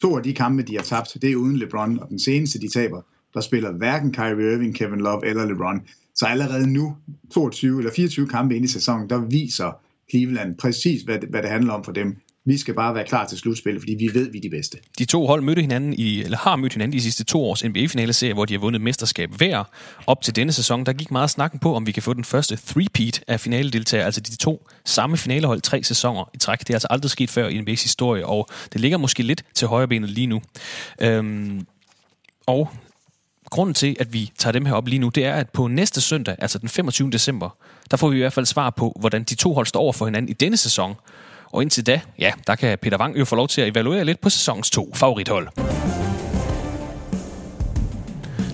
To 0.00 0.16
af 0.16 0.22
de 0.22 0.34
kampe, 0.34 0.62
de 0.62 0.76
har 0.76 0.82
tabt, 0.82 1.16
det 1.22 1.30
er 1.30 1.36
uden 1.36 1.56
LeBron, 1.56 1.98
og 1.98 2.08
den 2.08 2.18
seneste, 2.18 2.58
de 2.60 2.68
taber, 2.68 3.02
der 3.34 3.40
spiller 3.40 3.72
hverken 3.72 4.12
Kyrie 4.12 4.52
Irving, 4.52 4.74
Kevin 4.74 5.00
Love 5.00 5.26
eller 5.26 5.46
LeBron. 5.46 5.80
Så 6.14 6.26
allerede 6.26 6.72
nu, 6.72 6.96
22 7.34 7.78
eller 7.78 7.92
24 7.96 8.28
kampe 8.28 8.56
ind 8.56 8.64
i 8.64 8.68
sæsonen, 8.68 9.10
der 9.10 9.18
viser 9.18 9.80
Cleveland 10.10 10.56
præcis, 10.58 11.02
hvad 11.02 11.18
det, 11.18 11.28
hvad 11.28 11.42
det 11.42 11.50
handler 11.50 11.72
om 11.72 11.84
for 11.84 11.92
dem. 11.92 12.16
Vi 12.48 12.56
skal 12.56 12.74
bare 12.74 12.94
være 12.94 13.04
klar 13.04 13.26
til 13.26 13.38
slutspillet, 13.38 13.82
fordi 13.82 13.94
vi 13.94 14.10
ved, 14.14 14.30
vi 14.30 14.38
er 14.38 14.42
de 14.42 14.50
bedste. 14.50 14.78
De 14.98 15.04
to 15.04 15.26
hold 15.26 15.42
mødte 15.42 15.60
hinanden 15.60 15.94
i, 15.94 16.22
eller 16.22 16.38
har 16.38 16.56
mødt 16.56 16.72
hinanden 16.72 16.94
i 16.94 16.96
de 16.96 17.02
sidste 17.02 17.24
to 17.24 17.44
års 17.44 17.64
NBA-finaleserie, 17.64 18.34
hvor 18.34 18.44
de 18.44 18.54
har 18.54 18.60
vundet 18.60 18.80
mesterskab 18.80 19.30
hver. 19.36 19.64
Op 20.06 20.22
til 20.22 20.36
denne 20.36 20.52
sæson, 20.52 20.86
der 20.86 20.92
gik 20.92 21.10
meget 21.10 21.30
snakken 21.30 21.58
på, 21.58 21.74
om 21.74 21.86
vi 21.86 21.92
kan 21.92 22.02
få 22.02 22.14
den 22.14 22.24
første 22.24 22.54
three-peat 22.54 23.20
af 23.26 23.40
finaledeltagere, 23.40 24.04
altså 24.04 24.20
de 24.20 24.36
to 24.36 24.68
samme 24.84 25.16
finalehold 25.16 25.60
tre 25.60 25.82
sæsoner 25.82 26.30
i 26.34 26.38
træk. 26.38 26.58
Det 26.58 26.70
er 26.70 26.74
altså 26.74 26.88
aldrig 26.90 27.10
sket 27.10 27.30
før 27.30 27.48
i 27.48 27.58
NBA's 27.58 27.82
historie, 27.82 28.26
og 28.26 28.48
det 28.72 28.80
ligger 28.80 28.98
måske 28.98 29.22
lidt 29.22 29.44
til 29.54 29.68
højrebenet 29.68 30.10
lige 30.10 30.26
nu. 30.26 30.42
Øhm, 31.00 31.66
og 32.46 32.70
grunden 33.50 33.74
til, 33.74 33.96
at 34.00 34.12
vi 34.12 34.32
tager 34.38 34.52
dem 34.52 34.64
her 34.64 34.74
op 34.74 34.86
lige 34.86 34.98
nu, 34.98 35.08
det 35.08 35.24
er, 35.24 35.34
at 35.34 35.50
på 35.50 35.66
næste 35.66 36.00
søndag, 36.00 36.36
altså 36.38 36.58
den 36.58 36.68
25. 36.68 37.10
december, 37.10 37.56
der 37.90 37.96
får 37.96 38.08
vi 38.08 38.16
i 38.16 38.20
hvert 38.20 38.32
fald 38.32 38.46
svar 38.46 38.70
på, 38.70 38.96
hvordan 39.00 39.22
de 39.24 39.34
to 39.34 39.54
hold 39.54 39.66
står 39.66 39.80
over 39.80 39.92
for 39.92 40.04
hinanden 40.04 40.28
i 40.28 40.32
denne 40.32 40.56
sæson. 40.56 40.94
Og 41.52 41.62
indtil 41.62 41.86
da, 41.86 42.00
ja, 42.18 42.32
der 42.46 42.54
kan 42.54 42.78
Peter 42.78 42.98
Wang 42.98 43.18
jo 43.18 43.24
få 43.24 43.36
lov 43.36 43.48
til 43.48 43.60
at 43.60 43.68
evaluere 43.68 44.04
lidt 44.04 44.20
på 44.20 44.30
sæsonens 44.30 44.70
to 44.70 44.94
favorithold. 44.94 45.48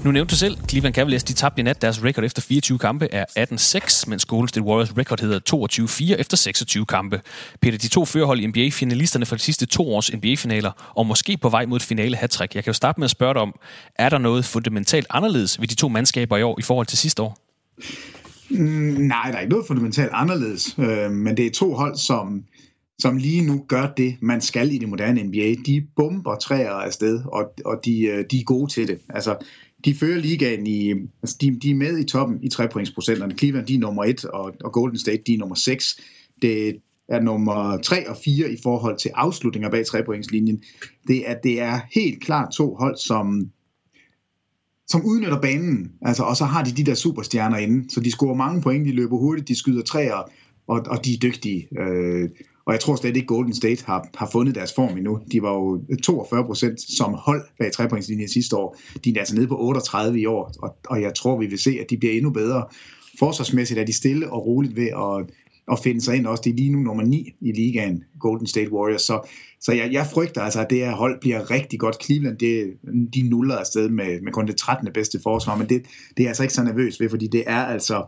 Nu 0.05 0.13
nævnte 0.13 0.31
du 0.31 0.37
selv, 0.37 0.57
Cleveland 0.69 0.95
Cavaliers, 0.95 1.25
de 1.25 1.33
tabte 1.33 1.61
i 1.61 1.63
nat. 1.63 1.83
Deres 1.83 2.05
record 2.05 2.25
efter 2.25 2.43
24 2.43 2.79
kampe 2.79 3.09
er 3.13 3.25
18-6, 3.39 4.11
mens 4.11 4.25
Golden 4.25 4.49
State 4.49 4.65
Warriors 4.65 4.97
record 4.99 5.21
hedder 5.21 6.13
22-4 6.15 6.21
efter 6.21 6.37
26 6.37 6.87
kampe. 6.87 7.21
Peter, 7.61 7.79
de 7.79 7.89
to 7.89 8.05
førerhold 8.05 8.41
i 8.41 8.47
NBA, 8.47 8.69
finalisterne 8.73 9.27
fra 9.27 9.37
de 9.37 9.41
sidste 9.41 9.67
to 9.67 9.95
års 9.95 10.13
NBA-finaler, 10.13 10.93
og 10.97 11.07
måske 11.07 11.37
på 11.37 11.49
vej 11.49 11.67
mod 11.67 11.77
et 11.77 11.83
finale 11.83 12.17
hat 12.17 12.41
Jeg 12.41 12.49
kan 12.51 12.63
jo 12.67 12.73
starte 12.73 13.01
med 13.01 13.05
at 13.05 13.11
spørge 13.11 13.35
dig 13.35 13.43
om, 13.43 13.55
er 13.95 14.09
der 14.09 14.19
noget 14.19 14.45
fundamentalt 14.45 15.07
anderledes 15.11 15.61
ved 15.61 15.69
de 15.69 15.75
to 15.75 15.89
mandskaber 15.89 16.37
i 16.37 16.43
år 16.43 16.59
i 16.59 16.63
forhold 16.63 16.87
til 16.87 16.99
sidste 16.99 17.23
år? 17.23 17.39
Mm, 18.51 18.59
nej, 18.99 19.31
der 19.31 19.37
er 19.37 19.41
ikke 19.41 19.53
noget 19.53 19.67
fundamentalt 19.67 20.11
anderledes, 20.13 20.75
øh, 20.79 21.11
men 21.11 21.37
det 21.37 21.47
er 21.47 21.51
to 21.51 21.75
hold, 21.75 21.97
som, 21.97 22.45
som 22.99 23.17
lige 23.17 23.47
nu 23.47 23.65
gør 23.69 23.93
det, 23.97 24.17
man 24.21 24.41
skal 24.41 24.73
i 24.73 24.79
det 24.79 24.89
moderne 24.89 25.23
NBA. 25.23 25.55
De 25.67 25.87
bomber 25.97 26.37
træer 26.37 26.71
afsted, 26.71 27.23
og, 27.25 27.55
og 27.65 27.81
de, 27.85 28.01
øh, 28.01 28.25
de 28.31 28.39
er 28.41 28.45
gode 28.45 28.73
til 28.73 28.89
det. 28.89 28.99
Altså, 29.09 29.37
de 29.85 29.95
fører 29.95 30.19
ligaen 30.19 30.67
i, 30.67 30.91
altså 31.23 31.37
de, 31.41 31.59
de 31.63 31.71
er 31.71 31.75
med 31.75 31.99
i 31.99 32.05
toppen 32.05 32.39
i 32.43 32.49
trepointsprocenterne. 32.49 33.35
Cleveland, 33.39 33.67
de 33.67 33.75
er 33.75 33.79
nummer 33.79 34.05
1, 34.05 34.25
og, 34.25 34.55
og 34.65 34.73
Golden 34.73 34.99
State, 34.99 35.23
de 35.27 35.35
er 35.35 35.39
nummer 35.39 35.55
6. 35.55 36.01
Det 36.43 36.77
er 37.09 37.21
nummer 37.21 37.77
3 37.77 38.11
og 38.11 38.17
4 38.25 38.51
i 38.51 38.57
forhold 38.63 38.99
til 38.99 39.11
afslutninger 39.15 39.71
bag 39.71 39.87
trepointslinjen. 39.87 40.63
Det 41.09 41.31
er, 41.31 41.35
det 41.43 41.61
er 41.61 41.81
helt 41.95 42.23
klart 42.23 42.53
to 42.53 42.75
hold, 42.75 42.97
som, 42.97 43.51
som 44.89 45.05
udnytter 45.05 45.41
banen, 45.41 45.93
altså, 46.03 46.23
og 46.23 46.37
så 46.37 46.45
har 46.45 46.65
de 46.65 46.71
de 46.71 46.85
der 46.85 46.95
superstjerner 46.95 47.57
inde, 47.57 47.91
så 47.91 48.01
de 48.01 48.11
scorer 48.11 48.35
mange 48.35 48.63
point, 48.63 48.87
de 48.87 48.93
løber 48.93 49.17
hurtigt, 49.17 49.49
de 49.49 49.59
skyder 49.59 49.83
træer, 49.83 50.31
og, 50.67 50.83
og 50.87 51.05
de 51.05 51.15
er 51.15 51.19
dygtige. 51.19 51.69
Øh, 51.81 52.31
og 52.67 52.73
jeg 52.73 52.81
tror 52.81 52.97
slet 52.97 53.17
ikke, 53.17 53.27
Golden 53.27 53.55
State 53.55 53.85
har, 53.85 54.09
har 54.15 54.29
fundet 54.33 54.55
deres 54.55 54.73
form 54.73 54.97
endnu. 54.97 55.21
De 55.33 55.43
var 55.43 55.53
jo 55.53 55.83
42 56.03 56.45
procent 56.45 56.81
som 56.81 57.15
hold 57.15 57.43
bag 57.59 57.73
trepointslinjen 57.73 58.29
sidste 58.29 58.57
år. 58.57 58.77
De 59.05 59.11
er 59.11 59.19
altså 59.19 59.35
nede 59.35 59.47
på 59.47 59.61
38 59.61 60.21
i 60.21 60.27
år, 60.27 60.53
og, 60.63 60.77
og 60.89 61.03
jeg 61.03 61.15
tror, 61.15 61.39
vi 61.39 61.47
vil 61.47 61.59
se, 61.59 61.79
at 61.81 61.91
de 61.91 61.97
bliver 61.97 62.15
endnu 62.15 62.31
bedre. 62.31 62.65
Forsvarsmæssigt 63.19 63.81
er 63.81 63.85
de 63.85 63.93
stille 63.93 64.33
og 64.33 64.47
roligt 64.47 64.77
ved 64.77 64.87
at, 64.87 65.35
at 65.73 65.79
finde 65.79 66.01
sig 66.01 66.17
ind 66.17 66.27
også. 66.27 66.43
Det 66.43 66.51
er 66.51 66.55
lige 66.55 66.73
nu 66.73 66.79
nummer 66.79 67.03
9 67.03 67.35
i 67.41 67.53
ligaen, 67.53 68.05
Golden 68.21 68.47
State 68.47 68.73
Warriors. 68.73 69.03
Så, 69.03 69.29
så 69.61 69.73
jeg, 69.73 69.93
jeg 69.93 70.07
frygter 70.07 70.41
altså, 70.41 70.61
at 70.61 70.71
det 70.71 70.79
her 70.79 70.93
hold 70.93 71.21
bliver 71.21 71.51
rigtig 71.51 71.81
godt. 71.81 72.05
Cleveland, 72.05 72.39
det, 72.39 72.73
de 73.15 73.23
nuller 73.23 73.57
afsted 73.57 73.89
med, 73.89 74.21
med 74.21 74.33
kun 74.33 74.47
det 74.47 74.57
13. 74.57 74.93
bedste 74.95 75.21
forsvar, 75.23 75.57
men 75.57 75.69
det, 75.69 75.83
det 76.17 76.25
er 76.25 76.29
altså 76.29 76.43
ikke 76.43 76.55
så 76.55 76.65
nervøs 76.65 77.01
ved, 77.01 77.11
fordi 77.11 77.27
det 77.27 77.45
er 77.47 77.65
altså 77.65 78.05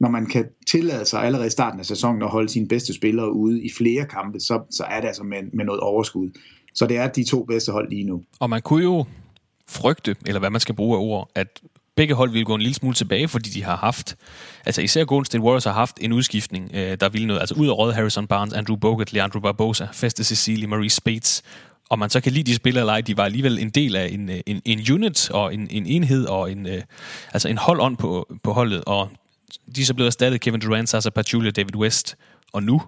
når 0.00 0.08
man 0.08 0.26
kan 0.26 0.44
tillade 0.70 1.04
sig 1.04 1.22
allerede 1.22 1.46
i 1.46 1.50
starten 1.50 1.80
af 1.80 1.86
sæsonen 1.86 2.22
at 2.22 2.28
holde 2.28 2.48
sine 2.48 2.68
bedste 2.68 2.94
spillere 2.94 3.32
ude 3.32 3.62
i 3.62 3.70
flere 3.78 4.04
kampe, 4.04 4.40
så, 4.40 4.60
så 4.70 4.84
er 4.84 5.00
det 5.00 5.08
altså 5.08 5.22
med, 5.22 5.42
med 5.52 5.64
noget 5.64 5.80
overskud. 5.80 6.30
Så 6.74 6.86
det 6.86 6.96
er 6.96 7.08
de 7.08 7.24
to 7.24 7.44
bedste 7.44 7.72
hold 7.72 7.90
lige 7.90 8.04
nu. 8.04 8.22
Og 8.40 8.50
man 8.50 8.62
kunne 8.62 8.84
jo 8.84 9.04
frygte, 9.68 10.16
eller 10.26 10.38
hvad 10.38 10.50
man 10.50 10.60
skal 10.60 10.74
bruge 10.74 10.96
af 10.96 11.00
ord, 11.00 11.30
at 11.34 11.60
begge 11.96 12.14
hold 12.14 12.30
ville 12.30 12.44
gå 12.44 12.54
en 12.54 12.60
lille 12.60 12.74
smule 12.74 12.94
tilbage, 12.94 13.28
fordi 13.28 13.50
de 13.50 13.64
har 13.64 13.76
haft, 13.76 14.16
altså 14.66 14.82
især 14.82 15.04
Golden 15.04 15.24
State 15.24 15.42
Warriors 15.42 15.64
har 15.64 15.72
haft 15.72 15.98
en 16.00 16.12
udskiftning, 16.12 16.70
øh, 16.74 16.96
der 17.00 17.08
ville 17.08 17.26
noget, 17.26 17.40
altså 17.40 17.54
ud 17.54 17.66
over 17.66 17.84
Rod 17.84 17.92
Harrison 17.92 18.26
Barnes, 18.26 18.54
Andrew 18.54 18.76
Bogut, 18.76 19.12
Leandro 19.12 19.40
Barbosa, 19.40 19.86
Feste 19.92 20.24
Cecilie, 20.24 20.66
Marie 20.66 20.90
Spates, 20.90 21.42
og 21.90 21.98
man 21.98 22.10
så 22.10 22.20
kan 22.20 22.32
lide 22.32 22.50
de 22.50 22.54
spillere 22.54 22.82
eller 22.82 22.92
ej, 22.92 23.00
de 23.00 23.16
var 23.16 23.24
alligevel 23.24 23.58
en 23.58 23.70
del 23.70 23.96
af 23.96 24.08
en, 24.12 24.30
øh, 24.30 24.40
en, 24.46 24.62
en 24.64 24.80
unit 24.92 25.30
og 25.30 25.54
en, 25.54 25.68
en 25.70 25.86
enhed 25.86 26.24
og 26.26 26.52
en, 26.52 26.66
øh, 26.66 26.82
altså 27.32 27.48
en 27.48 27.58
hold 27.58 27.80
on 27.80 27.96
på, 27.96 28.36
på 28.42 28.52
holdet, 28.52 28.84
og 28.86 29.08
de 29.76 29.80
er 29.80 29.84
så 29.84 29.94
blevet 29.94 30.06
erstattet 30.06 30.40
Kevin 30.40 30.60
Durant, 30.60 30.88
Sasa 30.88 31.10
Pachulia, 31.10 31.50
David 31.50 31.76
West, 31.76 32.16
og 32.52 32.62
nu 32.62 32.82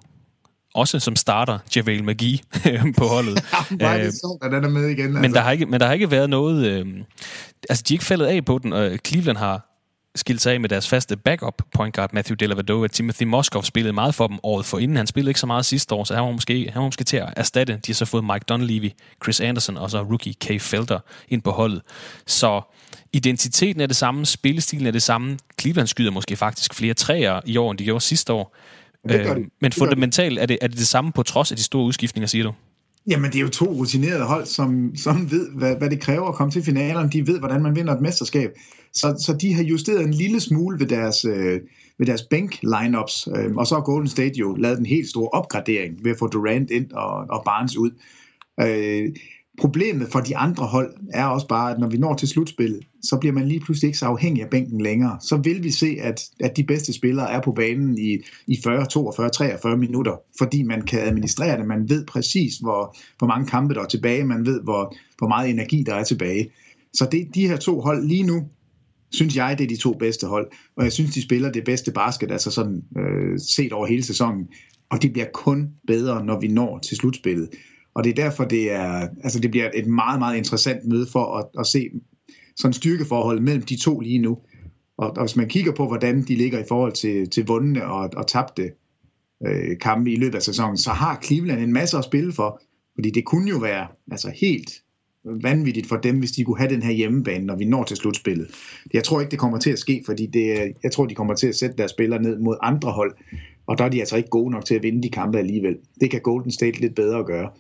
også 0.74 1.00
som 1.00 1.16
starter 1.16 1.58
JaVale 1.76 2.02
McGee 2.02 2.38
på 2.98 3.04
holdet. 3.04 3.44
ja, 3.80 3.98
det 3.98 4.06
er 4.06 4.10
så, 4.10 4.38
at 4.42 4.52
er 4.52 4.68
med 4.68 4.88
igen. 4.88 5.04
Altså. 5.04 5.20
Men, 5.20 5.34
der 5.34 5.40
har 5.40 5.50
ikke, 5.50 5.66
men 5.66 5.80
der 5.80 5.86
har 5.86 5.92
ikke 5.92 6.10
været 6.10 6.30
noget... 6.30 6.66
Øh, 6.66 6.86
altså, 7.68 7.84
de 7.88 7.94
er 7.94 7.96
ikke 7.96 8.04
faldet 8.04 8.26
af 8.26 8.44
på 8.44 8.58
den, 8.58 8.72
og 8.72 8.98
Cleveland 9.06 9.38
har 9.38 9.66
skilt 10.14 10.40
sig 10.40 10.52
af 10.52 10.60
med 10.60 10.68
deres 10.68 10.88
faste 10.88 11.16
backup 11.16 11.62
point 11.74 11.94
guard, 11.94 12.12
Matthew 12.12 12.34
Dellavedova. 12.34 12.88
Timothy 12.88 13.22
Moskov 13.22 13.62
spillede 13.62 13.92
meget 13.92 14.14
for 14.14 14.26
dem 14.26 14.38
året 14.42 14.66
for 14.66 14.78
inden. 14.78 14.96
Han 14.96 15.06
spillede 15.06 15.30
ikke 15.30 15.40
så 15.40 15.46
meget 15.46 15.66
sidste 15.66 15.94
år, 15.94 16.04
så 16.04 16.14
han 16.14 16.24
var 16.24 16.32
måske, 16.32 16.70
han 16.72 16.80
var 16.80 16.88
måske 16.88 17.04
til 17.04 17.16
at 17.16 17.34
erstatte. 17.36 17.72
De 17.72 17.80
har 17.86 17.94
så 17.94 18.04
fået 18.04 18.24
Mike 18.24 18.44
Dunleavy, 18.48 18.90
Chris 19.22 19.40
Anderson 19.40 19.76
og 19.76 19.90
så 19.90 20.02
rookie 20.02 20.34
Kay 20.34 20.60
Felder 20.60 20.98
ind 21.28 21.42
på 21.42 21.50
holdet. 21.50 21.82
Så 22.26 22.60
identiteten 23.12 23.80
er 23.80 23.86
det 23.86 23.96
samme, 23.96 24.26
spillestilen 24.26 24.86
er 24.86 24.90
det 24.90 25.02
samme. 25.02 25.38
Cleveland 25.60 25.88
skyder 25.88 26.10
måske 26.10 26.36
faktisk 26.36 26.74
flere 26.74 26.94
træer 26.94 27.40
i 27.46 27.56
år, 27.56 27.70
end 27.70 27.78
de 27.78 27.84
gjorde 27.84 28.04
sidste 28.04 28.32
år. 28.32 28.56
Det 29.08 29.36
øh, 29.36 29.44
men 29.60 29.72
fundamentalt 29.72 30.38
er 30.38 30.46
det, 30.46 30.58
er 30.60 30.66
det 30.66 30.78
det 30.78 30.86
samme 30.86 31.12
på 31.12 31.22
trods 31.22 31.50
af 31.50 31.56
de 31.56 31.62
store 31.62 31.84
udskiftninger, 31.84 32.26
siger 32.26 32.44
du? 32.44 32.52
Jamen, 33.06 33.30
det 33.30 33.38
er 33.38 33.42
jo 33.42 33.48
to 33.48 33.64
rutinerede 33.64 34.24
hold, 34.24 34.46
som, 34.46 34.96
som 34.96 35.30
ved, 35.30 35.50
hvad, 35.50 35.76
hvad 35.76 35.90
det 35.90 36.00
kræver 36.00 36.28
at 36.28 36.34
komme 36.34 36.50
til 36.50 36.62
finalerne. 36.62 37.10
De 37.10 37.26
ved, 37.26 37.38
hvordan 37.38 37.62
man 37.62 37.76
vinder 37.76 37.94
et 37.94 38.00
mesterskab. 38.00 38.50
Så, 38.92 39.22
så 39.26 39.36
de 39.40 39.54
har 39.54 39.62
justeret 39.62 40.00
en 40.00 40.14
lille 40.14 40.40
smule 40.40 40.80
ved 40.80 40.86
deres, 40.86 41.24
øh, 41.24 41.60
ved 41.98 42.06
deres 42.06 42.22
bænk-lineups. 42.22 43.28
Øh, 43.36 43.56
og 43.56 43.66
så 43.66 43.74
har 43.74 43.82
Golden 43.82 44.08
State 44.08 44.34
jo 44.38 44.54
lavet 44.54 44.78
en 44.78 44.86
helt 44.86 45.08
stor 45.08 45.28
opgradering 45.28 46.04
ved 46.04 46.10
at 46.10 46.18
få 46.18 46.26
Durant 46.26 46.70
ind 46.70 46.92
og, 46.92 47.26
og 47.30 47.42
Barnes 47.44 47.76
ud. 47.76 47.90
Øh, 48.60 49.08
Problemet 49.60 50.08
for 50.12 50.20
de 50.20 50.36
andre 50.36 50.66
hold 50.66 50.94
er 51.12 51.24
også 51.24 51.46
bare, 51.48 51.72
at 51.72 51.78
når 51.78 51.88
vi 51.88 51.96
når 51.98 52.14
til 52.14 52.28
slutspillet, 52.28 52.86
så 53.02 53.16
bliver 53.16 53.32
man 53.32 53.48
lige 53.48 53.60
pludselig 53.60 53.88
ikke 53.88 53.98
så 53.98 54.06
afhængig 54.06 54.42
af 54.42 54.50
bænken 54.50 54.80
længere. 54.80 55.18
Så 55.20 55.36
vil 55.36 55.64
vi 55.64 55.70
se, 55.70 55.96
at, 56.00 56.24
at 56.40 56.56
de 56.56 56.64
bedste 56.64 56.92
spillere 56.92 57.32
er 57.32 57.40
på 57.40 57.52
banen 57.52 57.98
i, 57.98 58.18
i 58.46 58.58
40, 58.64 58.86
42, 58.86 59.30
43 59.30 59.76
minutter, 59.76 60.16
fordi 60.38 60.62
man 60.62 60.82
kan 60.82 61.00
administrere 61.00 61.58
det. 61.58 61.66
Man 61.66 61.88
ved 61.88 62.06
præcis, 62.06 62.58
hvor, 62.58 62.96
hvor 63.18 63.26
mange 63.26 63.46
kampe 63.46 63.74
der 63.74 63.80
er 63.80 63.86
tilbage. 63.86 64.24
Man 64.24 64.46
ved, 64.46 64.62
hvor, 64.62 64.96
hvor 65.18 65.28
meget 65.28 65.50
energi 65.50 65.82
der 65.86 65.94
er 65.94 66.04
tilbage. 66.04 66.50
Så 66.92 67.08
det, 67.12 67.28
de 67.34 67.48
her 67.48 67.56
to 67.56 67.80
hold 67.80 68.06
lige 68.06 68.22
nu, 68.22 68.42
synes 69.10 69.36
jeg, 69.36 69.58
det 69.58 69.64
er 69.64 69.68
de 69.68 69.76
to 69.76 69.92
bedste 69.92 70.26
hold. 70.26 70.50
Og 70.76 70.84
jeg 70.84 70.92
synes, 70.92 71.14
de 71.14 71.22
spiller 71.22 71.52
det 71.52 71.64
bedste 71.64 71.92
basket, 71.92 72.30
altså 72.30 72.50
sådan 72.50 72.82
øh, 72.98 73.38
set 73.38 73.72
over 73.72 73.86
hele 73.86 74.02
sæsonen. 74.02 74.48
Og 74.90 75.02
det 75.02 75.12
bliver 75.12 75.28
kun 75.34 75.68
bedre, 75.86 76.24
når 76.24 76.40
vi 76.40 76.48
når 76.48 76.78
til 76.78 76.96
slutspillet. 76.96 77.48
Og 77.94 78.04
det 78.04 78.10
er 78.10 78.14
derfor, 78.14 78.44
det, 78.44 78.72
er, 78.72 79.08
altså 79.22 79.40
det 79.40 79.50
bliver 79.50 79.70
et 79.74 79.86
meget, 79.86 80.18
meget 80.18 80.36
interessant 80.36 80.84
møde 80.84 81.06
for 81.12 81.36
at, 81.36 81.46
at 81.58 81.66
se 81.66 81.90
sådan 82.56 82.72
styrkeforholdet 82.72 83.42
mellem 83.42 83.62
de 83.62 83.76
to 83.76 84.00
lige 84.00 84.18
nu. 84.18 84.38
Og, 84.96 85.10
og 85.10 85.20
hvis 85.24 85.36
man 85.36 85.48
kigger 85.48 85.72
på, 85.72 85.86
hvordan 85.86 86.22
de 86.22 86.34
ligger 86.34 86.58
i 86.58 86.64
forhold 86.68 86.92
til, 86.92 87.30
til 87.30 87.46
vundne 87.46 87.86
og, 87.86 88.10
og 88.16 88.26
tabte 88.26 88.70
øh, 89.46 89.78
kampe 89.78 90.12
i 90.12 90.16
løbet 90.16 90.34
af 90.34 90.42
sæsonen, 90.42 90.76
så 90.76 90.90
har 90.90 91.20
Cleveland 91.24 91.60
en 91.60 91.72
masse 91.72 91.98
at 91.98 92.04
spille 92.04 92.32
for. 92.32 92.60
Fordi 92.94 93.10
det 93.10 93.24
kunne 93.24 93.50
jo 93.50 93.58
være 93.58 93.86
altså 94.10 94.32
helt 94.40 94.70
vanvittigt 95.24 95.86
for 95.86 95.96
dem, 95.96 96.18
hvis 96.18 96.32
de 96.32 96.44
kunne 96.44 96.58
have 96.58 96.70
den 96.70 96.82
her 96.82 96.92
hjemmebane, 96.92 97.46
når 97.46 97.56
vi 97.56 97.64
når 97.64 97.84
til 97.84 97.96
slutspillet. 97.96 98.48
Jeg 98.94 99.04
tror 99.04 99.20
ikke, 99.20 99.30
det 99.30 99.38
kommer 99.38 99.58
til 99.58 99.70
at 99.70 99.78
ske, 99.78 100.02
fordi 100.06 100.26
det, 100.26 100.72
jeg 100.82 100.92
tror, 100.92 101.06
de 101.06 101.14
kommer 101.14 101.34
til 101.34 101.46
at 101.46 101.54
sætte 101.54 101.76
deres 101.76 101.90
spillere 101.90 102.22
ned 102.22 102.38
mod 102.38 102.56
andre 102.62 102.92
hold, 102.92 103.16
og 103.66 103.78
der 103.78 103.84
er 103.84 103.88
de 103.88 104.00
altså 104.00 104.16
ikke 104.16 104.28
gode 104.28 104.50
nok 104.50 104.64
til 104.64 104.74
at 104.74 104.82
vinde 104.82 105.02
de 105.02 105.10
kampe 105.10 105.38
alligevel. 105.38 105.76
Det 106.00 106.10
kan 106.10 106.20
Golden 106.20 106.50
State 106.50 106.80
lidt 106.80 106.94
bedre 106.94 107.24
gøre. 107.24 107.50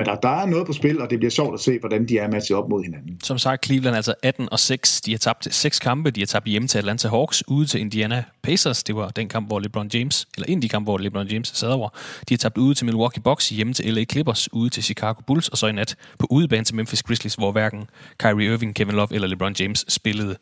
Men 0.00 0.06
der, 0.06 0.14
der 0.14 0.42
er 0.42 0.46
noget 0.46 0.66
på 0.66 0.72
spil, 0.72 1.00
og 1.00 1.10
det 1.10 1.18
bliver 1.18 1.30
sjovt 1.30 1.54
at 1.54 1.60
se, 1.60 1.78
hvordan 1.78 2.08
de 2.08 2.18
er 2.18 2.30
matchet 2.30 2.56
op 2.56 2.68
mod 2.68 2.82
hinanden. 2.82 3.20
Som 3.22 3.38
sagt, 3.38 3.64
Cleveland 3.64 3.96
altså 3.96 4.14
18 4.22 4.48
og 4.52 4.58
6. 4.58 5.00
De 5.00 5.10
har 5.10 5.18
tabt 5.18 5.54
seks 5.54 5.78
kampe. 5.78 6.10
De 6.10 6.20
har 6.20 6.26
tabt 6.26 6.46
hjemme 6.46 6.68
til 6.68 6.78
Atlanta 6.78 7.08
Hawks, 7.08 7.48
ude 7.48 7.66
til 7.66 7.80
Indiana 7.80 8.24
Pacers. 8.42 8.84
Det 8.84 8.96
var 8.96 9.08
den 9.08 9.28
kamp, 9.28 9.46
hvor 9.46 9.58
LeBron 9.58 9.90
James, 9.94 10.28
eller 10.36 10.46
en 10.48 10.58
af 10.58 10.62
de 10.62 10.68
kampe, 10.68 10.84
hvor 10.84 10.98
LeBron 10.98 11.26
James 11.26 11.48
sad 11.54 11.68
over. 11.68 11.88
De 12.28 12.34
har 12.34 12.38
tabt 12.38 12.58
ude 12.58 12.74
til 12.74 12.86
Milwaukee 12.86 13.22
Bucks, 13.22 13.48
hjemme 13.48 13.74
til 13.74 13.94
LA 13.94 14.04
Clippers, 14.04 14.52
ude 14.52 14.70
til 14.70 14.82
Chicago 14.82 15.20
Bulls, 15.26 15.48
og 15.48 15.58
så 15.58 15.66
i 15.66 15.72
nat 15.72 15.96
på 16.18 16.26
udebane 16.30 16.64
til 16.64 16.74
Memphis 16.74 17.02
Grizzlies, 17.02 17.34
hvor 17.34 17.52
hverken 17.52 17.88
Kyrie 18.18 18.52
Irving, 18.52 18.74
Kevin 18.74 18.94
Love 18.94 19.08
eller 19.10 19.28
LeBron 19.28 19.54
James 19.60 19.84
spillede. 19.88 20.36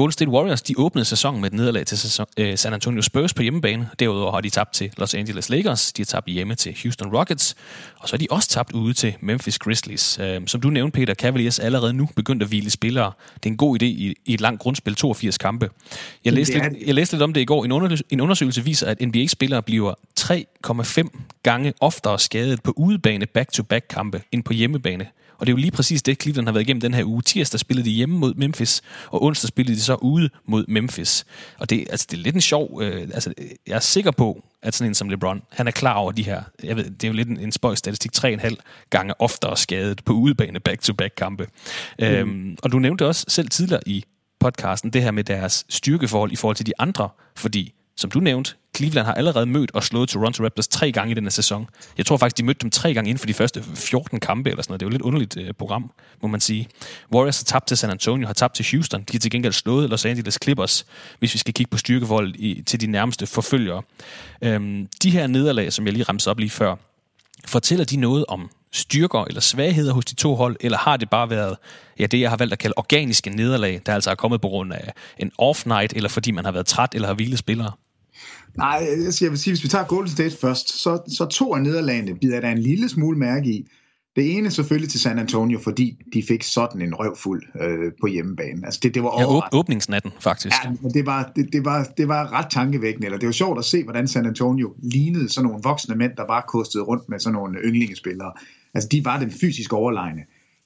Golden 0.00 0.12
State 0.12 0.30
Warriors 0.30 0.62
de 0.62 0.74
åbnede 0.78 1.04
sæsonen 1.04 1.40
med 1.40 1.50
et 1.50 1.56
nederlag 1.56 1.86
til 1.86 1.98
sæson, 1.98 2.26
øh, 2.36 2.58
San 2.58 2.72
Antonio 2.72 3.02
Spurs 3.02 3.34
på 3.34 3.42
hjemmebane. 3.42 3.88
Derudover 3.98 4.32
har 4.32 4.40
de 4.40 4.50
tabt 4.50 4.72
til 4.72 4.92
Los 4.98 5.14
Angeles 5.14 5.48
Lakers, 5.48 5.92
de 5.92 6.02
har 6.02 6.04
tabt 6.04 6.26
hjemme 6.26 6.54
til 6.54 6.76
Houston 6.82 7.16
Rockets, 7.16 7.56
og 7.98 8.08
så 8.08 8.12
har 8.12 8.18
de 8.18 8.26
også 8.30 8.48
tabt 8.48 8.72
ude 8.72 8.94
til 8.94 9.16
Memphis 9.20 9.58
Grizzlies. 9.58 10.18
Øh, 10.22 10.40
som 10.46 10.60
du 10.60 10.70
nævnte, 10.70 10.96
Peter, 10.96 11.14
Cavaliers 11.14 11.58
allerede 11.58 11.92
nu 11.92 12.08
begyndt 12.16 12.42
at 12.42 12.48
hvile 12.48 12.70
spillere. 12.70 13.12
Det 13.34 13.46
er 13.46 13.50
en 13.50 13.56
god 13.56 13.82
idé 13.82 13.84
i, 13.84 14.14
i 14.24 14.34
et 14.34 14.40
langt 14.40 14.60
grundspil, 14.60 14.94
82 14.94 15.38
kampe. 15.38 15.70
Jeg 16.24 16.32
læste, 16.32 16.58
lidt, 16.58 16.86
jeg 16.86 16.94
læste 16.94 17.14
lidt 17.14 17.22
om 17.22 17.32
det 17.32 17.40
i 17.40 17.44
går. 17.44 17.64
En 17.64 17.72
undersøgelse, 17.72 18.04
en 18.10 18.20
undersøgelse 18.20 18.64
viser, 18.64 18.86
at 18.86 19.00
NBA-spillere 19.00 19.62
bliver 19.62 19.94
3,5 20.20 21.40
gange 21.42 21.72
oftere 21.80 22.18
skadet 22.18 22.62
på 22.62 22.72
udebane 22.76 23.26
back-to-back 23.26 23.84
kampe 23.88 24.22
end 24.32 24.44
på 24.44 24.52
hjemmebane. 24.52 25.06
Og 25.40 25.46
det 25.46 25.52
er 25.52 25.52
jo 25.52 25.56
lige 25.56 25.70
præcis 25.70 26.02
det, 26.02 26.22
Cleveland 26.22 26.46
har 26.46 26.52
været 26.52 26.64
igennem 26.64 26.80
den 26.80 26.94
her 26.94 27.04
uge. 27.04 27.22
Tirsdag 27.22 27.60
spillede 27.60 27.88
de 27.88 27.94
hjemme 27.94 28.18
mod 28.18 28.34
Memphis, 28.34 28.82
og 29.10 29.24
onsdag 29.24 29.48
spillede 29.48 29.76
de 29.76 29.82
så 29.82 29.94
ude 29.94 30.30
mod 30.46 30.64
Memphis. 30.68 31.24
Og 31.58 31.70
det, 31.70 31.86
altså, 31.90 32.06
det 32.10 32.18
er 32.18 32.22
lidt 32.22 32.34
en 32.34 32.40
sjov... 32.40 32.82
Øh, 32.82 33.02
altså, 33.02 33.32
jeg 33.66 33.74
er 33.74 33.80
sikker 33.80 34.10
på, 34.10 34.44
at 34.62 34.74
sådan 34.74 34.90
en 34.90 34.94
som 34.94 35.08
LeBron, 35.08 35.42
han 35.50 35.66
er 35.66 35.70
klar 35.70 35.94
over 35.94 36.12
de 36.12 36.22
her... 36.22 36.42
Jeg 36.62 36.76
ved, 36.76 36.84
det 36.84 37.04
er 37.04 37.08
jo 37.08 37.14
lidt 37.14 37.28
en, 37.28 37.40
en 37.40 37.52
spøj 37.52 37.74
statistik. 37.74 38.10
3,5 38.16 38.54
gange 38.90 39.20
oftere 39.20 39.56
skadet 39.56 40.04
på 40.04 40.12
udebane 40.12 40.60
back-to-back 40.60 41.14
kampe. 41.16 41.46
Mm. 41.98 42.04
Øhm, 42.04 42.56
og 42.62 42.72
du 42.72 42.78
nævnte 42.78 43.06
også 43.06 43.24
selv 43.28 43.48
tidligere 43.48 43.82
i 43.86 44.04
podcasten 44.40 44.90
det 44.90 45.02
her 45.02 45.10
med 45.10 45.24
deres 45.24 45.64
styrkeforhold 45.68 46.32
i 46.32 46.36
forhold 46.36 46.56
til 46.56 46.66
de 46.66 46.72
andre, 46.78 47.08
fordi 47.36 47.74
som 48.00 48.10
du 48.10 48.20
nævnte, 48.20 48.54
Cleveland 48.76 49.06
har 49.06 49.14
allerede 49.14 49.46
mødt 49.46 49.70
og 49.74 49.84
slået 49.84 50.08
Toronto 50.08 50.44
Raptors 50.44 50.68
tre 50.68 50.92
gange 50.92 51.10
i 51.10 51.14
denne 51.14 51.30
sæson. 51.30 51.66
Jeg 51.98 52.06
tror 52.06 52.16
faktisk, 52.16 52.38
de 52.38 52.42
mødte 52.42 52.62
dem 52.62 52.70
tre 52.70 52.94
gange 52.94 53.10
inden 53.10 53.18
for 53.18 53.26
de 53.26 53.34
første 53.34 53.62
14 53.74 54.20
kampe 54.20 54.50
eller 54.50 54.62
sådan 54.62 54.72
noget. 54.72 54.80
Det 54.80 54.86
er 54.86 54.88
jo 54.88 54.90
et 54.90 54.92
lidt 54.92 55.02
underligt 55.02 55.36
øh, 55.36 55.54
program, 55.54 55.90
må 56.22 56.28
man 56.28 56.40
sige. 56.40 56.68
Warriors 57.12 57.40
har 57.40 57.44
tabt 57.44 57.66
til 57.66 57.76
San 57.76 57.90
Antonio, 57.90 58.26
har 58.26 58.34
tabt 58.34 58.54
til 58.54 58.66
Houston. 58.70 59.00
De 59.00 59.12
har 59.12 59.18
til 59.18 59.30
gengæld 59.30 59.52
slået 59.52 59.90
Los 59.90 60.04
Angeles 60.04 60.38
Clippers, 60.42 60.86
hvis 61.18 61.34
vi 61.34 61.38
skal 61.38 61.54
kigge 61.54 61.70
på 61.70 61.78
styrkevold 61.78 62.34
i, 62.34 62.62
til 62.62 62.80
de 62.80 62.86
nærmeste 62.86 63.26
forfølgere. 63.26 63.82
Øhm, 64.42 64.88
de 65.02 65.10
her 65.10 65.26
nederlag, 65.26 65.72
som 65.72 65.86
jeg 65.86 65.92
lige 65.92 66.04
ramte 66.04 66.28
op 66.30 66.38
lige 66.38 66.50
før, 66.50 66.76
fortæller 67.46 67.84
de 67.84 67.96
noget 67.96 68.24
om 68.28 68.50
styrker 68.72 69.24
eller 69.24 69.40
svagheder 69.40 69.92
hos 69.92 70.04
de 70.04 70.14
to 70.14 70.34
hold, 70.34 70.56
eller 70.60 70.78
har 70.78 70.96
det 70.96 71.10
bare 71.10 71.30
været 71.30 71.56
ja, 71.98 72.06
det, 72.06 72.20
jeg 72.20 72.30
har 72.30 72.36
valgt 72.36 72.52
at 72.52 72.58
kalde 72.58 72.74
organiske 72.76 73.30
nederlag, 73.30 73.80
der 73.86 73.94
altså 73.94 74.10
er 74.10 74.14
kommet 74.14 74.40
på 74.40 74.48
grund 74.48 74.72
af 74.72 74.92
en 75.18 75.32
off-night, 75.42 75.96
eller 75.96 76.08
fordi 76.08 76.30
man 76.30 76.44
har 76.44 76.52
været 76.52 76.66
træt 76.66 76.94
eller 76.94 77.08
har 77.08 77.14
hvilet 77.14 77.38
spillere? 77.38 77.72
Nej, 78.56 78.86
jeg 79.20 79.30
vil 79.30 79.38
sige, 79.38 79.50
hvis 79.52 79.62
vi 79.62 79.68
tager 79.68 79.84
Golden 79.84 80.10
State 80.10 80.36
først, 80.40 80.82
så, 80.82 80.98
så 81.08 81.26
to 81.26 81.54
af 81.54 81.62
nederlagene 81.62 82.14
bider 82.14 82.40
der 82.40 82.50
en 82.50 82.58
lille 82.58 82.88
smule 82.88 83.18
mærke 83.18 83.48
i. 83.48 83.66
Det 84.16 84.36
ene 84.36 84.50
selvfølgelig 84.50 84.90
til 84.90 85.00
San 85.00 85.18
Antonio, 85.18 85.58
fordi 85.58 85.98
de 86.14 86.22
fik 86.28 86.42
sådan 86.42 86.82
en 86.82 86.94
røvfuld 86.94 87.42
øh, 87.60 87.92
på 88.00 88.06
hjemmebane. 88.06 88.66
Altså 88.66 88.80
det, 88.82 88.94
det 88.94 89.02
var 89.02 89.20
ja, 89.20 89.26
åb- 89.26 89.48
åbningsnatten 89.52 90.10
faktisk. 90.20 90.54
Ja, 90.64 90.70
men 90.82 90.94
det 90.94 91.06
var, 91.06 91.32
det, 91.36 91.48
det, 91.52 91.64
var, 91.64 91.88
det 91.96 92.08
var 92.08 92.32
ret 92.32 92.46
tankevækkende. 92.50 93.06
Eller 93.06 93.18
det 93.18 93.26
var 93.26 93.32
sjovt 93.32 93.58
at 93.58 93.64
se, 93.64 93.84
hvordan 93.84 94.08
San 94.08 94.26
Antonio 94.26 94.74
lignede 94.82 95.28
sådan 95.28 95.46
nogle 95.48 95.62
voksne 95.64 95.94
mænd, 95.94 96.12
der 96.16 96.26
bare 96.26 96.42
kostede 96.48 96.82
rundt 96.82 97.08
med 97.08 97.18
sådan 97.18 97.34
nogle 97.34 97.58
yndlingespillere. 97.58 98.32
Altså 98.74 98.88
de 98.92 99.04
var 99.04 99.18
den 99.18 99.30
fysisk 99.30 99.72
overlegne. 99.72 100.20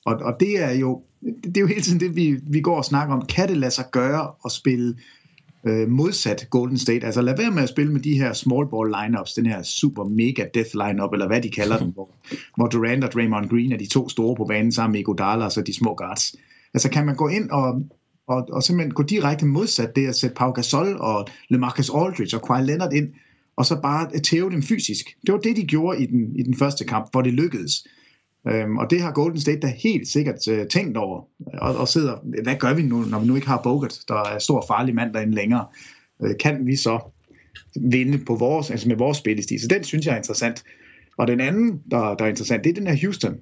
Og, 0.05 0.14
og 0.14 0.37
det 0.40 0.62
er 0.62 0.70
jo 0.70 1.03
det 1.44 1.57
er 1.57 1.61
jo 1.61 1.66
hele 1.66 1.81
tiden 1.81 2.01
det, 2.01 2.16
vi, 2.16 2.40
vi 2.42 2.61
går 2.61 2.77
og 2.77 2.85
snakker 2.85 3.14
om. 3.14 3.27
Kan 3.27 3.49
det 3.49 3.57
lade 3.57 3.70
sig 3.70 3.85
gøre 3.92 4.33
at 4.44 4.53
spille 4.53 4.97
øh, 5.66 5.88
modsat 5.88 6.46
Golden 6.50 6.79
State. 6.79 7.07
Altså 7.07 7.22
lad 7.22 7.37
være 7.37 7.50
med 7.50 7.62
at 7.62 7.68
spille 7.68 7.92
med 7.92 8.00
de 8.00 8.18
her 8.18 8.33
small 8.33 8.68
ball 8.68 8.94
lineups, 9.03 9.33
den 9.33 9.46
her 9.46 9.62
super 9.62 10.05
mega 10.05 10.44
death 10.55 10.70
lineup, 10.74 11.12
eller 11.12 11.27
hvad 11.27 11.42
de 11.42 11.50
kalder 11.50 11.79
dem, 11.79 11.88
hvor, 11.94 12.11
hvor 12.57 12.66
Durant 12.66 13.05
og 13.05 13.12
Draymond 13.12 13.48
Green 13.48 13.72
er 13.72 13.77
de 13.77 13.87
to 13.87 14.09
store 14.09 14.37
på 14.37 14.44
banen 14.44 14.72
sammen 14.72 14.92
med 14.92 15.00
Iguodala 15.00 15.44
og 15.44 15.53
så 15.53 15.62
de 15.62 15.74
små 15.74 15.94
guards. 15.94 16.35
Altså 16.74 16.90
kan 16.90 17.07
man 17.07 17.16
gå 17.16 17.29
ind 17.29 17.50
og, 17.50 17.83
og, 18.29 18.48
og 18.53 18.62
simpelthen 18.62 18.94
gå 18.94 19.03
direkte 19.03 19.46
modsat 19.46 19.96
det 19.96 20.07
at 20.07 20.16
sætte 20.16 20.35
Pau 20.35 20.50
Gasol 20.50 20.96
og 21.00 21.27
LeMarcus 21.50 21.90
Aldridge 21.94 22.37
og 22.37 22.46
Kawhi 22.46 22.62
Leonard 22.62 22.92
ind, 22.92 23.09
og 23.57 23.66
så 23.66 23.81
bare 23.83 24.18
tæve 24.18 24.50
dem 24.50 24.62
fysisk. 24.62 25.16
Det 25.27 25.33
var 25.33 25.38
det, 25.38 25.57
de 25.57 25.64
gjorde 25.66 26.03
i 26.03 26.07
den, 26.07 26.37
i 26.37 26.42
den 26.42 26.57
første 26.57 26.85
kamp, 26.85 27.09
hvor 27.12 27.22
det 27.22 27.33
lykkedes. 27.33 27.87
Øhm, 28.48 28.76
og 28.78 28.90
det 28.90 29.00
har 29.00 29.12
Golden 29.12 29.40
State 29.40 29.61
da 29.61 29.66
helt 29.66 30.09
sikkert 30.09 30.48
øh, 30.48 30.66
tænkt 30.66 30.96
over, 30.96 31.22
og, 31.59 31.76
og 31.76 31.88
sidder, 31.88 32.42
hvad 32.42 32.57
gør 32.57 32.74
vi 32.74 32.83
nu, 32.83 33.00
når 33.00 33.20
vi 33.20 33.26
nu 33.26 33.35
ikke 33.35 33.46
har 33.46 33.61
Bogut, 33.62 34.00
der 34.09 34.14
er 34.14 34.38
stor 34.38 34.64
farlig 34.68 34.94
mand 34.94 35.14
derinde 35.14 35.35
længere? 35.35 35.66
Øh, 36.22 36.35
kan 36.40 36.66
vi 36.66 36.76
så 36.76 37.00
vinde 37.80 38.18
på 38.18 38.35
vores, 38.35 38.70
altså 38.70 38.88
med 38.88 38.96
vores 38.96 39.18
spillestil? 39.18 39.61
Så 39.61 39.68
den 39.68 39.85
synes 39.85 40.07
jeg 40.07 40.12
er 40.12 40.16
interessant. 40.16 40.64
Og 41.16 41.26
den 41.26 41.40
anden, 41.40 41.83
der, 41.90 42.14
der 42.14 42.24
er 42.24 42.28
interessant, 42.28 42.64
det 42.64 42.70
er 42.70 42.74
den 42.74 42.87
her 42.87 43.07
Houston. 43.07 43.37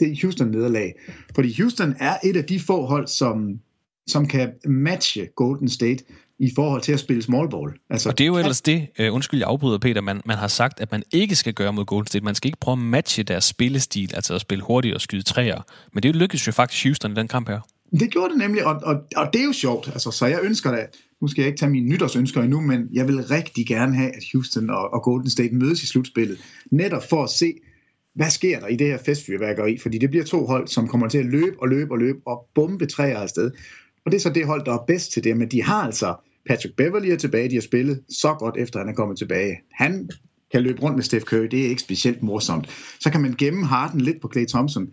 Det 0.00 0.08
er 0.10 0.16
Houston-nederlag. 0.22 0.94
Fordi 1.34 1.60
Houston 1.60 1.94
er 1.98 2.16
et 2.24 2.36
af 2.36 2.44
de 2.44 2.60
få 2.60 2.86
hold, 2.86 3.06
som, 3.06 3.60
som 4.06 4.26
kan 4.26 4.52
matche 4.64 5.26
Golden 5.26 5.68
State 5.68 6.04
i 6.38 6.50
forhold 6.54 6.82
til 6.82 6.92
at 6.92 7.00
spille 7.00 7.22
small 7.22 7.50
ball. 7.50 7.72
Altså, 7.90 8.08
og 8.08 8.18
det 8.18 8.24
er 8.24 8.28
jo 8.28 8.38
ellers 8.38 8.62
det, 8.62 8.88
uh, 9.00 9.14
undskyld 9.14 9.40
jeg 9.40 9.48
afbryder 9.48 9.78
Peter, 9.78 10.00
man, 10.00 10.20
man 10.24 10.36
har 10.36 10.48
sagt, 10.48 10.80
at 10.80 10.92
man 10.92 11.02
ikke 11.12 11.36
skal 11.36 11.54
gøre 11.54 11.72
mod 11.72 11.84
Golden 11.84 12.06
State. 12.06 12.24
Man 12.24 12.34
skal 12.34 12.48
ikke 12.48 12.58
prøve 12.60 12.72
at 12.72 12.78
matche 12.78 13.22
deres 13.22 13.44
spillestil, 13.44 14.14
altså 14.14 14.34
at 14.34 14.40
spille 14.40 14.64
hurtigt 14.64 14.94
og 14.94 15.00
skyde 15.00 15.22
træer. 15.22 15.62
Men 15.92 16.02
det 16.02 16.16
lykkedes 16.16 16.46
jo 16.46 16.52
faktisk 16.52 16.84
Houston 16.84 17.12
i 17.12 17.14
den 17.14 17.28
kamp 17.28 17.48
her. 17.48 17.60
Det 18.00 18.10
gjorde 18.10 18.28
det 18.28 18.38
nemlig, 18.38 18.66
og, 18.66 18.80
og, 18.82 18.94
og 19.16 19.32
det 19.32 19.40
er 19.40 19.44
jo 19.44 19.52
sjovt. 19.52 19.88
Altså, 19.88 20.10
så 20.10 20.26
jeg 20.26 20.40
ønsker 20.42 20.70
da, 20.70 20.86
nu 21.20 21.28
skal 21.28 21.42
jeg 21.42 21.46
ikke 21.48 21.58
tage 21.58 21.70
mine 21.70 21.88
nytårsønsker 21.88 22.42
endnu, 22.42 22.60
men 22.60 22.88
jeg 22.92 23.08
vil 23.08 23.26
rigtig 23.26 23.66
gerne 23.66 23.94
have, 23.94 24.08
at 24.08 24.22
Houston 24.32 24.70
og, 24.70 24.92
og 24.92 25.02
Golden 25.02 25.30
State 25.30 25.54
mødes 25.54 25.82
i 25.82 25.86
slutspillet. 25.86 26.38
Netop 26.70 27.02
for 27.08 27.24
at 27.24 27.30
se, 27.30 27.54
hvad 28.14 28.30
sker 28.30 28.60
der 28.60 28.66
i 28.66 28.76
det 28.76 28.86
her 28.86 28.98
festfyrværkeri? 29.06 29.78
Fordi 29.78 29.98
det 29.98 30.10
bliver 30.10 30.24
to 30.24 30.46
hold, 30.46 30.68
som 30.68 30.88
kommer 30.88 31.08
til 31.08 31.18
at 31.18 31.26
løbe 31.26 31.56
og 31.62 31.68
løbe 31.68 31.92
og 31.92 31.98
løbe 31.98 32.18
og 32.26 32.46
bombe 32.54 32.86
træer 32.86 33.18
afsted. 33.18 33.50
Og 34.04 34.12
det 34.12 34.18
er 34.18 34.20
så 34.20 34.30
det 34.30 34.46
hold, 34.46 34.64
der 34.64 34.72
er 34.72 34.84
bedst 34.86 35.12
til 35.12 35.24
det, 35.24 35.36
men 35.36 35.48
de 35.48 35.62
har 35.62 35.82
altså 35.82 36.14
Patrick 36.46 36.76
Beverly 36.76 37.08
er 37.08 37.16
tilbage, 37.16 37.50
de 37.50 37.54
har 37.54 37.60
spillet 37.60 38.02
så 38.08 38.34
godt 38.38 38.56
efter 38.58 38.78
han 38.78 38.88
er 38.88 38.94
kommet 38.94 39.18
tilbage. 39.18 39.56
Han 39.72 40.10
kan 40.52 40.62
løbe 40.62 40.82
rundt 40.82 40.96
med 40.96 41.04
Steph 41.04 41.24
Curry, 41.24 41.46
det 41.50 41.64
er 41.64 41.68
ikke 41.68 41.82
specielt 41.82 42.22
morsomt. 42.22 42.68
Så 43.00 43.10
kan 43.10 43.20
man 43.20 43.34
gemme 43.38 43.66
Harden 43.66 44.00
lidt 44.00 44.20
på 44.22 44.30
Clay 44.32 44.46
Thompson, 44.46 44.88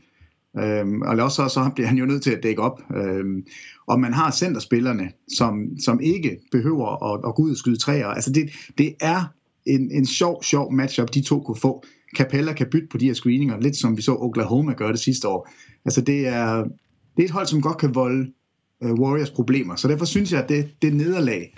øhm, 0.59 1.01
og 1.01 1.17
også 1.17 1.47
så, 1.47 1.71
bliver 1.75 1.87
han 1.87 1.97
jo 1.97 2.05
nødt 2.05 2.23
til 2.23 2.31
at 2.31 2.43
dække 2.43 2.61
op. 2.61 2.81
Øhm, 2.95 3.45
og 3.87 3.99
man 3.99 4.13
har 4.13 4.31
centerspillerne, 4.31 5.11
som, 5.37 5.67
som 5.79 5.99
ikke 6.01 6.37
behøver 6.51 7.13
at, 7.13 7.29
at 7.29 7.35
gå 7.35 7.43
ud 7.43 7.51
og 7.51 7.57
skyde 7.57 7.77
træer. 7.77 8.07
Altså 8.07 8.31
det, 8.31 8.49
det 8.77 8.95
er 9.01 9.33
en, 9.65 9.91
en 9.91 10.05
sjov, 10.05 10.43
sjov 10.43 10.73
matchup, 10.73 11.13
de 11.13 11.21
to 11.21 11.39
kunne 11.39 11.59
få. 11.59 11.83
Capella 12.17 12.53
kan 12.53 12.67
bytte 12.71 12.87
på 12.91 12.97
de 12.97 13.05
her 13.05 13.13
screeninger, 13.13 13.59
lidt 13.59 13.75
som 13.75 13.97
vi 13.97 14.01
så 14.01 14.15
Oklahoma 14.15 14.73
gøre 14.73 14.91
det 14.91 14.99
sidste 14.99 15.27
år. 15.27 15.49
Altså 15.85 16.01
det 16.01 16.27
er, 16.27 16.63
det 17.17 17.21
er 17.21 17.25
et 17.25 17.31
hold, 17.31 17.47
som 17.47 17.61
godt 17.61 17.77
kan 17.77 17.95
volde 17.95 18.31
uh, 18.83 18.91
Warriors 18.91 19.29
problemer. 19.29 19.75
Så 19.75 19.87
derfor 19.87 20.05
synes 20.05 20.31
jeg, 20.31 20.43
at 20.43 20.49
det, 20.49 20.69
det 20.81 20.95
nederlag 20.95 21.53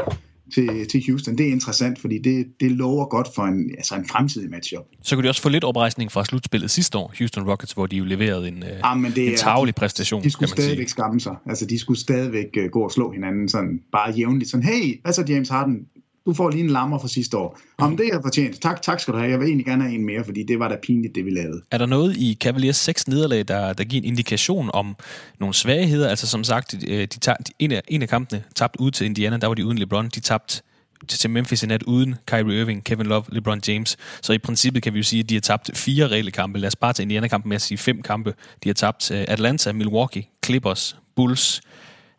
til, 0.54 0.88
til 0.88 1.04
Houston, 1.08 1.38
det 1.38 1.48
er 1.48 1.52
interessant, 1.52 2.00
fordi 2.00 2.18
det, 2.18 2.48
det 2.60 2.72
lover 2.72 3.06
godt 3.06 3.28
for 3.36 3.44
en, 3.44 3.72
altså 3.78 3.96
en 3.96 4.08
fremtidig 4.08 4.50
matchup. 4.50 4.86
Så 5.02 5.16
kunne 5.16 5.24
de 5.24 5.30
også 5.30 5.42
få 5.42 5.50
lidt 5.50 5.64
oprejsning 5.64 6.12
fra 6.12 6.26
slutspillet 6.26 6.72
sidste 6.72 6.98
år, 6.98 7.14
Houston 7.18 7.50
Rockets, 7.50 7.74
hvor 7.74 7.86
de 7.86 7.96
jo 7.96 8.04
leverede 8.04 8.48
en, 8.48 8.64
ja, 8.64 8.80
ah, 8.84 8.98
men 8.98 9.12
det 9.12 9.32
en 9.32 9.38
tavlig 9.38 9.76
præstation, 9.76 10.24
De 10.24 10.30
skulle 10.30 10.50
stadigvæk 10.50 10.90
skamme 10.90 11.20
sig. 11.20 11.36
Altså, 11.46 11.66
de 11.66 11.80
skulle 11.80 12.00
stadigvæk 12.00 12.58
uh, 12.58 12.66
gå 12.72 12.82
og 12.82 12.92
slå 12.92 13.12
hinanden 13.12 13.50
sådan 13.50 13.82
bare 13.92 14.12
jævnligt. 14.12 14.52
Sådan, 14.52 14.64
hey, 14.64 15.02
hvad 15.02 15.14
så 15.14 15.26
James 15.30 15.50
Harden? 15.50 15.86
Du 16.26 16.34
får 16.34 16.50
lige 16.50 16.64
en 16.64 16.70
lammer 16.70 17.00
fra 17.00 17.08
sidste 17.08 17.38
år. 17.38 17.60
Om 17.78 17.98
det 17.98 18.08
er 18.08 18.22
fortjent. 18.22 18.62
Tak, 18.62 18.82
tak 18.82 19.00
skal 19.00 19.14
du 19.14 19.18
have. 19.18 19.32
Jeg 19.32 19.40
vil 19.40 19.48
egentlig 19.48 19.66
gerne 19.66 19.84
have 19.84 19.96
en 19.96 20.06
mere, 20.06 20.24
fordi 20.24 20.44
det 20.44 20.60
var 20.60 20.68
da 20.68 20.76
pinligt, 20.84 21.16
det 21.16 21.26
vi 21.26 21.30
lavede. 21.30 21.62
Er 21.72 21.78
der 21.78 21.86
noget 21.86 22.18
i 22.18 22.38
Cavaliers 22.42 22.78
seks 22.78 23.08
nederlag, 23.08 23.48
der, 23.48 23.74
der 23.74 23.84
giver 23.84 24.02
en 24.02 24.08
indikation 24.08 24.70
om 24.74 24.96
nogle 25.40 25.54
svagheder? 25.54 26.10
Altså 26.10 26.28
som 26.28 26.44
sagt, 26.44 26.72
de, 26.72 26.78
de, 26.78 27.06
de, 27.08 27.34
en, 27.60 27.72
af, 27.72 27.82
en 27.88 28.02
af 28.02 28.10
kampene 28.10 28.44
tabte 28.56 28.82
ud 28.82 28.92
til 28.92 29.06
Indiana, 29.06 29.38
der 29.38 29.48
var 29.48 29.54
de 29.54 29.66
uden 29.66 29.78
LeBron. 29.78 30.10
De 30.10 30.20
tabte 30.20 30.62
til 31.10 31.30
Memphis 31.30 31.64
i 31.64 31.68
nat 31.68 31.84
uden 31.84 32.16
Kyrie 32.26 32.62
Irving, 32.62 32.84
Kevin 32.84 33.06
Love, 33.06 33.24
LeBron 33.30 33.62
James. 33.68 33.98
Så 34.22 34.34
i 34.34 34.38
princippet 34.38 34.84
kan 34.84 34.94
vi 34.94 35.00
jo 35.00 35.04
sige, 35.04 35.20
at 35.20 35.30
de 35.30 35.36
har 35.36 35.42
tabt 35.42 35.78
fire 35.78 36.08
reelle 36.08 36.32
kampe. 36.32 36.60
Lad 36.60 36.68
os 36.68 36.76
bare 36.76 36.94
tage 36.94 37.04
Indiana-kampen 37.04 37.50
med 37.50 37.56
at 37.56 37.62
sige 37.62 37.78
fem 37.78 38.02
kampe. 38.02 38.34
De 38.64 38.70
har 38.70 38.74
tabt 38.74 39.12
øh, 39.12 39.26
Atlanta, 39.28 39.72
Milwaukee, 39.74 40.28
Clippers, 40.46 40.98
Bulls. 41.16 41.62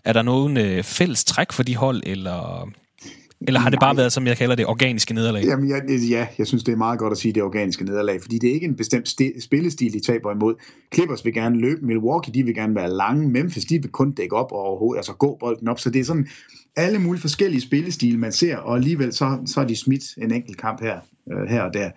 Er 0.05 0.13
der 0.13 0.23
nogen 0.23 0.57
øh, 0.57 0.83
fælles 0.83 1.25
træk 1.25 1.53
for 1.53 1.63
de 1.63 1.77
hold, 1.77 2.03
eller 2.07 2.69
eller 3.41 3.61
har 3.61 3.71
det 3.71 3.81
bare 3.81 3.95
Nej. 3.95 4.01
været, 4.01 4.13
som 4.13 4.27
jeg 4.27 4.37
kalder 4.37 4.55
det, 4.55 4.67
organiske 4.67 5.15
nederlag? 5.15 5.45
Jamen, 5.45 5.69
jeg, 5.69 5.83
ja, 6.11 6.27
jeg 6.39 6.47
synes, 6.47 6.65
det 6.65 6.73
er 6.73 6.77
meget 6.77 6.99
godt 6.99 7.13
at 7.13 7.19
sige, 7.19 7.33
det 7.33 7.43
organiske 7.43 7.85
nederlag, 7.85 8.23
fordi 8.23 8.39
det 8.39 8.51
er 8.51 8.55
ikke 8.55 8.67
en 8.67 8.77
bestemt 8.77 9.09
st- 9.09 9.41
spillestil, 9.41 9.93
de 9.93 10.01
taber 10.01 10.33
imod. 10.33 10.55
Clippers 10.95 11.25
vil 11.25 11.35
gerne 11.35 11.61
løbe, 11.61 11.87
Milwaukee, 11.87 12.35
de 12.35 12.43
vil 12.43 12.55
gerne 12.55 12.75
være 12.75 12.91
lange, 12.91 13.29
Memphis, 13.29 13.65
de 13.65 13.83
vil 13.83 13.91
kun 13.91 14.13
dække 14.13 14.37
op 14.37 14.53
og 14.53 14.59
overhovedet, 14.59 14.99
altså 14.99 15.13
gå 15.13 15.37
bolden 15.41 15.69
op, 15.69 15.81
så 15.81 15.91
det 15.91 16.01
er 16.01 16.05
sådan 16.05 16.29
alle 16.77 16.99
mulige 16.99 17.21
forskellige 17.21 17.61
spillestile, 17.61 18.19
man 18.19 18.33
ser, 18.33 18.57
og 18.57 18.77
alligevel 18.77 19.13
så, 19.13 19.39
så 19.47 19.61
har 19.61 19.67
de 19.67 19.77
smidt 19.77 20.05
en 20.19 20.33
enkelt 20.33 20.57
kamp 20.57 20.81
her, 20.81 21.01
øh, 21.33 21.49
her 21.49 21.63
og 21.63 21.75
der. 21.75 21.91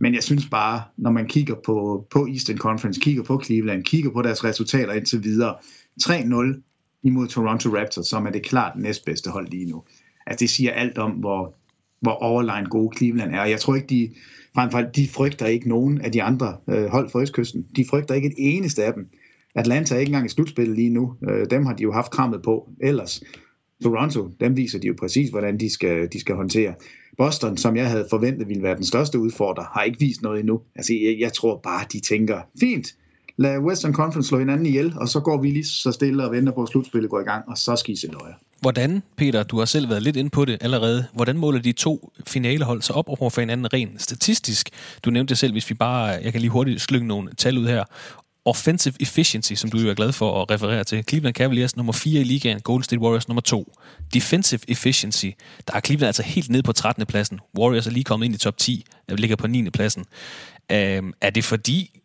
Men 0.00 0.14
jeg 0.14 0.22
synes 0.22 0.46
bare, 0.50 0.82
når 0.96 1.10
man 1.10 1.26
kigger 1.26 1.54
på, 1.66 2.06
på 2.10 2.26
Eastern 2.26 2.58
Conference, 2.58 3.00
kigger 3.00 3.22
på 3.22 3.42
Cleveland, 3.44 3.82
kigger 3.84 4.10
på 4.10 4.22
deres 4.22 4.44
resultater 4.44 4.92
indtil 4.92 5.24
videre, 5.24 5.54
3-0 6.02 6.62
imod 7.02 7.28
Toronto 7.28 7.76
Raptors, 7.76 8.06
som 8.06 8.26
er 8.26 8.30
det 8.30 8.42
klart 8.42 8.78
næstbedste 8.78 9.30
hold 9.30 9.48
lige 9.48 9.64
nu 9.64 9.82
Altså 10.26 10.42
det 10.42 10.50
siger 10.50 10.72
alt 10.72 10.98
om, 10.98 11.10
hvor, 11.10 11.54
hvor 12.00 12.10
overlegen 12.10 12.66
gode 12.66 12.96
Cleveland 12.96 13.34
er. 13.34 13.44
Jeg 13.44 13.60
tror 13.60 13.74
ikke, 13.74 13.86
de, 13.86 14.10
frem 14.54 14.70
for 14.70 14.80
de 14.80 15.08
frygter 15.08 15.46
ikke 15.46 15.68
nogen 15.68 16.00
af 16.00 16.12
de 16.12 16.22
andre 16.22 16.56
øh, 16.68 16.86
hold 16.86 17.10
fra 17.10 17.22
Østkysten. 17.22 17.66
De 17.76 17.84
frygter 17.90 18.14
ikke 18.14 18.28
et 18.28 18.34
eneste 18.36 18.84
af 18.84 18.92
dem. 18.94 19.08
Atlanta 19.54 19.94
er 19.94 19.98
ikke 19.98 20.10
engang 20.10 20.26
i 20.26 20.28
slutspillet 20.28 20.76
lige 20.76 20.90
nu. 20.90 21.14
Øh, 21.28 21.46
dem 21.50 21.66
har 21.66 21.74
de 21.74 21.82
jo 21.82 21.92
haft 21.92 22.10
krammet 22.10 22.42
på. 22.42 22.68
Ellers, 22.80 23.22
Toronto, 23.82 24.30
dem 24.40 24.56
viser 24.56 24.78
de 24.78 24.86
jo 24.86 24.94
præcis, 24.98 25.30
hvordan 25.30 25.60
de 25.60 25.70
skal, 25.70 26.08
de 26.12 26.20
skal 26.20 26.34
håndtere. 26.34 26.74
Boston, 27.16 27.56
som 27.56 27.76
jeg 27.76 27.90
havde 27.90 28.06
forventet 28.10 28.48
ville 28.48 28.62
være 28.62 28.76
den 28.76 28.84
største 28.84 29.18
udfordrer, 29.18 29.64
har 29.74 29.82
ikke 29.82 30.00
vist 30.00 30.22
noget 30.22 30.40
endnu. 30.40 30.60
Altså, 30.74 30.94
jeg, 30.94 31.16
jeg 31.20 31.32
tror 31.32 31.60
bare, 31.64 31.84
de 31.92 32.00
tænker, 32.00 32.40
fint, 32.60 32.94
lad 33.36 33.58
Western 33.58 33.92
Conference 33.92 34.28
slå 34.28 34.38
hinanden 34.38 34.66
ihjel, 34.66 34.92
og 34.96 35.08
så 35.08 35.20
går 35.20 35.40
vi 35.40 35.50
lige 35.50 35.64
så 35.64 35.92
stille 35.92 36.24
og 36.24 36.32
venter 36.32 36.52
på, 36.52 36.62
at 36.62 36.68
slutspillet 36.68 37.10
går 37.10 37.20
i 37.20 37.24
gang, 37.24 37.48
og 37.48 37.58
så 37.58 37.76
skal 37.76 37.94
I 37.94 37.96
se 37.96 38.06
løjer. 38.06 38.34
Hvordan, 38.60 39.02
Peter, 39.16 39.42
du 39.42 39.58
har 39.58 39.64
selv 39.64 39.88
været 39.88 40.02
lidt 40.02 40.16
inde 40.16 40.30
på 40.30 40.44
det 40.44 40.58
allerede, 40.60 41.06
hvordan 41.12 41.36
måler 41.36 41.60
de 41.60 41.72
to 41.72 42.12
finalehold 42.26 42.82
sig 42.82 42.94
op 42.94 43.08
over 43.08 43.30
for 43.30 43.40
hinanden 43.40 43.72
rent 43.72 44.02
statistisk? 44.02 44.70
Du 45.04 45.10
nævnte 45.10 45.30
det 45.30 45.38
selv, 45.38 45.52
hvis 45.52 45.70
vi 45.70 45.74
bare, 45.74 46.04
jeg 46.06 46.32
kan 46.32 46.40
lige 46.40 46.50
hurtigt 46.50 46.80
slynge 46.80 47.08
nogle 47.08 47.34
tal 47.34 47.58
ud 47.58 47.66
her. 47.66 47.84
Offensive 48.44 48.94
efficiency, 49.00 49.52
som 49.52 49.70
du 49.70 49.78
jo 49.78 49.90
er 49.90 49.94
glad 49.94 50.12
for 50.12 50.42
at 50.42 50.50
referere 50.50 50.84
til. 50.84 51.04
Cleveland 51.08 51.34
Cavaliers 51.34 51.76
nummer 51.76 51.92
4 51.92 52.20
i 52.20 52.24
ligaen, 52.24 52.60
Golden 52.60 52.82
State 52.82 53.00
Warriors 53.00 53.28
nummer 53.28 53.40
2. 53.40 53.72
Defensive 54.14 54.60
efficiency, 54.68 55.26
der 55.68 55.74
er 55.74 55.80
Cleveland 55.80 56.06
altså 56.06 56.22
helt 56.22 56.50
ned 56.50 56.62
på 56.62 56.72
13. 56.72 57.06
pladsen. 57.06 57.40
Warriors 57.58 57.86
er 57.86 57.90
lige 57.90 58.04
kommet 58.04 58.26
ind 58.26 58.34
i 58.34 58.38
top 58.38 58.58
10, 58.58 58.84
ligger 59.08 59.36
på 59.36 59.46
9. 59.46 59.70
pladsen. 59.70 60.04
Øhm, 60.72 61.12
er 61.20 61.30
det 61.30 61.44
fordi 61.44 62.00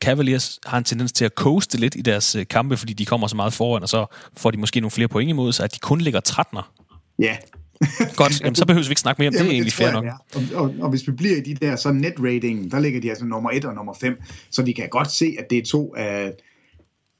Cavaliers 0.00 0.60
har 0.66 0.78
en 0.78 0.84
tendens 0.84 1.12
til 1.12 1.24
at 1.24 1.32
coaste 1.34 1.78
lidt 1.78 1.94
i 1.94 2.00
deres 2.00 2.34
øh, 2.34 2.46
kampe, 2.50 2.76
fordi 2.76 2.92
de 2.92 3.06
kommer 3.06 3.26
så 3.26 3.36
meget 3.36 3.52
foran, 3.52 3.82
og 3.82 3.88
så 3.88 4.06
får 4.36 4.50
de 4.50 4.58
måske 4.58 4.80
nogle 4.80 4.90
flere 4.90 5.08
point 5.08 5.28
imod 5.28 5.52
sig, 5.52 5.64
at 5.64 5.74
de 5.74 5.78
kun 5.78 6.00
ligger 6.00 6.20
13'er. 6.28 6.62
Ja, 7.18 7.36
Godt, 8.16 8.40
jamen, 8.40 8.54
så 8.54 8.66
behøver 8.66 8.84
vi 8.84 8.90
ikke 8.90 9.00
snakke 9.00 9.22
mere 9.22 9.28
om 9.28 9.32
det, 9.32 9.40
det 9.40 9.48
er 9.48 9.52
egentlig 9.52 9.72
fair 9.72 9.92
nok. 9.92 10.04
Og, 10.34 10.42
og, 10.54 10.74
og 10.80 10.90
hvis 10.90 11.06
vi 11.06 11.12
bliver 11.12 11.36
i 11.36 11.40
de 11.40 11.54
der, 11.54 11.76
så 11.76 11.92
net-ratingen, 11.92 12.70
der 12.70 12.78
ligger 12.78 13.00
de 13.00 13.08
altså 13.08 13.24
nummer 13.24 13.50
1 13.50 13.64
og 13.64 13.74
nummer 13.74 13.94
5, 14.00 14.20
så 14.50 14.62
vi 14.62 14.72
kan 14.72 14.88
godt 14.88 15.10
se, 15.10 15.36
at 15.38 15.50
det 15.50 15.58
er 15.58 15.62
to 15.62 15.94
af, 15.96 16.32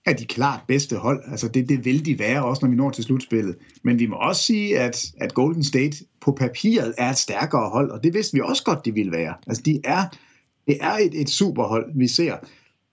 af 0.07 0.17
de 0.17 0.25
klart 0.25 0.61
bedste 0.69 0.97
hold. 0.97 1.23
Altså 1.31 1.49
det, 1.49 1.69
det 1.69 1.85
vil 1.85 2.07
de 2.07 2.19
være, 2.19 2.45
også 2.45 2.65
når 2.65 2.71
vi 2.71 2.77
når 2.77 2.91
til 2.91 3.05
slutspillet. 3.05 3.57
Men 3.85 3.99
vi 3.99 4.07
må 4.07 4.17
også 4.17 4.43
sige, 4.43 4.79
at, 4.79 5.07
at 5.21 5.35
Golden 5.35 5.65
State 5.65 5.97
på 6.21 6.33
papiret 6.33 6.95
er 6.99 7.11
et 7.11 7.19
stærkere 7.19 7.71
hold, 7.71 7.91
og 7.91 8.05
det 8.05 8.15
vidste 8.15 8.35
vi 8.35 8.41
også 8.41 8.65
godt, 8.65 8.85
de 8.85 8.95
ville 8.95 9.13
være. 9.13 9.35
Altså 9.47 9.63
de 9.63 9.81
er, 9.85 10.05
det 10.71 10.79
er 10.81 10.93
et, 10.93 11.21
et 11.21 11.31
superhold, 11.31 11.91
vi 11.95 12.09
ser. 12.09 12.37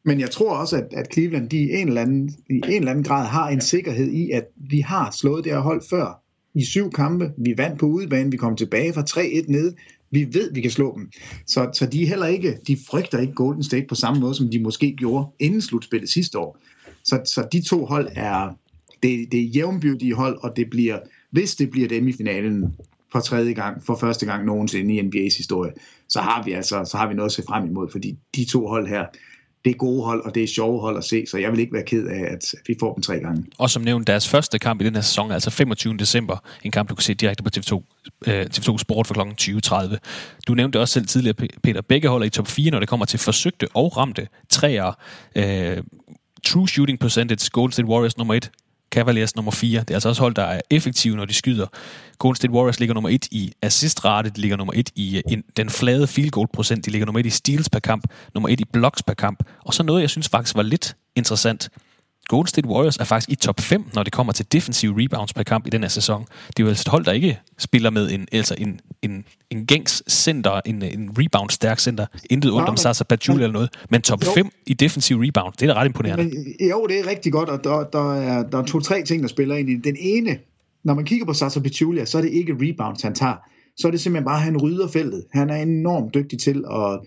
Men 0.06 0.20
jeg 0.20 0.32
tror 0.32 0.56
også, 0.56 0.78
at, 0.78 0.88
at 0.92 1.14
Cleveland 1.14 1.50
de 1.50 1.58
i, 1.58 1.72
en 1.72 1.88
eller 1.88 2.02
anden, 2.02 2.30
i 2.50 2.54
en 2.54 2.64
eller 2.64 2.92
anden 2.92 3.04
grad 3.04 3.28
har 3.28 3.50
en 3.50 3.62
sikkerhed 3.62 4.12
i, 4.12 4.32
at 4.32 4.44
vi 4.56 4.80
har 4.80 5.12
slået 5.12 5.44
det 5.44 5.52
her 5.52 5.60
hold 5.60 5.82
før 5.90 6.24
i 6.54 6.66
syv 6.66 6.92
kampe. 6.92 7.32
Vi 7.38 7.54
vandt 7.58 7.80
på 7.80 7.86
udebane, 7.86 8.32
vi 8.32 8.38
kom 8.38 8.56
tilbage 8.56 8.94
fra 8.94 9.04
3-1 9.10 9.52
ned. 9.52 9.74
Vi 10.12 10.28
ved, 10.34 10.54
vi 10.54 10.62
kan 10.62 10.72
slå 10.72 10.98
dem. 10.98 11.12
Så, 11.48 11.70
så 11.74 11.86
de 11.86 12.06
heller 12.06 12.26
ikke, 12.26 12.58
de 12.68 12.78
frygter 12.90 13.20
ikke 13.20 13.34
Golden 13.34 13.64
State 13.64 13.86
på 13.90 13.96
samme 13.96 14.20
måde, 14.20 14.36
som 14.36 14.50
de 14.52 14.60
måske 14.60 14.96
gjorde 14.98 15.28
inden 15.40 15.62
slutspillet 15.62 16.10
sidste 16.10 16.40
år. 16.40 16.58
Så, 17.04 17.22
så 17.26 17.48
de 17.52 17.62
to 17.62 17.86
hold 17.86 18.08
er, 18.16 18.58
det, 19.04 19.32
det 19.32 19.40
er 19.40 19.48
jævnbyrdige 19.56 20.14
hold, 20.14 20.38
og 20.42 20.56
det 20.56 20.70
bliver, 20.70 21.00
hvis 21.32 21.56
det 21.56 21.70
bliver 21.70 21.88
dem 21.88 22.08
i 22.08 22.14
finalen 22.14 22.76
for 23.12 23.20
tredje 23.20 23.53
gang, 23.53 23.84
for 23.84 23.95
første 23.95 24.26
gang 24.26 24.45
nogensinde 24.45 24.95
i 24.95 25.01
NBA's 25.01 25.38
historie, 25.38 25.72
så 26.10 26.20
har 26.22 26.43
vi 26.43 26.51
altså, 26.51 26.86
så 26.86 26.97
har 26.97 27.08
vi 27.08 27.14
noget 27.14 27.30
at 27.30 27.34
se 27.34 27.43
frem 27.47 27.66
imod, 27.66 27.91
fordi 27.91 28.18
de 28.36 28.45
to 28.45 28.68
hold 28.68 28.88
her, 28.88 29.05
det 29.66 29.74
er 29.74 29.78
gode 29.78 30.03
hold, 30.03 30.26
og 30.26 30.36
det 30.36 30.43
er 30.43 30.47
sjove 30.47 30.82
hold 30.82 30.97
at 30.97 31.03
se, 31.03 31.26
så 31.26 31.38
jeg 31.38 31.51
vil 31.51 31.60
ikke 31.60 31.74
være 31.74 31.84
ked 31.84 32.08
af, 32.08 32.34
at 32.34 32.55
vi 32.68 32.76
får 32.80 32.93
dem 32.93 33.01
tre 33.01 33.20
gange. 33.20 33.45
Og 33.58 33.70
som 33.70 33.82
nævnt, 33.82 34.08
deres 34.08 34.30
første 34.30 34.60
kamp 34.60 34.82
i 34.82 34.86
den 34.86 34.95
her 34.95 35.01
sæson, 35.01 35.32
altså 35.32 35.49
25. 35.49 35.97
december, 35.97 36.38
en 36.64 36.72
kamp, 36.72 36.89
du 36.89 36.95
kan 36.95 37.03
se 37.03 37.14
direkte 37.14 37.43
på 37.43 37.49
TV2, 37.58 37.84
øh, 38.28 38.45
TV2 38.45 38.78
Sport 38.78 39.08
for 39.08 39.14
kl. 39.14 39.20
20.30. 39.41 39.97
Du 40.47 40.53
nævnte 40.53 40.80
også 40.80 40.93
selv 40.93 41.08
tidligere, 41.08 41.47
Peter, 41.64 41.82
begge 41.82 42.08
holder 42.08 42.26
i 42.26 42.30
top 42.30 42.47
4, 42.47 42.72
når 42.72 42.80
det 42.80 42.89
kommer 42.89 43.05
til 43.05 43.20
forsøgte 43.20 43.68
og 43.74 43.97
ramte 43.97 44.28
træer. 44.49 44.91
Øh, 45.36 45.84
true 46.45 46.70
shooting 46.70 46.99
percentage, 46.99 47.49
Golden 47.51 47.72
State 47.72 47.88
Warriors 47.88 48.18
nummer 48.18 48.34
1, 48.34 48.51
Cavaliers 48.92 49.36
nummer 49.36 49.52
4. 49.52 49.80
Det 49.80 49.90
er 49.90 49.94
altså 49.94 50.10
også 50.10 50.22
hold, 50.22 50.36
der 50.36 50.44
er 50.44 50.62
effektive, 50.70 51.16
når 51.16 51.26
de 51.26 51.34
skyder. 51.34 51.68
Golden 52.20 52.36
State 52.36 52.54
Warriors 52.54 52.80
ligger 52.80 52.94
nummer 52.94 53.10
1 53.10 53.28
i 53.32 53.54
assistrate, 53.62 54.30
de 54.30 54.42
ligger 54.42 54.58
nummer 54.58 54.74
1 54.76 54.90
i 54.96 55.22
øh, 55.32 55.38
den 55.58 55.70
flade 55.70 56.08
field 56.08 56.30
goal 56.30 56.48
procent, 56.54 56.86
de 56.86 56.92
ligger 56.92 57.06
nummer 57.06 57.20
1 57.20 57.26
i 57.26 57.30
steals 57.30 57.70
per 57.70 57.80
kamp, 57.80 58.04
nummer 58.34 58.50
1 58.50 58.60
i 58.60 58.66
blocks 58.74 59.04
per 59.04 59.14
kamp. 59.14 59.44
Og 59.66 59.74
så 59.74 59.84
noget, 59.84 60.02
jeg 60.02 60.10
synes 60.10 60.30
faktisk 60.30 60.56
var 60.56 60.64
lidt 60.64 60.96
interessant. 61.16 61.70
Golden 62.28 62.48
State 62.48 62.68
Warriors 62.68 62.98
er 62.98 63.04
faktisk 63.04 63.30
i 63.30 63.36
top 63.36 63.62
5, 63.62 63.86
når 63.94 64.04
det 64.04 64.14
kommer 64.14 64.34
til 64.34 64.46
defensive 64.52 65.04
rebounds 65.04 65.34
per 65.34 65.44
kamp 65.44 65.68
i 65.68 65.70
den 65.70 65.82
her 65.82 65.90
sæson. 65.90 66.22
Det 66.48 66.60
er 66.60 66.64
jo 66.64 66.68
altså 66.68 66.84
et 66.88 66.88
hold, 66.88 67.06
der 67.06 67.12
ikke 67.12 67.40
spiller 67.58 67.90
med 67.90 68.12
en, 68.12 68.28
altså 68.32 68.56
en, 68.58 68.80
en, 69.02 69.26
en 69.50 69.66
gængs 69.66 70.04
center, 70.12 70.62
en, 70.66 70.82
en 70.82 71.10
rebound-stærk 71.20 71.80
center. 71.80 72.06
Intet 72.30 72.52
ondt 72.52 72.70
om 72.70 72.78
Sasa 72.78 73.04
Pachulia 73.04 73.44
eller 73.44 73.54
noget. 73.54 73.70
Men 73.90 74.02
top 74.02 74.24
5 74.24 74.50
i 74.66 74.74
defensive 74.74 75.28
rebound, 75.28 75.54
det 75.60 75.70
er 75.70 75.74
da 75.74 75.80
ret 75.80 75.86
imponerende. 75.86 76.24
Men, 76.24 76.70
jo, 76.70 76.88
det 76.88 77.00
er 77.00 77.08
rigtig 77.08 77.32
godt, 77.32 77.50
og 77.50 77.64
der, 77.64 77.84
der, 77.84 78.16
er, 78.16 78.44
der 78.44 78.58
er 78.58 78.64
to-tre 78.66 79.04
ting, 79.04 79.22
der 79.22 79.28
spiller 79.28 79.56
ind 79.56 79.70
i 79.70 79.76
Den 79.76 79.96
ene, 80.00 80.38
når 80.84 80.94
man 80.94 81.06
kigger 81.06 81.26
på 81.26 81.34
Sasa 81.34 81.60
Pachulia, 81.60 82.06
så 82.06 82.18
er 82.18 82.22
det 82.22 82.32
ikke 82.32 82.54
rebounds, 82.54 83.02
han 83.02 83.16
tager. 83.16 83.36
Så 83.78 83.88
er 83.88 83.92
det 83.92 84.00
simpelthen 84.00 84.26
bare, 84.26 84.36
at 84.36 84.42
han 84.42 84.58
rydder 84.58 84.88
feltet. 84.88 85.26
Han 85.34 85.50
er 85.50 85.56
enormt 85.56 86.14
dygtig 86.14 86.40
til 86.40 86.64
at, 86.72 87.00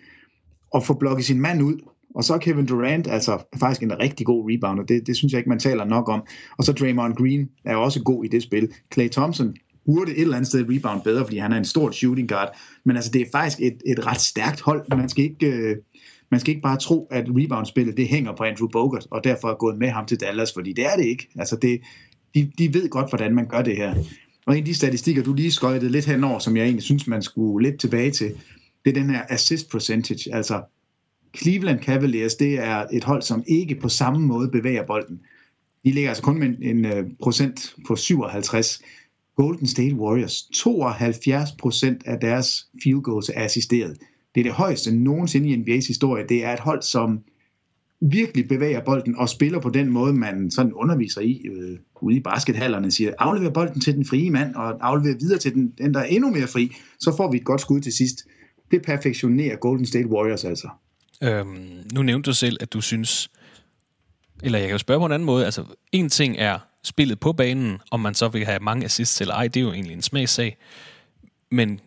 at 0.75 0.85
få 0.85 0.95
blokket 0.95 1.27
sin 1.27 1.41
mand 1.41 1.63
ud. 1.63 1.79
Og 2.15 2.25
så 2.25 2.39
Kevin 2.39 2.67
Durant 2.67 3.07
altså 3.07 3.39
faktisk 3.61 3.83
en 3.83 3.99
rigtig 3.99 4.27
god 4.27 4.51
rebounder. 4.51 4.85
Det, 4.85 5.07
det 5.07 5.17
synes 5.17 5.33
jeg 5.33 5.39
ikke, 5.39 5.49
man 5.49 5.59
taler 5.59 5.85
nok 5.85 6.09
om. 6.09 6.23
Og 6.59 6.65
så 6.65 6.73
Draymond 6.73 7.15
Green 7.15 7.49
er 7.65 7.77
også 7.77 8.03
god 8.03 8.25
i 8.25 8.29
det 8.29 8.43
spil. 8.43 8.69
Clay 8.93 9.09
Thompson 9.09 9.57
burde 9.87 10.13
et 10.13 10.21
eller 10.21 10.37
andet 10.37 10.49
sted 10.49 10.67
rebound 10.69 11.03
bedre, 11.03 11.25
fordi 11.25 11.39
han 11.39 11.53
er 11.53 11.57
en 11.57 11.65
stor 11.65 11.91
shooting 11.91 12.29
guard. 12.29 12.59
Men 12.85 12.97
altså, 12.97 13.11
det 13.11 13.21
er 13.23 13.27
faktisk 13.33 13.61
et, 13.61 13.83
et 13.87 14.07
ret 14.07 14.21
stærkt 14.21 14.61
hold. 14.61 14.97
Man 14.97 15.09
skal 15.09 15.25
ikke... 15.25 15.47
Øh, 15.47 15.77
man 16.31 16.41
skal 16.41 16.51
ikke 16.51 16.63
bare 16.63 16.77
tro, 16.77 17.09
at 17.11 17.25
rebound-spillet 17.29 17.97
det 17.97 18.09
hænger 18.09 18.33
på 18.37 18.45
Andrew 18.45 18.69
Bogut, 18.69 19.07
og 19.11 19.25
derfor 19.25 19.49
er 19.49 19.55
gået 19.55 19.79
med 19.79 19.89
ham 19.89 20.07
til 20.07 20.21
Dallas, 20.21 20.53
fordi 20.53 20.73
det 20.73 20.87
er 20.87 20.97
det 20.97 21.05
ikke. 21.05 21.29
Altså 21.39 21.57
det, 21.57 21.81
de, 22.35 22.53
de 22.59 22.75
ved 22.75 22.89
godt, 22.89 23.09
hvordan 23.09 23.35
man 23.35 23.47
gør 23.49 23.63
det 23.63 23.77
her. 23.77 23.95
Og 24.47 24.55
en 24.55 24.63
af 24.63 24.65
de 24.65 24.75
statistikker, 24.75 25.23
du 25.23 25.35
lige 25.35 25.53
skøjtede 25.53 25.93
lidt 25.93 26.07
henover, 26.07 26.39
som 26.39 26.57
jeg 26.57 26.65
egentlig 26.65 26.83
synes, 26.83 27.07
man 27.07 27.23
skulle 27.23 27.69
lidt 27.69 27.81
tilbage 27.81 28.11
til, 28.11 28.33
det 28.85 28.91
er 28.91 29.01
den 29.01 29.11
her 29.11 29.23
assist 29.29 29.71
percentage, 29.71 30.35
altså 30.35 30.63
Cleveland 31.37 31.81
Cavaliers, 31.81 32.35
det 32.35 32.55
er 32.55 32.87
et 32.93 33.05
hold, 33.05 33.23
som 33.23 33.45
ikke 33.47 33.75
på 33.75 33.89
samme 33.89 34.27
måde 34.27 34.49
bevæger 34.49 34.87
bolden. 34.87 35.21
De 35.85 35.91
ligger 35.91 36.11
altså 36.11 36.23
kun 36.23 36.39
med 36.39 36.49
en, 36.49 36.57
en 36.63 36.85
øh, 36.85 37.05
procent 37.23 37.75
på 37.87 37.97
57. 37.97 38.83
Golden 39.37 39.67
State 39.67 39.95
Warriors, 39.95 40.43
72 40.55 41.53
procent 41.53 42.03
af 42.07 42.21
deres 42.21 42.67
field 42.83 43.03
goals 43.03 43.29
er 43.29 43.45
assisteret. 43.45 43.97
Det 44.35 44.41
er 44.41 44.45
det 44.45 44.53
højeste 44.53 44.97
nogensinde 44.97 45.49
i 45.49 45.57
NBA's 45.57 45.89
historie. 45.89 46.25
Det 46.29 46.45
er 46.45 46.53
et 46.53 46.61
hold, 46.61 46.83
som 46.83 47.21
virkelig 48.01 48.49
bevæger 48.49 48.85
bolden 48.85 49.17
og 49.17 49.29
spiller 49.29 49.61
på 49.61 49.71
den 49.71 49.91
måde, 49.91 50.13
man 50.13 50.51
sådan 50.51 50.73
underviser 50.73 51.21
i 51.21 51.47
øh, 51.53 51.79
ude 52.01 52.17
i 52.17 52.21
baskethallerne, 52.21 52.91
siger, 52.91 53.13
aflever 53.19 53.51
bolden 53.51 53.81
til 53.81 53.95
den 53.95 54.05
frie 54.05 54.31
mand, 54.31 54.55
og 54.55 54.89
aflever 54.89 55.17
videre 55.21 55.39
til 55.39 55.55
den, 55.55 55.73
den, 55.79 55.95
der 55.95 56.01
er 56.01 56.05
endnu 56.05 56.31
mere 56.31 56.47
fri, 56.47 56.77
så 56.99 57.17
får 57.17 57.31
vi 57.31 57.37
et 57.37 57.45
godt 57.45 57.61
skud 57.61 57.81
til 57.81 57.93
sidst. 57.93 58.25
Det 58.71 58.83
perfektionerer 58.83 59.57
Golden 59.57 59.87
State 59.87 60.09
Warriors 60.09 60.45
altså. 60.45 60.69
Øhm, 61.23 61.83
nu 61.93 62.03
nævnte 62.03 62.31
du 62.31 62.35
selv, 62.35 62.57
at 62.61 62.73
du 62.73 62.81
synes, 62.81 63.31
eller 64.43 64.59
jeg 64.59 64.69
kan 64.69 64.75
jo 64.75 64.79
spørge 64.79 65.01
på 65.01 65.07
en 65.07 65.13
anden 65.13 65.27
måde, 65.27 65.45
altså 65.45 65.65
en 65.93 66.09
ting 66.09 66.37
er 66.39 66.59
spillet 66.85 67.21
på 67.21 67.33
banen, 67.33 67.79
om 67.91 68.01
man 68.01 68.15
så 68.15 68.29
vil 68.29 68.45
have 68.45 68.59
mange 68.61 68.85
assists 68.85 69.21
eller 69.21 69.35
ej, 69.35 69.49
det 69.49 69.61
er 69.61 69.65
jo 69.65 69.73
egentlig 69.73 69.95
en 69.95 70.03
smagssag. 70.03 70.57
Men 71.51 71.81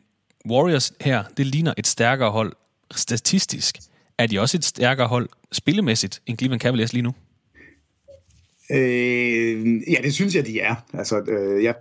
Warriors 0.49 0.93
her, 1.01 1.23
det 1.37 1.45
ligner 1.45 1.73
et 1.77 1.87
stærkere 1.87 2.31
hold 2.31 2.53
statistisk. 2.91 3.77
Er 4.17 4.27
de 4.27 4.39
også 4.39 4.57
et 4.57 4.65
stærkere 4.65 5.07
hold 5.07 5.29
spillemæssigt 5.51 6.21
end 6.25 6.37
Cleveland 6.37 6.61
Cavaliers 6.61 6.93
lige 6.93 7.03
nu? 7.03 7.13
Øh, 8.71 9.81
ja, 9.91 9.97
det 10.03 10.13
synes 10.13 10.35
jeg, 10.35 10.45
de 10.45 10.59
er. 10.59 10.75
Altså, 10.93 11.21
øh, 11.21 11.63
ja, 11.63 11.73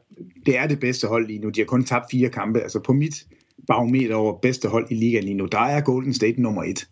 det 0.46 0.58
er 0.58 0.66
det 0.66 0.80
bedste 0.80 1.06
hold 1.06 1.26
lige 1.26 1.38
nu. 1.38 1.48
De 1.48 1.60
har 1.60 1.64
kun 1.64 1.84
tabt 1.84 2.04
fire 2.10 2.28
kampe. 2.28 2.60
Altså 2.60 2.80
på 2.80 2.92
mit 2.92 3.26
barometer 3.66 4.14
over 4.14 4.38
bedste 4.38 4.68
hold 4.68 4.86
i 4.90 4.94
ligaen 4.94 5.24
lige 5.24 5.34
nu, 5.34 5.46
der 5.46 5.58
er 5.58 5.80
Golden 5.80 6.14
State 6.14 6.42
nummer 6.42 6.64
et. 6.64 6.88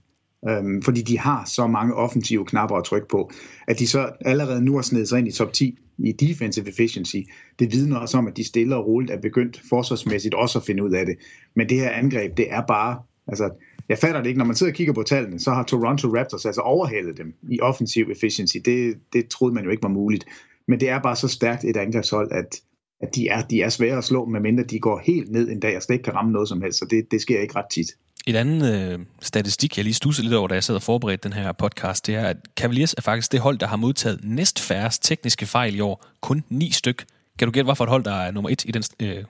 Øhm, 0.48 0.82
fordi 0.82 1.02
de 1.02 1.18
har 1.18 1.44
så 1.44 1.66
mange 1.66 1.94
offensive 1.94 2.44
knapper 2.44 2.76
at 2.76 2.84
trykke 2.84 3.08
på, 3.08 3.30
at 3.68 3.78
de 3.78 3.86
så 3.86 4.10
allerede 4.20 4.64
nu 4.64 4.74
har 4.74 4.82
snedet 4.82 5.08
sig 5.08 5.18
ind 5.18 5.28
i 5.28 5.32
top 5.32 5.52
10 5.52 5.78
i 5.98 6.12
defensive 6.12 6.68
efficiency. 6.68 7.16
Det 7.58 7.72
vidner 7.72 7.96
også 7.96 8.18
om, 8.18 8.26
at 8.26 8.36
de 8.36 8.44
stille 8.44 8.76
og 8.76 8.86
roligt 8.86 9.10
er 9.12 9.20
begyndt 9.20 9.62
forsvarsmæssigt 9.68 10.34
også 10.34 10.58
at 10.58 10.64
finde 10.64 10.84
ud 10.84 10.90
af 10.90 11.06
det. 11.06 11.16
Men 11.56 11.68
det 11.68 11.78
her 11.78 11.90
angreb, 11.90 12.36
det 12.36 12.52
er 12.52 12.62
bare, 12.68 12.98
altså, 13.26 13.50
jeg 13.88 13.98
fatter 13.98 14.20
det 14.20 14.28
ikke, 14.28 14.38
når 14.38 14.44
man 14.44 14.56
sidder 14.56 14.72
og 14.72 14.76
kigger 14.76 14.92
på 14.92 15.02
tallene, 15.02 15.40
så 15.40 15.50
har 15.50 15.62
Toronto 15.62 16.08
Raptors 16.16 16.46
altså 16.46 16.60
overhalet 16.60 17.18
dem 17.18 17.34
i 17.50 17.60
offensiv 17.60 18.08
efficiency. 18.12 18.56
Det, 18.64 18.94
det 19.12 19.28
troede 19.28 19.54
man 19.54 19.64
jo 19.64 19.70
ikke 19.70 19.82
var 19.82 19.88
muligt. 19.88 20.24
Men 20.68 20.80
det 20.80 20.88
er 20.88 21.02
bare 21.02 21.16
så 21.16 21.28
stærkt 21.28 21.64
et 21.64 21.76
angrebshold, 21.76 22.32
at, 22.32 22.60
at 23.00 23.14
de, 23.14 23.28
er, 23.28 23.42
de 23.42 23.62
er 23.62 23.68
svære 23.68 23.98
at 23.98 24.04
slå, 24.04 24.24
medmindre 24.24 24.64
de 24.64 24.78
går 24.78 25.00
helt 25.04 25.30
ned 25.30 25.50
en 25.50 25.60
dag 25.60 25.76
og 25.76 25.82
slet 25.82 25.94
ikke 25.94 26.04
kan 26.04 26.14
ramme 26.14 26.32
noget 26.32 26.48
som 26.48 26.62
helst. 26.62 26.78
Så 26.78 26.84
det, 26.84 27.10
det 27.10 27.20
sker 27.20 27.40
ikke 27.40 27.56
ret 27.56 27.70
tit. 27.70 27.86
Et 28.26 28.36
andet 28.36 28.92
øh, 28.92 28.98
statistik, 29.20 29.76
jeg 29.76 29.84
lige 29.84 29.94
stussede 29.94 30.26
lidt 30.26 30.36
over, 30.36 30.48
da 30.48 30.54
jeg 30.54 30.64
sad 30.64 30.74
og 30.74 30.82
forberedte 30.82 31.28
den 31.28 31.32
her 31.32 31.52
podcast, 31.52 32.06
det 32.06 32.14
er, 32.14 32.26
at 32.26 32.36
Cavaliers 32.56 32.94
er 32.94 33.02
faktisk 33.02 33.32
det 33.32 33.40
hold, 33.40 33.58
der 33.58 33.66
har 33.66 33.76
modtaget 33.76 34.20
næst 34.22 34.60
færrest 34.60 35.04
tekniske 35.04 35.46
fejl 35.46 35.74
i 35.76 35.80
år. 35.80 36.04
Kun 36.20 36.44
ni 36.48 36.70
styk. 36.70 37.04
Kan 37.38 37.48
du 37.48 37.52
gætte, 37.52 37.64
hvorfor 37.64 37.84
et 37.84 37.90
hold, 37.90 38.04
der 38.04 38.14
er 38.14 38.30
nummer 38.30 38.50
et 38.50 38.64
i 38.64 38.70
den 38.70 38.82
øh, 39.00 39.24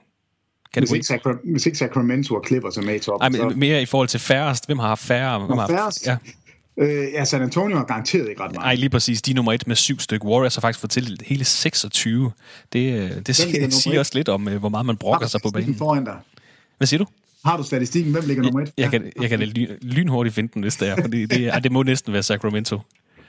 hvis 0.77 0.91
ikke, 0.91 1.13
Sacra- 1.13 1.51
hvis 1.51 1.65
ikke 1.65 1.77
Sacramento 1.77 2.35
og 2.35 2.43
Clippers 2.47 2.77
er 2.77 2.81
med 2.81 2.95
i 2.95 2.99
toppen. 2.99 3.31
Nej, 3.31 3.47
men 3.47 3.59
mere 3.59 3.81
i 3.81 3.85
forhold 3.85 4.07
til 4.07 4.19
færrest. 4.19 4.65
Hvem 4.65 4.79
har 4.79 4.95
færre? 4.95 5.39
Hvem 5.39 5.57
har 5.57 5.67
færrest? 5.67 6.07
Ja. 6.07 6.17
Øh, 6.77 7.13
ja, 7.13 7.25
San 7.25 7.41
Antonio 7.41 7.77
har 7.77 7.83
garanteret 7.83 8.29
ikke 8.29 8.41
ret 8.41 8.51
meget. 8.51 8.65
Nej, 8.65 8.75
lige 8.75 8.89
præcis. 8.89 9.21
De 9.21 9.31
er 9.31 9.35
nummer 9.35 9.53
et 9.53 9.67
med 9.67 9.75
syv 9.75 9.99
stykker. 9.99 10.27
Warriors 10.27 10.55
har 10.55 10.61
faktisk 10.61 10.79
fået 10.79 11.21
hele 11.25 11.43
26. 11.45 12.31
Det, 12.73 12.93
øh, 12.93 13.11
det 13.25 13.35
siger, 13.35 13.69
siger 13.69 13.99
også 13.99 14.11
lidt 14.15 14.29
om, 14.29 14.47
øh, 14.47 14.57
hvor 14.57 14.69
meget 14.69 14.85
man 14.85 14.97
brokker 14.97 15.27
sig 15.27 15.41
på 15.41 15.49
banen. 15.49 15.75
foran 15.75 16.05
dig. 16.05 16.17
Hvad 16.77 16.87
siger 16.87 16.97
du? 16.97 17.05
Har 17.45 17.57
du 17.57 17.63
statistikken? 17.63 18.11
Hvem 18.11 18.23
ligger 18.27 18.43
nummer 18.43 18.61
et? 18.61 18.73
Jeg, 18.77 18.83
jeg, 18.83 19.01
kan, 19.01 19.11
jeg 19.21 19.29
kan 19.29 19.39
lyn, 19.39 19.67
lynhurtigt 19.81 20.35
finde 20.35 20.51
den, 20.53 20.61
hvis 20.61 20.75
det 20.75 20.89
er, 20.89 20.95
fordi 21.01 21.25
det, 21.25 21.47
er, 21.47 21.59
det 21.59 21.71
må 21.71 21.83
næsten 21.83 22.13
være 22.13 22.23
Sacramento. 22.23 22.79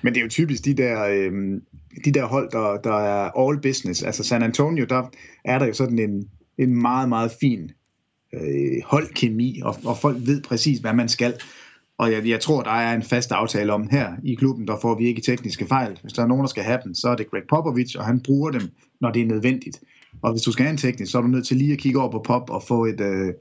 Men 0.03 0.15
det 0.15 0.21
er 0.21 0.25
jo 0.25 0.29
typisk 0.29 0.65
de 0.65 0.75
der, 0.75 1.05
øh, 1.05 1.61
de 2.05 2.13
der 2.13 2.25
hold, 2.25 2.51
der, 2.51 2.77
der 2.85 2.99
er 2.99 3.49
all 3.49 3.61
business. 3.61 4.03
Altså 4.03 4.25
San 4.25 4.43
Antonio, 4.43 4.85
der 4.85 5.03
er 5.45 5.59
der 5.59 5.67
jo 5.67 5.73
sådan 5.73 5.99
en, 5.99 6.29
en 6.59 6.83
meget, 6.83 7.09
meget 7.09 7.33
fin 7.41 7.71
øh, 8.35 8.83
holdkemi, 8.85 9.61
og, 9.65 9.77
og 9.85 9.99
folk 9.99 10.17
ved 10.21 10.43
præcis, 10.43 10.79
hvad 10.79 10.93
man 10.93 11.09
skal. 11.09 11.35
Og 11.99 12.13
jeg, 12.13 12.29
jeg 12.29 12.41
tror, 12.41 12.63
der 12.63 12.71
er 12.71 12.95
en 12.95 13.03
fast 13.03 13.33
aftale 13.33 13.73
om 13.73 13.89
her 13.91 14.13
i 14.25 14.35
klubben, 14.35 14.67
der 14.67 14.79
får 14.83 14.99
vi 14.99 15.07
ikke 15.07 15.23
tekniske 15.23 15.67
fejl. 15.67 15.99
Hvis 16.03 16.13
der 16.13 16.23
er 16.23 16.27
nogen, 16.27 16.43
der 16.43 16.49
skal 16.49 16.65
have 16.65 16.79
dem, 16.85 16.95
så 16.95 17.09
er 17.09 17.17
det 17.17 17.31
Greg 17.31 17.43
Popovich, 17.51 17.99
og 17.99 18.05
han 18.05 18.21
bruger 18.21 18.51
dem, 18.51 18.63
når 19.01 19.11
det 19.11 19.23
er 19.23 19.27
nødvendigt. 19.27 19.81
Og 20.23 20.33
hvis 20.33 20.43
du 20.43 20.53
skal 20.53 20.65
have 20.65 20.71
en 20.71 20.79
teknisk, 20.79 21.13
så 21.13 21.19
er 21.19 21.23
du 21.23 21.29
nødt 21.29 21.47
til 21.47 21.57
lige 21.57 21.73
at 21.73 21.79
kigge 21.79 22.01
over 22.01 22.11
på 22.11 22.23
Pop 22.27 22.51
og 22.51 22.63
få 22.69 22.85
et, 22.85 23.01
øh, 23.01 23.35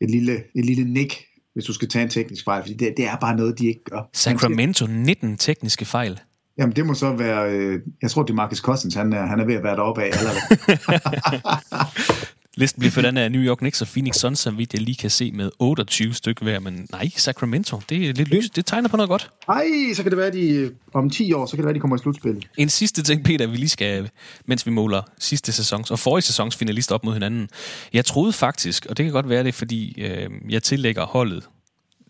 et, 0.00 0.10
lille, 0.10 0.36
et 0.54 0.64
lille 0.64 0.84
nik, 0.84 1.24
hvis 1.52 1.64
du 1.64 1.72
skal 1.72 1.88
tage 1.88 2.02
en 2.02 2.08
teknisk 2.08 2.44
fejl, 2.44 2.62
fordi 2.62 2.74
det, 2.74 2.94
det 2.96 3.06
er 3.06 3.16
bare 3.16 3.36
noget, 3.36 3.58
de 3.58 3.66
ikke 3.66 3.84
gør. 3.84 4.08
Sacramento 4.12 4.86
19 4.86 5.36
tekniske 5.36 5.84
fejl. 5.84 6.20
Jamen, 6.58 6.76
det 6.76 6.86
må 6.86 6.94
så 6.94 7.12
være... 7.12 7.52
Øh, 7.52 7.80
jeg 8.02 8.10
tror, 8.10 8.22
det 8.22 8.30
er 8.30 8.34
Marcus 8.34 8.58
Cousins. 8.58 8.94
Han 8.94 9.12
er, 9.12 9.26
han 9.26 9.40
er 9.40 9.44
ved 9.44 9.54
at 9.54 9.62
være 9.62 9.76
deroppe 9.76 10.02
af 10.02 10.10
allerede. 10.12 10.40
Listen 12.56 12.80
bliver 12.80 12.90
for 12.90 13.18
af 13.18 13.32
New 13.32 13.42
York 13.42 13.58
Knicks 13.58 13.82
og 13.82 13.88
Phoenix 13.88 14.16
Suns, 14.16 14.38
som 14.38 14.58
vidt 14.58 14.72
jeg 14.72 14.82
lige 14.82 14.94
kan 14.94 15.10
se 15.10 15.32
med 15.32 15.50
28 15.58 16.14
stykker 16.14 16.44
hver, 16.44 16.60
men 16.60 16.86
nej, 16.92 17.08
Sacramento, 17.16 17.80
det 17.88 18.08
er 18.08 18.12
lidt 18.12 18.28
lys. 18.28 18.50
Det 18.50 18.66
tegner 18.66 18.88
på 18.88 18.96
noget 18.96 19.08
godt. 19.08 19.30
Ej, 19.48 19.66
så 19.94 20.02
kan 20.02 20.10
det 20.10 20.18
være, 20.18 20.26
at 20.26 20.32
de 20.32 20.70
om 20.92 21.10
10 21.10 21.32
år, 21.32 21.46
så 21.46 21.50
kan 21.50 21.58
det 21.58 21.64
være, 21.64 21.70
at 21.70 21.74
de 21.74 21.80
kommer 21.80 21.96
i 21.96 21.98
slutspillet. 21.98 22.48
En 22.56 22.68
sidste 22.68 23.02
ting, 23.02 23.24
Peter, 23.24 23.46
vi 23.46 23.56
lige 23.56 23.68
skal, 23.68 24.10
mens 24.46 24.66
vi 24.66 24.70
måler 24.70 25.02
sidste 25.18 25.52
sæsons 25.52 25.90
og 25.90 25.98
forrige 25.98 26.22
sæsons 26.22 26.56
finalister 26.56 26.94
op 26.94 27.04
mod 27.04 27.12
hinanden. 27.12 27.48
Jeg 27.92 28.04
troede 28.04 28.32
faktisk, 28.32 28.86
og 28.86 28.96
det 28.96 29.04
kan 29.04 29.12
godt 29.12 29.28
være 29.28 29.44
det, 29.44 29.54
fordi 29.54 30.02
øh, 30.02 30.30
jeg 30.48 30.62
tillægger 30.62 31.06
holdet 31.06 31.48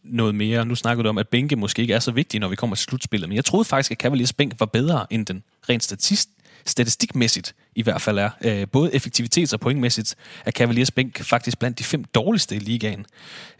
noget 0.04 0.34
mere. 0.34 0.66
Nu 0.66 0.74
snakker 0.74 1.02
du 1.02 1.08
om, 1.08 1.18
at 1.18 1.28
bænke 1.28 1.56
måske 1.56 1.82
ikke 1.82 1.94
er 1.94 2.00
så 2.00 2.12
vigtig, 2.12 2.40
når 2.40 2.48
vi 2.48 2.56
kommer 2.56 2.76
til 2.76 2.84
slutspillet, 2.84 3.28
men 3.28 3.36
jeg 3.36 3.44
troede 3.44 3.64
faktisk, 3.64 3.90
at 3.90 3.98
Cavaliers 3.98 4.32
bænk 4.32 4.54
var 4.58 4.66
bedre 4.66 5.06
end 5.10 5.26
den 5.26 5.42
rent 5.68 5.82
statist, 5.84 6.28
statistikmæssigt 6.66 7.54
i 7.74 7.82
hvert 7.82 8.02
fald 8.02 8.18
er. 8.18 8.30
Øh, 8.44 8.66
både 8.72 8.94
effektivitets- 8.94 9.52
og 9.52 9.60
pointmæssigt 9.60 10.14
er 10.46 10.50
Cavaliers 10.50 10.90
bænk 10.90 11.24
faktisk 11.24 11.58
blandt 11.58 11.78
de 11.78 11.84
fem 11.84 12.04
dårligste 12.04 12.56
i 12.56 12.58
ligaen. 12.58 13.06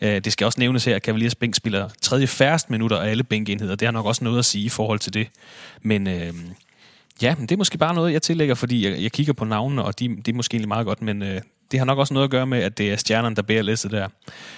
Øh, 0.00 0.20
det 0.24 0.32
skal 0.32 0.44
også 0.44 0.60
nævnes 0.60 0.84
her, 0.84 0.96
at 0.96 1.02
Cavaliers 1.02 1.34
bænk 1.34 1.54
spiller 1.54 1.88
tredje 2.02 2.26
færrest 2.26 2.70
minutter 2.70 2.98
af 2.98 3.10
alle 3.10 3.24
bænkenheder. 3.24 3.74
Det 3.74 3.86
har 3.86 3.92
nok 3.92 4.06
også 4.06 4.24
noget 4.24 4.38
at 4.38 4.44
sige 4.44 4.64
i 4.64 4.68
forhold 4.68 4.98
til 4.98 5.14
det. 5.14 5.28
Men 5.82 6.06
øh, 6.06 6.34
ja, 7.22 7.34
men 7.34 7.46
det 7.46 7.52
er 7.52 7.58
måske 7.58 7.78
bare 7.78 7.94
noget, 7.94 8.12
jeg 8.12 8.22
tillægger, 8.22 8.54
fordi 8.54 8.88
jeg, 8.90 9.02
jeg 9.02 9.12
kigger 9.12 9.32
på 9.32 9.44
navnene, 9.44 9.84
og 9.84 10.00
de, 10.00 10.08
det 10.08 10.28
er 10.28 10.32
måske 10.32 10.54
egentlig 10.54 10.68
meget 10.68 10.86
godt, 10.86 11.02
men 11.02 11.22
øh, 11.22 11.40
det 11.70 11.78
har 11.78 11.86
nok 11.86 11.98
også 11.98 12.14
noget 12.14 12.24
at 12.24 12.30
gøre 12.30 12.46
med, 12.46 12.58
at 12.58 12.78
det 12.78 12.92
er 12.92 12.96
stjernerne, 12.96 13.36
der 13.36 13.42
bærer 13.42 13.62
læsset 13.62 13.90
der. 13.90 14.08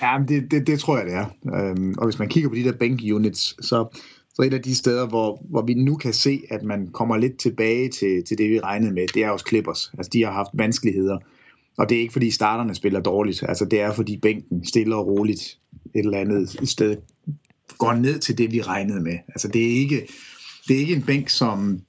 Ja, 0.03 0.19
men 0.19 0.29
det, 0.29 0.51
det, 0.51 0.67
det 0.67 0.81
tror 0.81 0.97
jeg, 0.97 1.07
det 1.07 1.15
er. 1.15 1.27
Øhm, 1.55 1.95
og 1.99 2.05
hvis 2.05 2.19
man 2.19 2.29
kigger 2.29 2.49
på 2.49 2.55
de 2.55 2.65
der 2.65 2.73
bank 2.73 3.01
units, 3.13 3.67
så, 3.67 3.99
så 4.35 4.43
et 4.43 4.55
af 4.55 4.63
de 4.63 4.75
steder, 4.75 5.07
hvor, 5.07 5.43
hvor 5.51 5.63
vi 5.63 5.75
nu 5.75 5.97
kan 5.97 6.13
se, 6.13 6.43
at 6.51 6.63
man 6.63 6.87
kommer 6.87 7.17
lidt 7.17 7.39
tilbage 7.39 7.89
til, 7.89 8.25
til 8.25 8.39
det, 8.39 8.51
vi 8.51 8.61
regnede 8.61 8.93
med, 8.93 9.07
det 9.15 9.25
er 9.25 9.33
hos 9.33 9.45
Clippers. 9.49 9.93
Altså, 9.99 10.11
de 10.13 10.25
har 10.25 10.33
haft 10.33 10.51
vanskeligheder. 10.55 11.19
Og 11.79 11.89
det 11.89 11.97
er 11.97 12.01
ikke, 12.01 12.13
fordi 12.13 12.31
starterne 12.31 12.75
spiller 12.75 13.01
dårligt. 13.01 13.43
Altså, 13.49 13.65
det 13.65 13.81
er, 13.81 13.93
fordi 13.93 14.17
bænken 14.17 14.65
stille 14.67 14.97
og 14.97 15.07
roligt 15.07 15.59
et 15.95 16.05
eller 16.05 16.19
andet 16.19 16.69
sted 16.69 16.97
går 17.79 17.93
ned 17.93 18.19
til 18.19 18.39
det, 18.39 18.53
vi 18.53 18.63
regnede 18.63 19.01
med. 19.01 19.19
Altså, 19.29 19.49
det 19.49 19.63
er 19.63 19.75
ikke, 19.81 20.07
det 20.69 20.77
er 20.77 20.81
ikke 20.81 20.95
en 20.95 21.03
bænk, 21.03 21.29
som 21.29 21.81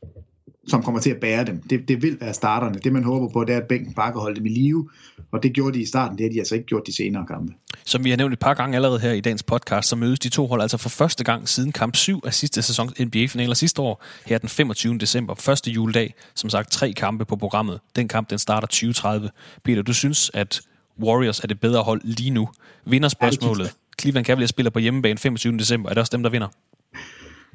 som 0.67 0.83
kommer 0.83 1.01
til 1.01 1.09
at 1.09 1.17
bære 1.17 1.45
dem. 1.45 1.61
Det, 1.69 1.87
det 1.87 2.01
vil 2.01 2.17
være 2.21 2.33
starterne. 2.33 2.79
Det 2.83 2.93
man 2.93 3.03
håber 3.03 3.29
på, 3.29 3.43
det 3.43 3.53
er, 3.53 3.57
at 3.57 3.67
bænken 3.69 3.93
bare 3.93 4.11
kan 4.11 4.21
holde 4.21 4.35
dem 4.35 4.45
i 4.45 4.49
live, 4.49 4.89
og 5.31 5.43
det 5.43 5.53
gjorde 5.53 5.77
de 5.77 5.81
i 5.81 5.85
starten. 5.85 6.17
Det 6.17 6.23
har 6.23 6.31
de 6.31 6.39
altså 6.39 6.55
ikke 6.55 6.67
gjort 6.67 6.87
de 6.87 6.95
senere 6.95 7.25
kampe. 7.25 7.53
Som 7.85 8.03
vi 8.03 8.09
har 8.09 8.17
nævnt 8.17 8.33
et 8.33 8.39
par 8.39 8.53
gange 8.53 8.75
allerede 8.75 8.99
her 8.99 9.11
i 9.11 9.21
dagens 9.21 9.43
podcast, 9.43 9.89
så 9.89 9.95
mødes 9.95 10.19
de 10.19 10.29
to 10.29 10.47
hold 10.47 10.61
altså 10.61 10.77
for 10.77 10.89
første 10.89 11.23
gang 11.23 11.49
siden 11.49 11.71
kamp 11.71 11.95
7 11.95 12.21
af 12.25 12.33
sidste 12.33 12.61
sæson 12.61 12.89
NBA-finaler 12.99 13.53
sidste 13.53 13.81
år, 13.81 14.03
her 14.25 14.37
den 14.37 14.49
25. 14.49 14.97
december, 14.97 15.35
første 15.35 15.71
juledag. 15.71 16.13
Som 16.35 16.49
sagt, 16.49 16.71
tre 16.71 16.93
kampe 16.93 17.25
på 17.25 17.35
programmet. 17.35 17.79
Den 17.95 18.07
kamp, 18.07 18.29
den 18.29 18.39
starter 18.39 18.67
2030. 18.67 19.29
Peter, 19.63 19.81
du 19.81 19.93
synes, 19.93 20.31
at 20.33 20.61
Warriors 21.03 21.39
er 21.39 21.47
det 21.47 21.59
bedre 21.59 21.83
hold 21.83 22.01
lige 22.03 22.29
nu? 22.29 22.49
Vinder 22.85 23.09
spørgsmålet. 23.09 23.73
Cleveland 24.01 24.25
Cavaliers 24.25 24.49
spiller 24.49 24.69
på 24.69 24.79
hjemmebane 24.79 25.17
25. 25.17 25.57
december. 25.57 25.89
Er 25.89 25.93
det 25.93 26.01
også 26.01 26.11
dem, 26.11 26.23
der 26.23 26.29
vinder? 26.29 26.47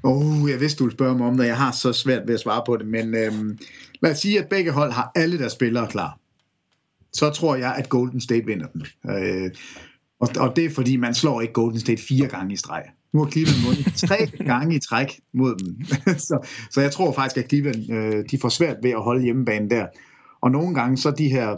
Oh, 0.02 0.50
jeg 0.50 0.60
vidste, 0.60 0.78
du 0.78 0.84
ville 0.84 0.96
spørge 0.96 1.18
mig 1.18 1.26
om 1.26 1.36
det. 1.36 1.46
Jeg 1.46 1.56
har 1.56 1.72
så 1.72 1.92
svært 1.92 2.26
ved 2.26 2.34
at 2.34 2.40
svare 2.40 2.62
på 2.66 2.76
det, 2.76 2.86
men 2.86 3.14
øhm, 3.14 3.58
lad 4.02 4.10
os 4.10 4.18
sige, 4.18 4.38
at 4.38 4.48
begge 4.48 4.72
hold 4.72 4.92
har 4.92 5.12
alle 5.14 5.38
deres 5.38 5.52
spillere 5.52 5.88
klar. 5.88 6.18
Så 7.12 7.30
tror 7.30 7.56
jeg, 7.56 7.74
at 7.74 7.88
Golden 7.88 8.20
State 8.20 8.46
vinder 8.46 8.66
dem. 8.66 8.82
Øh, 9.10 9.50
og, 10.20 10.28
og 10.38 10.56
det 10.56 10.64
er 10.64 10.70
fordi, 10.70 10.96
man 10.96 11.14
slår 11.14 11.40
ikke 11.40 11.52
Golden 11.52 11.80
State 11.80 12.02
fire 12.02 12.28
gange 12.28 12.52
i 12.52 12.56
streg. 12.56 12.82
Nu 13.12 13.24
har 13.24 13.30
Cleveland 13.30 13.64
vundet 13.66 13.94
tre 14.08 14.44
gange 14.44 14.76
i 14.76 14.78
træk 14.78 15.20
mod 15.32 15.56
dem. 15.56 15.84
så, 16.28 16.48
så 16.70 16.80
jeg 16.80 16.92
tror 16.92 17.12
faktisk, 17.12 17.44
at 17.44 17.50
Cleveland 17.50 17.92
øh, 17.92 18.24
de 18.30 18.38
får 18.38 18.48
svært 18.48 18.76
ved 18.82 18.90
at 18.90 19.02
holde 19.02 19.22
hjemmebanen 19.22 19.70
der. 19.70 19.86
Og 20.40 20.50
nogle 20.50 20.74
gange 20.74 20.96
så 20.96 21.10
de 21.10 21.28
her 21.28 21.56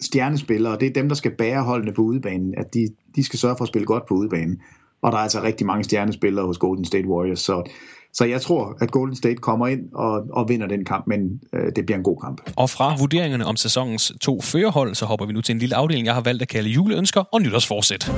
stjernespillere, 0.00 0.78
det 0.78 0.86
er 0.86 0.92
dem, 0.92 1.08
der 1.08 1.14
skal 1.14 1.36
bære 1.38 1.62
holdene 1.62 1.92
på 1.92 2.02
udebanen, 2.02 2.54
at 2.56 2.74
de, 2.74 2.88
de 3.16 3.24
skal 3.24 3.38
sørge 3.38 3.56
for 3.58 3.64
at 3.64 3.68
spille 3.68 3.86
godt 3.86 4.06
på 4.06 4.14
udebanen. 4.14 4.60
Og 5.02 5.12
der 5.12 5.18
er 5.18 5.22
altså 5.22 5.42
rigtig 5.42 5.66
mange 5.66 5.84
stjernespillere 5.84 6.46
hos 6.46 6.58
Golden 6.58 6.84
State 6.84 7.08
Warriors, 7.08 7.40
så, 7.40 7.70
så 8.12 8.24
jeg 8.24 8.40
tror, 8.40 8.76
at 8.80 8.90
Golden 8.90 9.16
State 9.16 9.36
kommer 9.36 9.66
ind 9.66 9.80
og, 9.94 10.24
og 10.32 10.48
vinder 10.48 10.66
den 10.66 10.84
kamp, 10.84 11.06
men 11.06 11.40
øh, 11.52 11.72
det 11.76 11.86
bliver 11.86 11.98
en 11.98 12.04
god 12.04 12.16
kamp. 12.24 12.40
Og 12.56 12.70
fra 12.70 12.96
vurderingerne 12.98 13.46
om 13.46 13.56
sæsonens 13.56 14.12
to 14.20 14.40
førerhold, 14.40 14.94
så 14.94 15.06
hopper 15.06 15.26
vi 15.26 15.32
nu 15.32 15.40
til 15.40 15.52
en 15.52 15.58
lille 15.58 15.76
afdeling, 15.76 16.06
jeg 16.06 16.14
har 16.14 16.20
valgt 16.20 16.42
at 16.42 16.48
kalde 16.48 16.70
juleønsker 16.70 17.20
og 17.20 17.42
nytårsforsæt. 17.42 18.12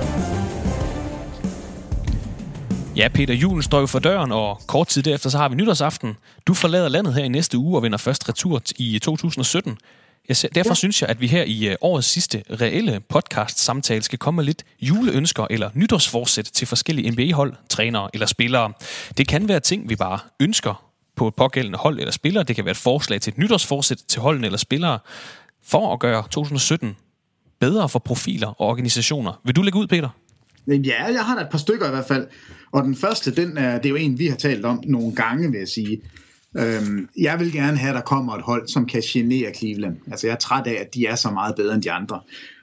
Ja, 2.97 3.09
Peter, 3.09 3.35
julen 3.35 3.63
står 3.63 3.81
jo 3.81 3.87
for 3.87 3.99
døren, 3.99 4.33
og 4.33 4.61
kort 4.67 4.87
tid 4.87 5.03
derefter 5.03 5.31
så 5.31 5.39
har 5.39 5.49
vi 5.49 5.55
nytårsaften. 5.55 6.17
Du 6.47 6.55
forlader 6.55 6.89
landet 6.89 7.15
her 7.15 7.25
i 7.25 7.29
næste 7.29 7.59
uge 7.59 7.77
og 7.77 7.83
vender 7.83 7.99
først 7.99 8.29
retur 8.29 8.63
i 8.77 8.99
2017. 8.99 9.79
Jeg 10.29 10.37
ser, 10.37 10.49
derfor 10.49 10.71
ja. 10.71 10.75
synes 10.75 11.03
jeg, 11.03 11.11
at 11.11 11.21
vi 11.21 11.27
her 11.27 11.45
i 11.45 11.69
uh, 11.69 11.75
årets 11.81 12.09
sidste 12.09 12.43
reelle 12.51 13.01
podcast-samtale 13.09 14.03
skal 14.03 14.19
komme 14.19 14.37
med 14.37 14.45
lidt 14.45 14.65
juleønsker 14.81 15.47
eller 15.51 15.71
nytårsforsæt 15.75 16.45
til 16.45 16.67
forskellige 16.67 17.11
NBA-hold, 17.11 17.55
trænere 17.69 18.11
eller 18.13 18.27
spillere. 18.27 18.73
Det 19.19 19.29
kan 19.29 19.49
være 19.49 19.61
ting, 19.61 19.89
vi 19.89 19.97
bare 19.97 20.19
ønsker 20.41 20.85
på 21.17 21.29
et 21.29 21.35
pågældende 21.35 21.79
hold 21.79 21.99
eller 21.99 22.13
spillere. 22.13 22.45
Det 22.45 22.57
kan 22.57 22.65
være 22.65 22.73
et 22.73 22.77
forslag 22.77 23.21
til 23.21 23.31
et 23.31 23.39
nytårsforsæt 23.39 23.99
til 24.09 24.21
holdene 24.21 24.47
eller 24.47 24.59
spillere 24.59 24.99
for 25.65 25.93
at 25.93 26.01
gøre 26.01 26.23
2017 26.23 26.97
bedre 27.61 27.89
for 27.89 27.99
profiler 27.99 28.49
og 28.49 28.69
organisationer. 28.69 29.41
Vil 29.45 29.57
du 29.57 29.63
lægge 29.63 29.79
ud, 29.79 29.87
Peter? 29.87 30.09
Ja, 30.67 31.05
jeg 31.05 31.25
har 31.25 31.35
da 31.35 31.41
et 31.41 31.49
par 31.51 31.59
stykker 31.59 31.87
i 31.87 31.91
hvert 31.91 32.07
fald. 32.07 32.27
Og 32.73 32.85
den 32.85 32.97
første, 32.97 33.35
den 33.35 33.59
er, 33.59 33.77
det 33.77 33.87
er 33.87 33.91
jo 33.91 33.97
en, 33.97 34.19
vi 34.19 34.27
har 34.27 34.37
talt 34.37 34.65
om 34.65 34.83
nogle 34.87 35.15
gange, 35.15 35.51
vil 35.51 35.59
jeg 35.59 35.69
sige. 35.69 36.01
Øhm, 36.59 37.09
jeg 37.19 37.41
vil 37.41 37.53
gerne 37.53 37.77
have, 37.77 37.89
at 37.89 37.95
der 37.95 38.01
kommer 38.01 38.35
et 38.35 38.43
hold, 38.43 38.69
som 38.69 38.87
kan 38.87 39.03
genere 39.07 39.55
Cleveland. 39.55 39.97
Altså 40.11 40.27
jeg 40.27 40.35
er 40.35 40.39
træt 40.39 40.67
af, 40.67 40.73
at 40.81 40.95
de 40.95 41.07
er 41.07 41.15
så 41.15 41.31
meget 41.31 41.55
bedre 41.57 41.75
end 41.75 41.83
de 41.83 41.93
andre. 41.93 42.21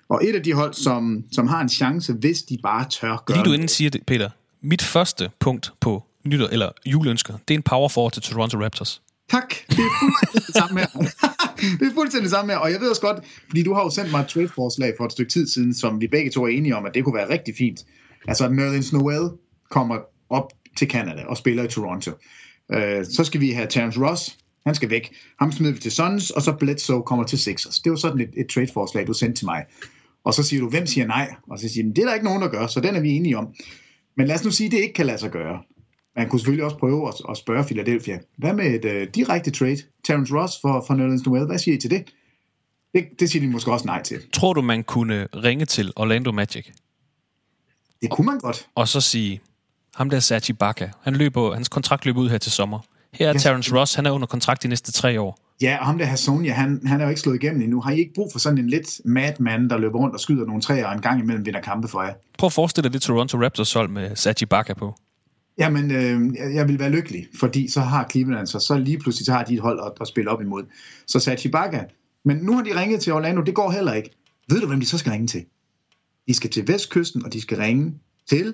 Og 0.10 0.22
et 0.24 0.36
af 0.36 0.44
de 0.44 0.54
hold, 0.54 0.74
som, 0.74 1.24
som 1.32 1.48
har 1.48 1.62
en 1.62 1.70
chance, 1.70 2.14
hvis 2.14 2.42
de 2.44 2.58
bare 2.64 2.86
tør 2.90 3.24
gøre 3.26 3.38
Lige 3.38 3.46
du 3.46 3.54
inden 3.54 3.68
siger 3.68 3.90
det, 3.90 4.02
Peter. 4.08 4.30
Mit 4.62 4.82
første 4.82 5.32
punkt 5.40 5.74
på 5.80 6.04
nytår, 6.24 6.48
eller 6.48 6.70
juleønsker, 6.86 7.34
det 7.48 7.54
er 7.54 7.58
en 7.58 7.64
power 7.64 7.90
forward 7.90 8.12
til 8.12 8.22
Toronto 8.22 8.64
Raptors. 8.64 9.02
Tak. 9.30 9.54
Det 9.70 9.80
er 9.80 10.00
fuldstændig 10.02 10.48
det 10.48 10.56
samme 10.56 10.80
her. 10.80 10.88
det 11.80 11.88
er 11.88 11.94
fuldstændig 11.94 12.24
det 12.24 12.32
samme 12.32 12.52
her. 12.52 12.60
Og 12.60 12.72
jeg 12.72 12.80
ved 12.82 12.90
også 12.90 13.02
godt, 13.02 13.18
fordi 13.48 13.64
du 13.64 13.74
har 13.74 13.84
jo 13.84 13.90
sendt 13.90 14.12
mig 14.12 14.20
et 14.22 14.28
trade-forslag 14.28 14.94
for 14.98 15.06
et 15.06 15.12
stykke 15.12 15.32
tid 15.32 15.48
siden, 15.48 15.74
som 15.74 16.02
vi 16.02 16.08
begge 16.08 16.32
to 16.32 16.44
er 16.44 16.48
enige 16.48 16.76
om, 16.76 16.86
at 16.86 16.94
det 16.94 17.04
kunne 17.04 17.16
være 17.16 17.30
rigtig 17.30 17.54
fint. 17.58 17.80
Altså, 18.28 18.46
at 18.46 18.52
Nerlens 18.52 18.94
Noel 18.94 19.30
kommer 19.70 19.98
op 20.30 20.52
til 20.78 20.90
Canada 20.90 21.24
og 21.26 21.38
spiller 21.38 21.64
i 21.64 21.68
Toronto. 21.68 22.12
Øh, 22.74 23.06
så 23.06 23.24
skal 23.24 23.42
vi 23.42 23.52
have 23.52 23.68
Terence 23.68 24.00
Ross, 24.00 24.38
han 24.66 24.76
skal 24.76 24.90
væk. 24.90 25.16
Ham 25.40 25.52
smider 25.52 25.74
vi 25.74 25.80
til 25.80 25.92
Suns, 25.92 26.30
og 26.30 26.42
så 26.42 26.52
Bledsoe 26.52 27.04
kommer 27.04 27.26
til 27.26 27.40
Sixers. 27.40 27.80
Det 27.80 27.90
var 27.90 27.96
sådan 27.96 28.22
et, 28.22 28.30
et 28.38 28.48
trade-forslag, 28.50 29.08
du 29.08 29.14
sendte 29.14 29.40
til 29.40 29.46
mig. 29.46 29.66
Og 30.24 30.34
så 30.34 30.44
siger 30.44 30.62
du, 30.62 30.70
hvem 30.70 30.86
siger 30.86 31.08
nej? 31.08 31.36
Og 31.50 31.60
så 31.60 31.70
siger 31.70 31.84
du, 31.84 31.90
det 31.90 31.98
er 31.98 32.06
der 32.06 32.14
ikke 32.14 32.26
nogen, 32.26 32.42
der 32.42 32.48
gør, 32.48 32.68
så 32.68 32.80
den 32.80 32.96
er 32.96 33.00
vi 33.00 33.10
enige 33.10 33.38
om. 33.38 33.54
Men 34.18 34.28
lad 34.28 34.36
os 34.36 34.44
nu 34.44 34.52
sige, 34.52 34.66
at 34.66 34.72
det 34.72 34.80
ikke 34.80 34.94
kan 34.94 35.06
lade 35.06 35.18
sig 35.18 35.32
gøre. 35.32 35.62
Man 36.16 36.30
kunne 36.30 36.40
selvfølgelig 36.40 36.66
også 36.66 36.78
prøve 36.78 37.08
at, 37.08 37.14
at 37.30 37.38
spørge 37.38 37.64
Philadelphia. 37.64 38.20
Hvad 38.38 38.54
med 38.54 38.86
et 38.86 38.86
uh, 38.86 39.14
direkte 39.16 39.52
trade? 39.52 39.78
Terence 40.04 40.36
Ross 40.36 40.54
for, 40.62 40.84
for 40.88 40.94
Nerlens 40.94 41.26
Noel, 41.26 41.46
hvad 41.46 41.58
siger 41.58 41.76
I 41.76 41.80
til 41.80 41.90
det? 41.90 42.14
det? 42.94 43.06
Det 43.20 43.30
siger 43.30 43.46
de 43.46 43.52
måske 43.52 43.72
også 43.72 43.86
nej 43.86 44.04
til. 44.04 44.22
Tror 44.34 44.54
du, 44.54 44.62
man 44.62 44.84
kunne 44.84 45.28
ringe 45.36 45.66
til 45.66 45.94
Orlando 45.96 46.32
Magic? 46.32 46.68
Det 48.02 48.10
kunne 48.10 48.26
man 48.26 48.40
godt. 48.40 48.68
Og 48.76 48.88
så 48.88 49.02
sige, 49.02 49.42
ham 49.96 50.10
der 50.10 50.20
Sergi 50.20 50.54
Baca, 50.54 50.92
han 51.02 51.16
løber, 51.16 51.54
hans 51.54 51.70
kontrakt 51.70 52.06
løber 52.06 52.22
ud 52.22 52.30
her 52.30 52.38
til 52.38 52.52
sommer. 52.52 52.80
Her 53.14 53.30
er 53.30 53.36
yes. 53.36 53.44
Terence 53.44 53.76
Ross, 53.76 53.94
han 53.94 54.06
er 54.06 54.12
under 54.12 54.28
kontrakt 54.28 54.64
de 54.64 54.68
næste 54.68 54.92
tre 54.92 55.22
år. 55.22 55.38
Ja, 55.62 55.78
og 55.80 55.86
ham 55.86 55.98
der 55.98 56.06
Hassonia, 56.06 56.54
han, 56.54 56.82
han 56.86 57.00
er 57.00 57.04
jo 57.04 57.10
ikke 57.10 57.22
slået 57.22 57.44
igennem 57.44 57.62
endnu. 57.62 57.82
Har 57.82 57.92
I 57.92 58.00
ikke 58.00 58.14
brug 58.16 58.32
for 58.32 58.40
sådan 58.40 58.58
en 58.58 58.70
lidt 58.70 59.02
madman, 59.06 59.70
der 59.70 59.78
løber 59.78 60.00
rundt 60.00 60.16
og 60.16 60.20
skyder 60.20 60.46
nogle 60.46 60.62
træer 60.62 60.88
og 60.88 60.94
en 60.94 61.02
gang 61.02 61.20
imellem 61.20 61.46
vinder 61.46 61.62
kampe 61.62 61.88
for 61.88 62.04
jer? 62.04 62.14
Prøv 62.38 62.48
at 62.48 62.54
forestille 62.54 62.84
dig 62.84 62.94
det 62.94 63.02
Toronto 63.02 63.44
Raptors 63.44 63.74
hold 63.74 63.90
med 63.90 64.16
Sergi 64.16 64.46
Baca 64.46 64.74
på. 64.74 64.96
Jamen, 65.58 65.92
øh, 65.92 66.36
jeg 66.56 66.68
vil 66.68 66.80
være 66.80 66.90
lykkelig, 66.90 67.28
fordi 67.40 67.72
så 67.72 67.82
har 67.82 68.08
Cleveland 68.12 68.48
så, 68.48 68.60
så 68.60 68.78
lige 68.78 69.00
pludselig 69.00 69.26
så 69.26 69.32
har 69.32 69.44
de 69.44 69.54
et 69.54 69.60
hold 69.60 69.80
at, 69.86 69.92
at 70.02 70.08
spille 70.08 70.32
op 70.32 70.42
imod. 70.42 70.64
Så 71.08 71.20
Sergi 71.20 71.50
Baca. 71.50 71.86
Men 72.26 72.38
nu 72.38 72.56
har 72.56 72.64
de 72.64 72.80
ringet 72.80 73.02
til 73.02 73.14
Orlando, 73.14 73.42
det 73.42 73.56
går 73.56 73.72
heller 73.72 73.94
ikke. 73.94 74.10
Ved 74.50 74.62
du, 74.62 74.68
hvem 74.68 74.80
de 74.80 74.86
så 74.86 74.98
skal 74.98 75.12
ringe 75.12 75.28
til? 75.28 75.46
De 76.28 76.34
skal 76.34 76.50
til 76.50 76.68
Vestkysten, 76.68 77.26
og 77.26 77.34
de 77.34 77.42
skal 77.42 77.58
ringe 77.58 77.94
til 78.30 78.54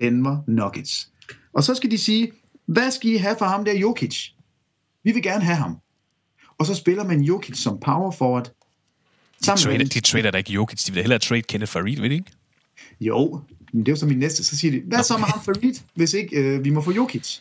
Denver 0.00 0.38
Nuggets. 0.46 1.08
Og 1.52 1.64
så 1.64 1.74
skal 1.74 1.90
de 1.90 1.98
sige, 1.98 2.32
hvad 2.66 2.90
skal 2.90 3.10
I 3.10 3.16
have 3.16 3.36
for 3.38 3.44
ham 3.44 3.64
der 3.64 3.74
Jokic? 3.74 4.30
Vi 5.04 5.12
vil 5.12 5.22
gerne 5.22 5.44
have 5.44 5.56
ham. 5.56 5.76
Og 6.58 6.66
så 6.66 6.74
spiller 6.74 7.04
man 7.04 7.20
Jokic 7.20 7.58
som 7.58 7.80
power 7.80 8.10
forward. 8.10 8.52
De 9.40 9.46
trader, 9.46 9.84
de 9.84 10.00
trader 10.00 10.30
da 10.30 10.38
ikke 10.38 10.52
Jokic, 10.52 10.84
de 10.84 10.92
vil 10.92 11.02
hellere 11.02 11.18
trade 11.18 11.42
Kenneth 11.42 11.72
Farid, 11.72 12.00
ved 12.00 12.10
de 12.10 12.14
ikke? 12.14 12.32
Jo, 13.00 13.40
men 13.72 13.80
det 13.80 13.88
er 13.88 13.92
jo 13.92 13.96
så 13.96 14.06
min 14.06 14.18
næste. 14.18 14.44
Så 14.44 14.56
siger 14.56 14.72
de, 14.72 14.82
hvad 14.86 15.02
så 15.02 15.18
med 15.18 15.26
ham 15.26 15.42
Farid, 15.44 15.74
hvis 15.94 16.14
ikke 16.14 16.36
øh, 16.36 16.64
vi 16.64 16.70
må 16.70 16.80
få 16.80 16.92
Jokic? 16.92 17.38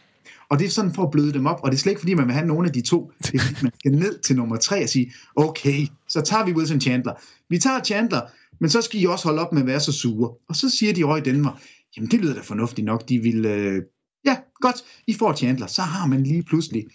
Og 0.49 0.59
det 0.59 0.65
er 0.65 0.69
sådan 0.69 0.93
for 0.93 1.03
at 1.03 1.11
bløde 1.11 1.33
dem 1.33 1.45
op, 1.45 1.59
og 1.63 1.71
det 1.71 1.77
er 1.77 1.79
slet 1.79 1.91
ikke 1.91 1.99
fordi, 1.99 2.13
man 2.13 2.25
vil 2.25 2.33
have 2.33 2.47
nogen 2.47 2.65
af 2.65 2.73
de 2.73 2.81
to. 2.81 3.11
Det 3.23 3.35
er 3.35 3.39
fordi, 3.39 3.63
man 3.63 3.71
skal 3.79 3.91
ned 3.91 4.19
til 4.19 4.35
nummer 4.35 4.57
tre 4.57 4.83
og 4.83 4.89
sige, 4.89 5.13
okay, 5.35 5.87
så 6.07 6.21
tager 6.21 6.45
vi 6.45 6.51
Wilson 6.53 6.81
Chandler. 6.81 7.13
Vi 7.49 7.57
tager 7.57 7.83
Chandler, 7.83 8.21
men 8.59 8.69
så 8.69 8.81
skal 8.81 9.01
I 9.01 9.05
også 9.05 9.27
holde 9.27 9.41
op 9.41 9.53
med 9.53 9.61
at 9.61 9.67
være 9.67 9.79
så 9.79 9.91
sure. 9.91 10.33
Og 10.49 10.55
så 10.55 10.69
siger 10.69 10.93
de 10.93 11.03
over 11.03 11.17
i 11.17 11.21
Danmark, 11.21 11.53
jamen 11.97 12.11
det 12.11 12.21
lyder 12.21 12.33
da 12.33 12.41
fornuftigt 12.41 12.85
nok, 12.85 13.09
de 13.09 13.19
vil, 13.19 13.45
øh, 13.45 13.81
ja, 14.25 14.37
godt, 14.61 14.75
I 15.07 15.13
får 15.13 15.33
Chandler, 15.33 15.67
så 15.67 15.81
har 15.81 16.07
man 16.07 16.23
lige 16.23 16.43
pludselig 16.43 16.85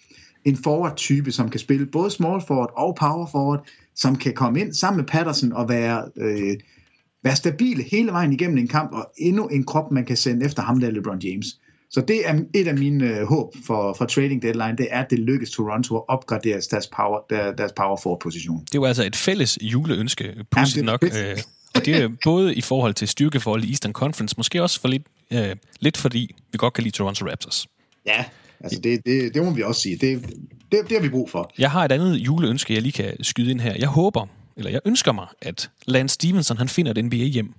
en 0.45 0.57
forward-type, 0.57 1.31
som 1.31 1.49
kan 1.49 1.59
spille 1.59 1.85
både 1.85 2.11
small 2.11 2.41
forward 2.47 2.73
og 2.77 2.97
power 2.99 3.27
forward, 3.31 3.67
som 3.95 4.15
kan 4.15 4.33
komme 4.33 4.59
ind 4.59 4.73
sammen 4.73 4.97
med 4.97 5.07
Patterson 5.07 5.53
og 5.53 5.69
være, 5.69 6.03
øh, 6.17 6.57
være 7.23 7.35
stabile 7.35 7.83
hele 7.83 8.11
vejen 8.11 8.33
igennem 8.33 8.57
en 8.57 8.67
kamp, 8.67 8.91
og 8.93 9.11
endnu 9.17 9.47
en 9.47 9.63
krop, 9.63 9.91
man 9.91 10.05
kan 10.05 10.17
sende 10.17 10.45
efter 10.45 10.61
ham, 10.61 10.79
der 10.79 10.87
er 10.87 10.91
LeBron 10.91 11.19
James. 11.19 11.45
Så 11.91 12.01
det 12.01 12.29
er 12.29 12.39
et 12.53 12.67
af 12.67 12.77
mine 12.77 13.17
øh, 13.17 13.27
håb 13.27 13.53
for, 13.65 13.95
for 13.97 14.05
trading 14.05 14.41
deadline, 14.41 14.75
det 14.77 14.87
er, 14.91 15.03
at 15.03 15.09
det 15.09 15.19
lykkes 15.19 15.51
Toronto 15.51 15.97
at 15.97 16.03
opgradere 16.07 16.61
deres 16.71 16.87
power, 16.87 17.19
der, 17.29 17.51
deres 17.51 17.71
power 17.71 17.97
forward 18.03 18.19
position. 18.19 18.65
Det 18.71 18.81
var 18.81 18.87
altså 18.87 19.03
et 19.03 19.15
fælles 19.15 19.57
juleønske, 19.61 20.35
pudsigt 20.51 20.85
nok. 20.85 21.03
Øh, 21.03 21.37
og 21.75 21.85
det 21.85 21.95
er 21.95 22.09
både 22.23 22.55
i 22.55 22.61
forhold 22.61 22.93
til 22.93 23.07
styrkeforhold 23.07 23.63
i 23.63 23.69
Eastern 23.69 23.93
Conference, 23.93 24.35
måske 24.37 24.63
også 24.63 24.81
for 24.81 24.87
lidt, 24.87 25.03
øh, 25.31 25.55
lidt 25.79 25.97
fordi 25.97 26.35
vi 26.51 26.57
godt 26.57 26.73
kan 26.73 26.83
lide 26.83 26.95
Toronto 26.95 27.25
Raptors. 27.29 27.67
Ja, 28.05 28.25
altså 28.59 28.79
det, 28.79 29.05
det, 29.05 29.33
det 29.33 29.43
må 29.43 29.51
vi 29.51 29.63
også 29.63 29.81
sige. 29.81 29.95
Det, 29.97 30.21
det, 30.71 30.79
det 30.89 30.91
har 30.91 31.01
vi 31.01 31.09
brug 31.09 31.29
for. 31.29 31.51
Jeg 31.57 31.71
har 31.71 31.85
et 31.85 31.91
andet 31.91 32.15
juleønske, 32.15 32.73
jeg 32.73 32.81
lige 32.81 32.91
kan 32.91 33.23
skyde 33.23 33.51
ind 33.51 33.61
her. 33.61 33.75
Jeg 33.79 33.87
håber, 33.87 34.27
eller 34.57 34.71
jeg 34.71 34.79
ønsker 34.85 35.11
mig, 35.11 35.27
at 35.41 35.69
Lance 35.85 36.13
Stevenson 36.13 36.57
han 36.57 36.69
finder 36.69 36.91
et 36.91 37.05
NBA 37.05 37.15
hjem. 37.15 37.53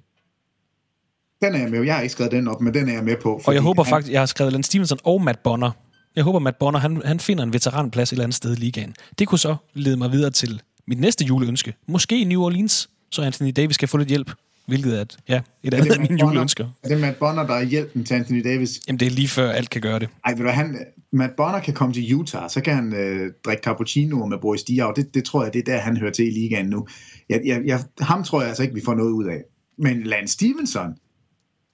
Den 1.43 1.55
er 1.55 1.59
jeg 1.59 1.71
med. 1.71 1.83
Jeg 1.83 1.95
har 1.95 2.03
ikke 2.03 2.13
skrevet 2.13 2.33
den 2.33 2.49
op, 2.49 2.61
men 2.61 2.75
den 2.75 2.89
er 2.89 2.93
jeg 2.93 3.05
med 3.05 3.17
på. 3.23 3.41
Og 3.47 3.55
jeg 3.55 3.63
håber 3.63 3.85
han, 3.85 3.91
faktisk, 3.91 4.13
jeg 4.13 4.21
har 4.21 4.27
skrevet 4.27 4.53
Lance 4.53 4.67
Stevenson 4.67 4.99
og 5.05 5.23
Matt 5.23 5.43
Bonner. 5.43 5.71
Jeg 6.17 6.25
håber, 6.25 6.39
Matt 6.39 6.59
Bonner 6.59 6.79
han, 6.79 7.03
han 7.05 7.21
finder 7.21 7.45
en 7.45 7.53
veteranplads 7.53 8.09
et 8.09 8.13
eller 8.13 8.25
andet 8.25 8.35
sted 8.35 8.53
i 8.53 8.61
ligaen. 8.61 8.95
Det 9.19 9.29
kunne 9.29 9.39
så 9.39 9.57
lede 9.75 9.97
mig 9.97 10.13
videre 10.13 10.31
til 10.31 10.63
mit 10.87 11.01
næste 11.01 11.25
juleønske. 11.25 11.75
Måske 11.87 12.21
i 12.21 12.25
New 12.25 12.43
Orleans, 12.43 12.89
så 13.13 13.23
Anthony 13.23 13.53
Davis 13.57 13.77
kan 13.77 13.89
få 13.89 13.97
lidt 13.97 14.09
hjælp. 14.09 14.31
Hvilket 14.67 15.01
er, 15.01 15.05
ja, 15.29 15.41
et 15.63 15.75
andet 15.75 15.93
af 15.93 16.01
mine 16.01 16.21
juleønsker. 16.21 16.69
Er 16.83 16.89
det 16.89 17.01
Matt 17.01 17.19
Bonner, 17.19 17.47
der 17.47 17.55
er 17.55 17.63
hjælpen 17.63 18.05
til 18.05 18.15
Anthony 18.15 18.45
Davis? 18.45 18.81
Jamen, 18.89 19.01
det 19.01 19.07
er 19.07 19.11
lige 19.11 19.29
før 19.29 19.51
alt 19.51 19.71
kan 19.71 19.81
gøre 19.81 19.99
det. 19.99 20.09
Ej, 20.25 20.35
ved 20.35 20.45
du, 20.45 20.51
han, 20.51 20.79
Matt 21.13 21.37
Bonner 21.37 21.61
kan 21.61 21.75
komme 21.75 21.95
til 21.95 22.15
Utah, 22.15 22.51
så 22.51 22.61
kan 22.61 22.75
han 22.75 22.95
øh, 22.95 23.33
drikke 23.45 23.63
cappuccino 23.63 24.27
med 24.27 24.39
Boris 24.39 24.63
Diaw. 24.63 24.93
Det, 24.93 25.15
det 25.15 25.25
tror 25.25 25.45
jeg, 25.45 25.53
det 25.53 25.59
er 25.59 25.65
der, 25.73 25.79
han 25.79 25.97
hører 25.97 26.13
til 26.13 26.27
i 26.27 26.31
ligaen 26.31 26.67
nu. 26.67 26.87
Jeg, 27.29 27.41
jeg, 27.45 27.63
jeg, 27.65 27.81
ham 28.01 28.25
tror 28.25 28.41
jeg 28.41 28.49
altså 28.49 28.63
ikke, 28.63 28.75
vi 28.75 28.81
får 28.85 28.95
noget 28.95 29.11
ud 29.11 29.25
af. 29.25 29.43
Men 29.79 30.03
Lance 30.03 30.33
Stevenson, 30.33 30.95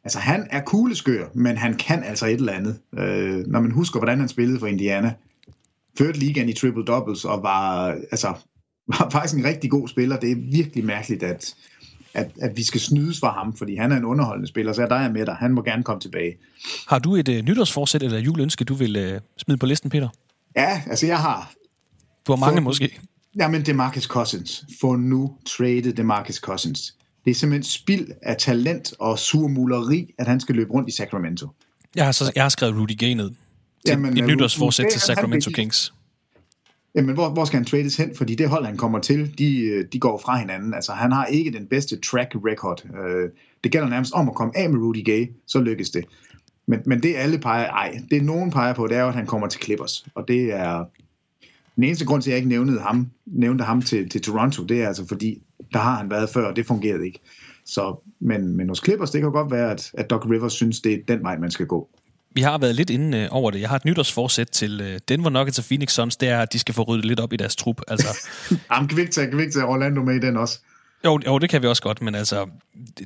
altså 0.04 0.18
han 0.18 0.46
er 0.50 0.60
kugleskør, 0.60 1.26
men 1.34 1.56
han 1.56 1.74
kan 1.74 2.04
altså 2.04 2.26
et 2.26 2.32
eller 2.32 2.52
andet. 2.52 2.78
Øh, 2.98 3.46
når 3.46 3.60
man 3.60 3.70
husker, 3.70 3.98
hvordan 3.98 4.18
han 4.18 4.28
spillede 4.28 4.58
for 4.58 4.66
Indiana. 4.66 5.14
Førte 5.98 6.18
ligaen 6.18 6.48
i 6.48 6.52
triple 6.52 6.84
doubles 6.84 7.24
og 7.24 7.42
var, 7.42 7.86
altså, 7.86 8.34
var 8.88 9.08
faktisk 9.12 9.34
en 9.38 9.44
rigtig 9.44 9.70
god 9.70 9.88
spiller. 9.88 10.20
Det 10.20 10.30
er 10.30 10.36
virkelig 10.52 10.84
mærkeligt, 10.84 11.22
at, 11.22 11.54
at, 12.14 12.30
at 12.40 12.56
vi 12.56 12.62
skal 12.62 12.80
snydes 12.80 13.20
for 13.20 13.26
ham, 13.28 13.56
fordi 13.56 13.76
han 13.76 13.92
er 13.92 13.96
en 13.96 14.04
underholdende 14.04 14.48
spiller, 14.48 14.72
så 14.72 14.82
der 14.82 14.94
er 14.96 15.12
med 15.12 15.26
dig. 15.26 15.34
Han 15.34 15.52
må 15.52 15.62
gerne 15.62 15.82
komme 15.82 16.00
tilbage. 16.00 16.36
Har 16.88 16.98
du 16.98 17.16
et 17.16 17.28
øh, 17.28 17.42
nytårsforsæt 17.44 18.02
eller 18.02 18.18
juleønske, 18.18 18.64
du 18.64 18.74
vil 18.74 18.96
øh, 18.96 19.20
smide 19.38 19.58
på 19.58 19.66
listen, 19.66 19.90
Peter? 19.90 20.08
Ja, 20.56 20.82
altså 20.86 21.06
jeg 21.06 21.18
har... 21.18 21.52
Du 22.26 22.32
har 22.32 22.36
mange 22.36 22.56
For- 22.56 22.60
måske. 22.62 23.00
Jamen, 23.38 23.66
DeMarcus 23.66 24.02
Cousins. 24.04 24.64
Få 24.80 24.96
nu 24.96 25.34
traded 25.46 25.92
DeMarcus 25.92 26.36
Cousins. 26.36 26.94
Det 27.24 27.30
er 27.30 27.34
simpelthen 27.34 27.62
spild 27.62 28.08
af 28.22 28.36
talent 28.36 28.92
og 28.98 29.18
surmuleri, 29.18 30.14
at 30.18 30.26
han 30.26 30.40
skal 30.40 30.54
løbe 30.54 30.70
rundt 30.72 30.88
i 30.88 30.92
Sacramento. 30.92 31.48
Jeg 31.96 32.04
har, 32.04 32.12
så, 32.12 32.32
jeg 32.34 32.44
har 32.44 32.48
skrevet 32.48 32.76
Rudy 32.76 32.98
Gay 32.98 33.12
ned. 33.12 33.28
Til 33.30 33.36
Jamen, 33.86 34.12
et 34.18 34.22
øh, 34.22 34.26
nytårsforsæt 34.28 34.84
Rudy 34.84 34.90
til 34.90 35.00
han- 35.00 35.08
han 35.08 35.16
Sacramento 35.16 35.48
vil- 35.48 35.54
Kings. 35.54 35.92
Jamen, 36.98 37.14
hvor, 37.14 37.28
hvor 37.28 37.44
skal 37.44 37.56
han 37.56 37.64
trades 37.64 37.96
hen? 37.96 38.14
Fordi 38.14 38.34
det 38.34 38.48
hold, 38.48 38.64
han 38.64 38.76
kommer 38.76 38.98
til, 38.98 39.38
de, 39.38 39.60
øh, 39.60 39.86
de 39.92 39.98
går 39.98 40.18
fra 40.18 40.36
hinanden. 40.36 40.74
Altså, 40.74 40.92
han 40.92 41.12
har 41.12 41.26
ikke 41.26 41.50
den 41.52 41.66
bedste 41.66 42.00
track 42.00 42.34
record. 42.34 42.84
Øh, 42.84 43.30
det 43.64 43.72
gælder 43.72 43.88
nærmest 43.88 44.12
om 44.12 44.28
at 44.28 44.34
komme 44.34 44.56
af 44.56 44.70
med 44.70 44.80
Rudy 44.80 45.04
Gay, 45.04 45.26
så 45.46 45.60
lykkes 45.60 45.90
det. 45.90 46.04
Men, 46.66 46.80
men 46.86 47.02
det 47.02 47.16
alle 47.16 47.38
peger, 47.38 47.68
ej, 47.68 48.00
det 48.10 48.24
nogen 48.24 48.50
peger 48.50 48.72
på, 48.74 48.86
det 48.86 48.96
er 48.96 49.00
jo, 49.00 49.08
at 49.08 49.14
han 49.14 49.26
kommer 49.26 49.46
til 49.46 49.62
Clippers. 49.62 50.06
Og 50.14 50.28
det 50.28 50.52
er 50.52 50.84
den 51.76 51.84
eneste 51.84 52.04
grund 52.04 52.22
til, 52.22 52.30
at 52.30 52.32
jeg 52.32 52.38
ikke 52.38 52.48
nævnte 52.48 52.80
ham, 52.80 53.10
nævnte 53.26 53.64
ham 53.64 53.82
til, 53.82 54.08
til 54.08 54.22
Toronto, 54.22 54.64
det 54.64 54.82
er 54.82 54.86
altså 54.86 55.06
fordi, 55.08 55.42
der 55.72 55.78
har 55.78 55.96
han 55.96 56.10
været 56.10 56.30
før, 56.30 56.46
og 56.46 56.56
det 56.56 56.66
fungerede 56.66 57.06
ikke. 57.06 57.20
Så, 57.64 57.96
men, 58.20 58.56
men 58.56 58.68
hos 58.68 58.82
Clippers, 58.84 59.10
det 59.10 59.20
kan 59.20 59.32
godt 59.32 59.50
være, 59.50 59.70
at, 59.70 59.90
at 59.94 60.10
Doc 60.10 60.26
Rivers 60.30 60.52
synes, 60.52 60.80
det 60.80 60.92
er 60.92 60.98
den 61.08 61.22
vej, 61.22 61.38
man 61.38 61.50
skal 61.50 61.66
gå. 61.66 61.88
Vi 62.34 62.40
har 62.40 62.58
været 62.58 62.74
lidt 62.74 62.90
inde 62.90 63.18
øh, 63.18 63.28
over 63.30 63.50
det. 63.50 63.60
Jeg 63.60 63.68
har 63.68 63.76
et 63.76 63.84
nytårsforsæt 63.84 64.48
til 64.48 64.80
øh, 64.80 65.00
Denver 65.08 65.30
Nuggets 65.30 65.58
og 65.58 65.64
Phoenix 65.64 65.92
Suns. 65.92 66.16
Det 66.16 66.28
er, 66.28 66.40
at 66.40 66.52
de 66.52 66.58
skal 66.58 66.74
få 66.74 66.82
ryddet 66.82 67.04
lidt 67.04 67.20
op 67.20 67.32
i 67.32 67.36
deres 67.36 67.56
trup. 67.56 67.80
Altså, 67.88 68.08
Jamen, 68.72 68.88
kan 68.88 68.96
vi 68.96 69.02
ikke 69.02 69.12
tage, 69.12 69.28
kan 69.28 69.38
vi 69.38 69.42
ikke 69.42 69.54
tage 69.54 69.64
Orlando 69.64 70.02
med 70.02 70.14
i 70.14 70.18
den 70.18 70.36
også? 70.36 70.58
Jo, 71.04 71.20
jo, 71.26 71.38
det 71.38 71.50
kan 71.50 71.62
vi 71.62 71.66
også 71.66 71.82
godt, 71.82 72.02
men 72.02 72.14
altså, 72.14 72.46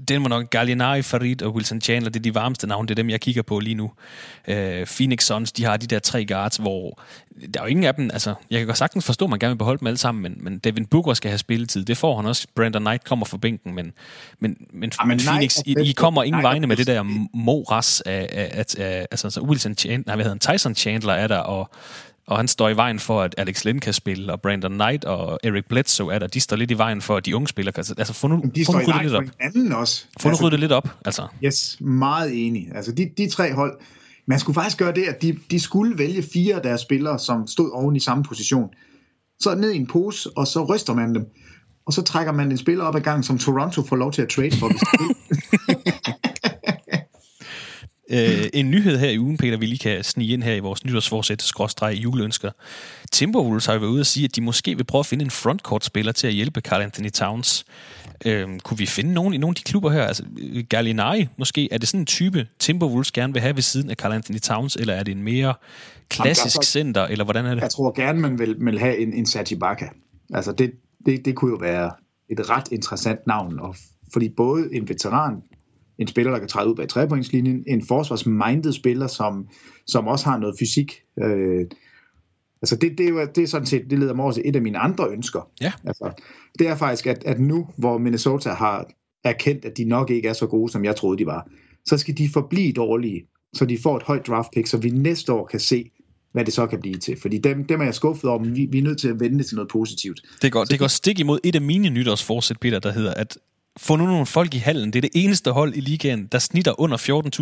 Denver 0.09 0.29
Nuggets, 0.29 0.51
Gallinari, 0.51 1.03
Farid 1.03 1.43
og 1.43 1.55
Wilson 1.55 1.81
Chandler, 1.81 2.11
det 2.11 2.21
er 2.21 2.23
de 2.23 2.35
varmeste 2.35 2.67
navne. 2.67 2.89
Det 2.89 2.93
er 2.93 3.03
dem, 3.03 3.11
jeg 3.11 3.21
kigger 3.21 3.43
på 3.43 3.59
lige 3.59 3.75
nu. 3.75 3.91
Øh, 4.49 4.87
Phoenix 4.87 5.25
Suns, 5.25 5.53
de 5.53 5.65
har 5.65 5.77
de 5.77 5.87
der 5.87 5.99
tre 5.99 6.27
guards, 6.27 6.57
hvor 6.57 7.01
der 7.55 7.61
er 7.61 7.65
jo 7.65 7.69
ingen 7.69 7.85
af 7.85 7.95
dem, 7.95 8.11
altså, 8.13 8.35
jeg 8.51 8.59
kan 8.59 8.67
godt 8.67 8.79
sagtens 8.79 9.07
forstå, 9.07 9.25
at 9.25 9.31
man 9.31 9.39
gerne 9.39 9.51
vil 9.51 9.59
beholde 9.59 9.79
dem 9.79 9.87
alle 9.87 9.97
sammen, 9.97 10.23
men, 10.23 10.37
men 10.41 10.59
Devin 10.59 10.87
Booker 10.87 11.15
skal 11.15 11.31
have 11.31 11.39
spilletid. 11.39 11.85
Det 11.85 11.97
får 11.97 12.17
han 12.17 12.27
også. 12.27 12.47
Brandon 12.57 12.83
Knight 12.83 13.05
kommer 13.05 13.27
fra 13.27 13.37
bænken, 13.37 13.75
men, 13.75 13.93
men, 14.39 14.57
men, 14.73 14.93
Ja, 15.01 15.05
men 15.05 15.17
men 15.17 15.27
Phoenix, 15.27 15.59
er 15.59 15.63
I, 15.67 15.91
I 15.91 15.93
kommer 15.93 16.23
ingen 16.23 16.39
er 16.39 16.49
vegne 16.49 16.67
med 16.67 16.77
det 16.77 16.87
der 16.87 17.03
moras 17.35 18.01
af, 18.01 18.29
af, 18.33 18.51
af, 18.53 18.65
af 18.79 19.07
altså, 19.11 19.31
så 19.31 19.41
Wilson 19.41 19.75
Chandler, 19.75 20.05
nej, 20.07 20.17
hvad 20.17 20.25
hedder 20.25 20.49
han, 20.49 20.59
Tyson 20.59 20.75
Chandler 20.75 21.13
er 21.13 21.27
der, 21.27 21.39
og, 21.39 21.71
og 22.27 22.37
han 22.37 22.49
står 22.49 22.69
i 22.69 22.77
vejen 22.77 22.99
for, 22.99 23.23
at 23.23 23.35
Alex 23.39 23.65
Len 23.65 23.81
kan 23.81 23.93
spille, 23.93 24.33
og 24.33 24.41
Brandon 24.41 24.73
Knight 24.73 25.05
og 25.05 25.39
Eric 25.45 25.65
Bledsoe 25.69 26.15
er 26.15 26.19
der. 26.19 26.27
De 26.27 26.41
står 26.41 26.57
lidt 26.57 26.71
i 26.71 26.79
vejen 26.79 27.01
for, 27.03 27.17
at 27.17 27.27
de 27.27 27.37
unge 27.37 27.49
spillere 27.49 27.73
kan... 27.73 27.85
Altså, 27.99 28.13
få 28.15 28.29
nu, 28.29 28.43
De 28.55 28.65
få 28.65 28.73
står 28.73 28.93
nu 28.93 29.01
i 29.01 29.03
lidt 29.03 29.15
op. 29.15 29.23
hinanden 29.41 29.73
også. 29.73 30.05
Få 30.21 30.29
nu 30.29 30.31
Altså, 30.31 30.45
ryddet 30.47 30.61
lidt 30.61 30.73
op, 30.73 30.89
altså. 31.05 31.27
Yes, 31.45 31.77
meget 31.81 32.47
enig. 32.47 32.69
Altså 32.75 32.93
de, 32.93 33.11
de 33.17 33.29
tre 33.31 33.55
hold, 33.55 33.79
man 34.27 34.39
skulle 34.39 34.55
faktisk 34.55 34.79
gøre 34.79 34.95
det, 34.95 35.03
at 35.03 35.23
de, 35.23 35.39
de 35.51 35.61
skulle 35.61 35.99
vælge 35.99 36.23
fire 36.33 36.55
af 36.55 36.63
deres 36.63 36.81
spillere, 36.81 37.19
som 37.19 37.47
stod 37.47 37.71
oven 37.71 37.97
i 37.97 38.01
samme 38.01 38.25
position. 38.25 38.69
Så 39.41 39.55
ned 39.55 39.71
i 39.71 39.77
en 39.77 39.87
pose, 39.87 40.31
og 40.37 40.47
så 40.47 40.65
ryster 40.65 40.95
man 40.95 41.15
dem. 41.15 41.27
Og 41.87 41.93
så 41.93 42.03
trækker 42.03 42.33
man 42.33 42.51
en 42.51 42.59
spiller 42.59 42.85
op 42.85 42.97
ad 42.97 43.01
gang, 43.01 43.25
som 43.25 43.39
Toronto 43.39 43.83
får 43.83 43.97
lov 43.97 44.13
til 44.13 44.23
at 44.23 44.29
trade 44.29 44.57
for. 44.59 44.69
Øh, 48.13 48.49
en 48.53 48.71
nyhed 48.71 48.99
her 48.99 49.09
i 49.09 49.19
ugen, 49.19 49.37
Peter, 49.37 49.57
vi 49.57 49.67
lige 49.67 49.79
kan 49.79 50.05
snige 50.05 50.33
ind 50.33 50.43
her 50.43 50.55
i 50.55 50.59
vores 50.59 50.85
nytårsforsæt, 50.85 51.43
skråstreg 51.43 51.95
juleønsker. 51.95 52.51
Timberwolves 53.13 53.67
har 53.67 53.73
jo 53.73 53.79
været 53.79 53.91
ude 53.91 54.01
at 54.01 54.07
sige, 54.07 54.25
at 54.25 54.37
de 54.37 54.41
måske 54.41 54.77
vil 54.77 54.85
prøve 54.85 55.01
at 55.01 55.07
finde 55.07 55.25
en 55.25 55.31
frontcourt-spiller 55.31 56.13
til 56.13 56.27
at 56.27 56.33
hjælpe 56.33 56.61
Carl 56.61 56.83
Anthony 56.83 57.11
Towns. 57.11 57.65
Øh, 58.27 58.49
kunne 58.65 58.79
vi 58.79 58.87
finde 58.87 59.13
nogen 59.13 59.35
i 59.35 59.37
nogle 59.37 59.53
af 59.53 59.55
de 59.55 59.63
klubber 59.63 59.91
her? 59.91 60.03
Altså, 60.03 60.25
Gallinari 60.69 61.29
måske? 61.37 61.69
Er 61.73 61.79
det 61.79 61.89
sådan 61.89 62.01
en 62.01 62.07
type, 62.07 62.47
Timberwolves 62.59 63.13
gerne 63.13 63.33
vil 63.33 63.43
have 63.43 63.55
ved 63.55 63.63
siden 63.63 63.91
af 63.91 63.97
Carl 63.97 64.13
Anthony 64.13 64.39
Towns, 64.39 64.77
eller 64.77 64.95
er 64.95 65.03
det 65.03 65.13
en 65.13 65.23
mere 65.23 65.55
klassisk 66.09 66.57
Jamen, 66.57 66.65
center, 66.65 67.03
eller 67.03 67.25
hvordan 67.25 67.47
er 67.47 67.55
det? 67.55 67.63
Jeg 67.63 67.71
tror 67.71 67.93
gerne, 67.97 68.21
man 68.21 68.39
vil, 68.39 68.57
vil 68.59 68.79
have 68.79 68.99
en, 68.99 69.13
en 69.13 69.27
Serge 69.27 69.55
Ibaka. 69.55 69.87
Altså 70.35 70.53
det, 70.53 70.73
det, 71.07 71.25
det 71.25 71.35
kunne 71.35 71.51
jo 71.51 71.57
være 71.61 71.91
et 72.31 72.51
ret 72.51 72.69
interessant 72.73 73.27
navn, 73.27 73.61
og 73.61 73.77
fordi 74.13 74.29
både 74.37 74.69
en 74.73 74.89
veteran, 74.89 75.43
en 76.03 76.09
spiller, 76.09 76.33
der 76.33 76.39
kan 76.39 76.49
træde 76.49 76.69
ud 76.71 76.75
bag 76.75 76.89
trepointslinjen, 76.89 77.65
en 77.67 77.87
forsvarsminded 77.87 78.73
spiller, 78.73 79.07
som, 79.07 79.49
som 79.87 80.07
også 80.07 80.25
har 80.25 80.39
noget 80.39 80.57
fysik. 80.61 80.95
Øh, 81.23 81.67
altså 82.63 82.77
det, 82.77 82.99
det, 82.99 83.09
er 83.09 83.27
det 83.27 83.43
er 83.43 83.47
sådan 83.47 83.67
set, 83.67 83.83
det 83.91 83.99
leder 83.99 84.15
mig 84.15 84.23
over 84.23 84.33
til 84.33 84.43
et 84.47 84.57
af 84.57 84.63
mine 84.63 84.79
andre 84.79 85.09
ønsker. 85.09 85.51
Ja. 85.61 85.73
Altså, 85.87 86.25
det 86.59 86.69
er 86.69 86.77
faktisk, 86.77 87.07
at, 87.07 87.25
at 87.25 87.41
nu, 87.41 87.69
hvor 87.77 87.99
Minnesota 87.99 88.51
har 88.51 88.87
erkendt, 89.25 89.65
at 89.65 89.77
de 89.77 89.85
nok 89.85 90.11
ikke 90.11 90.29
er 90.29 90.33
så 90.33 90.47
gode, 90.47 90.73
som 90.73 90.85
jeg 90.85 90.97
troede, 90.97 91.19
de 91.19 91.27
var, 91.27 91.49
så 91.87 91.99
skal 91.99 92.19
de 92.19 92.29
forblive 92.33 92.73
dårlige, 92.73 93.27
så 93.55 93.65
de 93.65 93.79
får 93.83 93.97
et 93.97 94.03
højt 94.03 94.27
draft 94.27 94.49
pick, 94.53 94.67
så 94.67 94.77
vi 94.77 94.91
næste 94.91 95.33
år 95.33 95.47
kan 95.47 95.61
se, 95.61 95.91
hvad 96.33 96.45
det 96.45 96.55
så 96.55 96.67
kan 96.67 96.81
blive 96.81 96.99
til. 96.99 97.17
Fordi 97.21 97.39
dem, 97.39 97.65
dem 97.65 97.81
er 97.81 97.85
jeg 97.85 97.95
skuffet 97.95 98.31
over, 98.31 98.39
men 98.39 98.57
vi, 98.57 98.69
vi 98.71 98.79
er 98.79 98.83
nødt 98.83 98.99
til 98.99 99.09
at 99.09 99.21
vende 99.21 99.39
det 99.39 99.47
til 99.47 99.55
noget 99.57 99.71
positivt. 99.71 100.21
Det 100.43 100.53
går, 100.53 100.65
det 100.65 100.79
går 100.79 100.87
stik 100.87 101.21
imod 101.21 101.39
et 101.45 101.55
af 101.55 101.63
mine 101.63 101.91
nytårsforsæt, 101.91 102.61
Peter, 102.61 102.79
der 102.79 102.93
hedder, 102.93 103.15
at 103.15 103.39
få 103.79 103.97
nu 103.97 104.07
nogle 104.07 104.27
folk 104.27 104.55
i 104.55 104.59
hallen. 104.59 104.93
Det 104.93 104.97
er 104.97 105.01
det 105.01 105.11
eneste 105.15 105.51
hold 105.51 105.75
i 105.75 105.81
ligaen, 105.81 106.29
der 106.33 106.39
snitter 106.39 106.81
under 106.81 106.97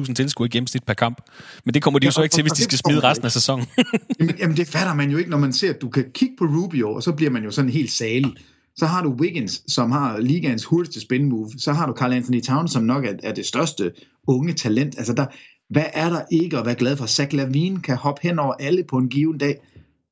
14.000 0.05 0.15
tilskuere 0.15 0.47
i 0.47 0.51
gennemsnit 0.51 0.85
per 0.85 0.95
kamp. 0.95 1.21
Men 1.65 1.75
det 1.75 1.83
kommer 1.83 1.99
de 1.99 2.07
jo 2.07 2.13
så 2.13 2.23
ikke 2.23 2.33
til, 2.33 2.43
hvis 2.43 2.53
de 2.53 2.63
skal 2.63 2.79
smide 2.79 3.01
resten 3.01 3.27
af 3.27 3.33
sæsonen. 3.33 3.67
Jamen, 4.21 4.37
jamen 4.39 4.57
det 4.57 4.69
fatter 4.69 4.95
man 4.95 5.11
jo 5.11 5.19
ikke, 5.19 5.31
når 5.31 5.39
man 5.39 5.53
ser, 5.53 5.71
at 5.71 5.81
du 5.81 5.89
kan 5.89 6.05
kigge 6.15 6.35
på 6.39 6.45
Rubio, 6.45 6.93
og 6.93 7.03
så 7.03 7.13
bliver 7.13 7.31
man 7.31 7.45
jo 7.45 7.51
sådan 7.51 7.71
helt 7.71 7.91
salig. 7.91 8.33
Så 8.77 8.87
har 8.87 9.03
du 9.03 9.11
Wiggins, 9.21 9.73
som 9.73 9.91
har 9.93 10.19
ligaens 10.19 10.65
hurtigste 10.65 11.01
spin 11.01 11.29
move. 11.29 11.51
Så 11.59 11.73
har 11.73 11.87
du 11.87 11.93
Carl 11.93 12.13
Anthony 12.13 12.43
Towns, 12.43 12.73
som 12.73 12.83
nok 12.83 13.05
er, 13.05 13.13
er 13.23 13.33
det 13.33 13.47
største 13.47 13.93
unge 14.27 14.53
talent. 14.53 14.99
Altså, 14.99 15.13
der, 15.13 15.27
hvad 15.71 15.85
er 15.95 16.11
der 16.11 16.21
ikke 16.31 16.59
at 16.59 16.67
være 16.67 16.75
glad 16.75 16.97
for? 16.97 17.07
Zach 17.07 17.37
Lavine 17.37 17.81
kan 17.81 17.97
hoppe 17.97 18.21
hen 18.23 18.39
over 18.39 18.55
alle 18.55 18.85
på 18.89 18.97
en 18.97 19.09
given 19.09 19.39
dag. 19.39 19.57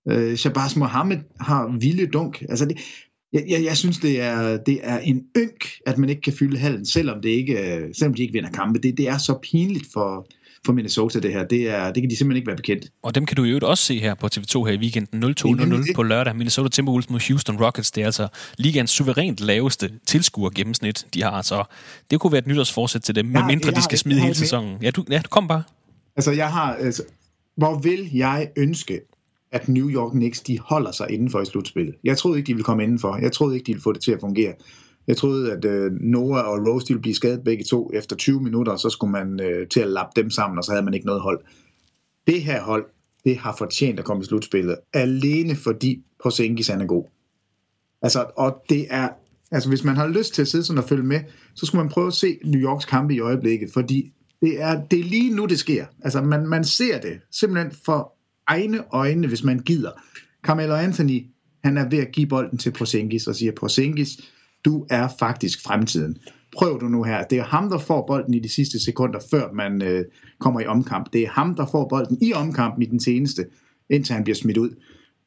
Øh, 0.08 0.36
Shabazz 0.36 0.76
Mohammed 0.76 1.18
har 1.40 1.76
vilde 1.80 2.06
dunk. 2.06 2.42
Altså, 2.48 2.64
det, 2.64 2.78
jeg, 3.32 3.44
jeg, 3.48 3.64
jeg 3.64 3.76
synes, 3.76 3.98
det 3.98 4.20
er, 4.20 4.56
det 4.56 4.80
er 4.82 4.98
en 4.98 5.22
ynk, 5.38 5.64
at 5.86 5.98
man 5.98 6.08
ikke 6.10 6.22
kan 6.22 6.32
fylde 6.32 6.58
hallen, 6.58 6.86
selvom, 6.86 7.22
det 7.22 7.28
ikke, 7.28 7.74
øh, 7.76 7.94
selvom 7.94 8.14
de 8.14 8.22
ikke 8.22 8.32
vinder 8.32 8.50
kampe. 8.50 8.78
Det, 8.78 8.98
det 8.98 9.08
er 9.08 9.18
så 9.18 9.38
pinligt 9.42 9.86
for, 9.92 10.26
for 10.66 10.72
Minnesota, 10.72 11.18
det 11.20 11.32
her. 11.32 11.44
Det, 11.46 11.68
er, 11.70 11.92
det 11.92 12.02
kan 12.02 12.10
de 12.10 12.16
simpelthen 12.16 12.36
ikke 12.36 12.46
være 12.46 12.56
bekendt. 12.56 12.86
Og 13.02 13.14
dem 13.14 13.26
kan 13.26 13.36
du 13.36 13.44
i 13.44 13.48
øvrigt 13.48 13.64
også 13.64 13.84
se 13.84 13.98
her 14.00 14.14
på 14.14 14.28
TV2 14.34 14.64
her 14.64 14.72
i 14.72 14.76
weekenden 14.78 15.24
0-2-0 15.24 15.92
på 15.94 16.02
lørdag. 16.02 16.36
Minnesota 16.36 16.68
Timberwolves 16.68 17.10
mod 17.10 17.28
Houston 17.28 17.60
Rockets. 17.64 17.90
Det 17.90 18.00
er 18.00 18.04
altså 18.06 18.28
ligaens 18.58 18.90
suverænt 18.90 19.40
laveste 19.40 19.90
tilskuer 20.06 20.50
gennemsnit, 20.50 21.06
de 21.14 21.22
har. 21.22 21.42
Så 21.42 21.64
det 22.10 22.20
kunne 22.20 22.32
være 22.32 22.38
et 22.38 22.46
nytårsforsæt 22.46 23.00
til 23.00 23.14
dem, 23.14 23.26
Jeg- 23.26 23.32
medmindre 23.32 23.70
de 23.70 23.82
skal 23.82 23.98
smide 23.98 24.20
hele 24.20 24.34
sæsonen. 24.34 24.76
Ja, 24.82 24.90
du, 24.90 25.04
ja, 25.10 25.18
du 25.24 25.28
kom 25.28 25.48
bare. 25.48 25.62
Altså, 26.16 26.32
jeg 26.32 26.48
har... 26.52 26.74
Altså, 26.74 27.02
hvor 27.56 27.78
vil 27.78 28.10
jeg 28.14 28.48
ønske, 28.56 29.00
at 29.52 29.68
New 29.68 29.90
York 29.90 30.12
Knicks, 30.12 30.40
de 30.40 30.58
holder 30.58 30.92
sig 30.92 31.10
indenfor 31.10 31.40
i 31.40 31.44
slutspillet. 31.44 31.94
Jeg 32.04 32.18
troede 32.18 32.38
ikke, 32.38 32.46
de 32.46 32.52
ville 32.52 32.64
komme 32.64 32.82
indenfor. 32.82 33.16
Jeg 33.16 33.32
troede 33.32 33.54
ikke, 33.54 33.66
de 33.66 33.72
ville 33.72 33.82
få 33.82 33.92
det 33.92 34.02
til 34.02 34.12
at 34.12 34.20
fungere. 34.20 34.54
Jeg 35.06 35.16
troede, 35.16 35.52
at 35.52 35.64
øh, 35.64 35.92
Noah 36.00 36.44
og 36.44 36.66
Rose 36.66 36.88
ville 36.88 37.00
blive 37.00 37.14
skadet 37.14 37.44
begge 37.44 37.64
to 37.64 37.90
efter 37.94 38.16
20 38.16 38.40
minutter, 38.40 38.72
og 38.72 38.78
så 38.78 38.90
skulle 38.90 39.10
man 39.10 39.40
øh, 39.40 39.68
til 39.68 39.80
at 39.80 39.88
lappe 39.88 40.22
dem 40.22 40.30
sammen, 40.30 40.58
og 40.58 40.64
så 40.64 40.72
havde 40.72 40.84
man 40.84 40.94
ikke 40.94 41.06
noget 41.06 41.22
hold. 41.22 41.40
Det 42.26 42.42
her 42.42 42.62
hold, 42.62 42.86
det 43.24 43.36
har 43.36 43.54
fortjent 43.58 43.98
at 43.98 44.04
komme 44.04 44.22
i 44.22 44.26
slutspillet, 44.26 44.76
alene 44.92 45.56
fordi 45.56 46.02
Porzingis 46.22 46.68
han 46.68 46.80
er 46.80 46.86
god. 46.86 47.04
Altså, 48.02 48.26
og 48.36 48.62
det 48.68 48.86
er, 48.90 49.08
altså 49.50 49.68
hvis 49.68 49.84
man 49.84 49.96
har 49.96 50.08
lyst 50.08 50.34
til 50.34 50.42
at 50.42 50.48
sidde 50.48 50.64
sådan 50.64 50.82
og 50.82 50.88
følge 50.88 51.02
med, 51.02 51.20
så 51.54 51.66
skulle 51.66 51.82
man 51.82 51.92
prøve 51.92 52.06
at 52.06 52.12
se 52.12 52.38
New 52.44 52.60
Yorks 52.60 52.84
kampe 52.84 53.14
i 53.14 53.20
øjeblikket, 53.20 53.70
fordi 53.72 54.12
det 54.40 54.62
er, 54.62 54.84
det 54.90 55.00
er 55.00 55.04
lige 55.04 55.34
nu, 55.34 55.46
det 55.46 55.58
sker. 55.58 55.86
Altså, 56.02 56.22
man, 56.22 56.46
man 56.46 56.64
ser 56.64 57.00
det 57.00 57.20
simpelthen 57.30 57.72
for 57.84 58.17
egne 58.48 58.84
øjne, 58.92 59.28
hvis 59.28 59.44
man 59.44 59.58
gider. 59.58 59.90
Carmelo 60.42 60.74
Anthony, 60.74 61.26
han 61.64 61.76
er 61.76 61.88
ved 61.88 61.98
at 61.98 62.12
give 62.12 62.26
bolden 62.26 62.58
til 62.58 62.70
Porzingis 62.70 63.26
og 63.26 63.34
siger, 63.34 63.52
Porzingis, 63.52 64.20
du 64.64 64.86
er 64.90 65.08
faktisk 65.18 65.62
fremtiden. 65.62 66.18
Prøv 66.56 66.80
du 66.80 66.88
nu 66.88 67.02
her. 67.02 67.24
Det 67.24 67.38
er 67.38 67.44
ham, 67.44 67.70
der 67.70 67.78
får 67.78 68.06
bolden 68.06 68.34
i 68.34 68.38
de 68.38 68.48
sidste 68.48 68.84
sekunder, 68.84 69.20
før 69.30 69.52
man 69.52 69.82
øh, 69.82 70.04
kommer 70.38 70.60
i 70.60 70.66
omkamp. 70.66 71.12
Det 71.12 71.22
er 71.22 71.28
ham, 71.28 71.54
der 71.54 71.66
får 71.66 71.88
bolden 71.88 72.18
i 72.22 72.32
omkampen 72.32 72.82
i 72.82 72.86
den 72.86 73.00
seneste, 73.00 73.46
indtil 73.90 74.14
han 74.14 74.24
bliver 74.24 74.36
smidt 74.36 74.56
ud. 74.56 74.70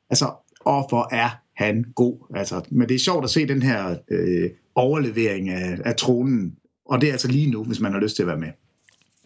Altså, 0.10 0.32
og 0.62 0.86
hvor 0.90 1.16
er 1.16 1.30
han 1.56 1.86
god. 1.96 2.28
Altså, 2.36 2.62
men 2.72 2.90
det 2.90 2.96
er 2.96 3.00
sjovt 3.00 3.24
at 3.24 3.30
se 3.30 3.48
den 3.48 3.62
her 3.62 3.96
øh, 4.12 4.50
overlevering 4.76 5.50
af, 5.50 5.80
af 5.86 5.96
tronen, 5.96 6.56
og 6.86 7.02
det 7.02 7.08
er 7.08 7.12
altså 7.12 7.28
lige 7.28 7.52
nu, 7.52 7.64
hvis 7.64 7.80
man 7.80 7.94
har 7.94 8.00
lyst 8.00 8.16
til 8.16 8.24
at 8.24 8.28
være 8.28 8.38
med. 8.38 8.52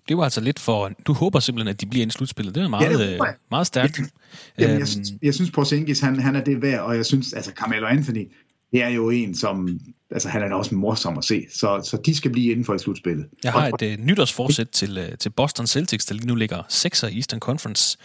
Det 0.08 0.18
var 0.18 0.24
altså 0.24 0.41
lidt 0.41 0.60
for... 0.60 0.91
Du 1.08 1.14
håber 1.14 1.39
simpelthen, 1.39 1.68
at 1.68 1.82
de 1.82 1.86
bliver 1.86 2.06
i 2.06 2.10
slutspillet. 2.10 2.56
Det 2.56 2.64
er 2.64 2.68
meget, 2.68 2.99
ja, 2.99 3.12
det 3.12 3.22
meget 3.51 3.68
stærkt. 3.68 3.99
Jamen, 3.99 4.10
jeg, 4.58 4.78
øhm. 4.78 4.86
synes, 4.86 5.10
jeg 5.22 5.34
synes 5.34 5.51
Porzingis, 5.51 5.99
han, 5.99 6.20
han 6.20 6.36
er 6.36 6.43
det 6.43 6.62
værd, 6.62 6.80
og 6.80 6.95
jeg 6.95 7.06
synes, 7.06 7.34
altså 7.34 7.51
Carmelo 7.56 7.88
Anthony, 7.88 8.28
det 8.72 8.84
er 8.84 8.89
jo 8.89 9.10
en, 9.10 9.36
som... 9.36 9.80
Altså, 10.12 10.30
han 10.30 10.41
er 10.41 10.47
da 10.47 10.56
også 10.56 10.76
morsom 10.76 11.18
at 11.18 11.24
se, 11.24 11.45
så, 11.53 11.82
så 11.84 11.97
de 12.06 12.16
skal 12.16 12.32
blive 12.32 12.51
inden 12.51 12.66
for 12.66 12.74
i 12.74 12.80
slutspillet. 12.80 13.26
Jeg 13.43 13.51
har 13.51 13.68
et 13.68 13.99
uh, 13.99 14.06
nytårsforsæt 14.06 14.68
til, 14.68 14.97
uh, 14.97 15.18
til 15.20 15.30
Boston 15.30 15.68
Celtics, 15.68 16.06
der 16.06 16.16
lige 16.16 16.28
nu 16.28 16.36
ligger 16.36 16.62
6'er 16.62 17.08
i 17.08 17.16
Eastern 17.16 17.39
Conference. 17.39 17.97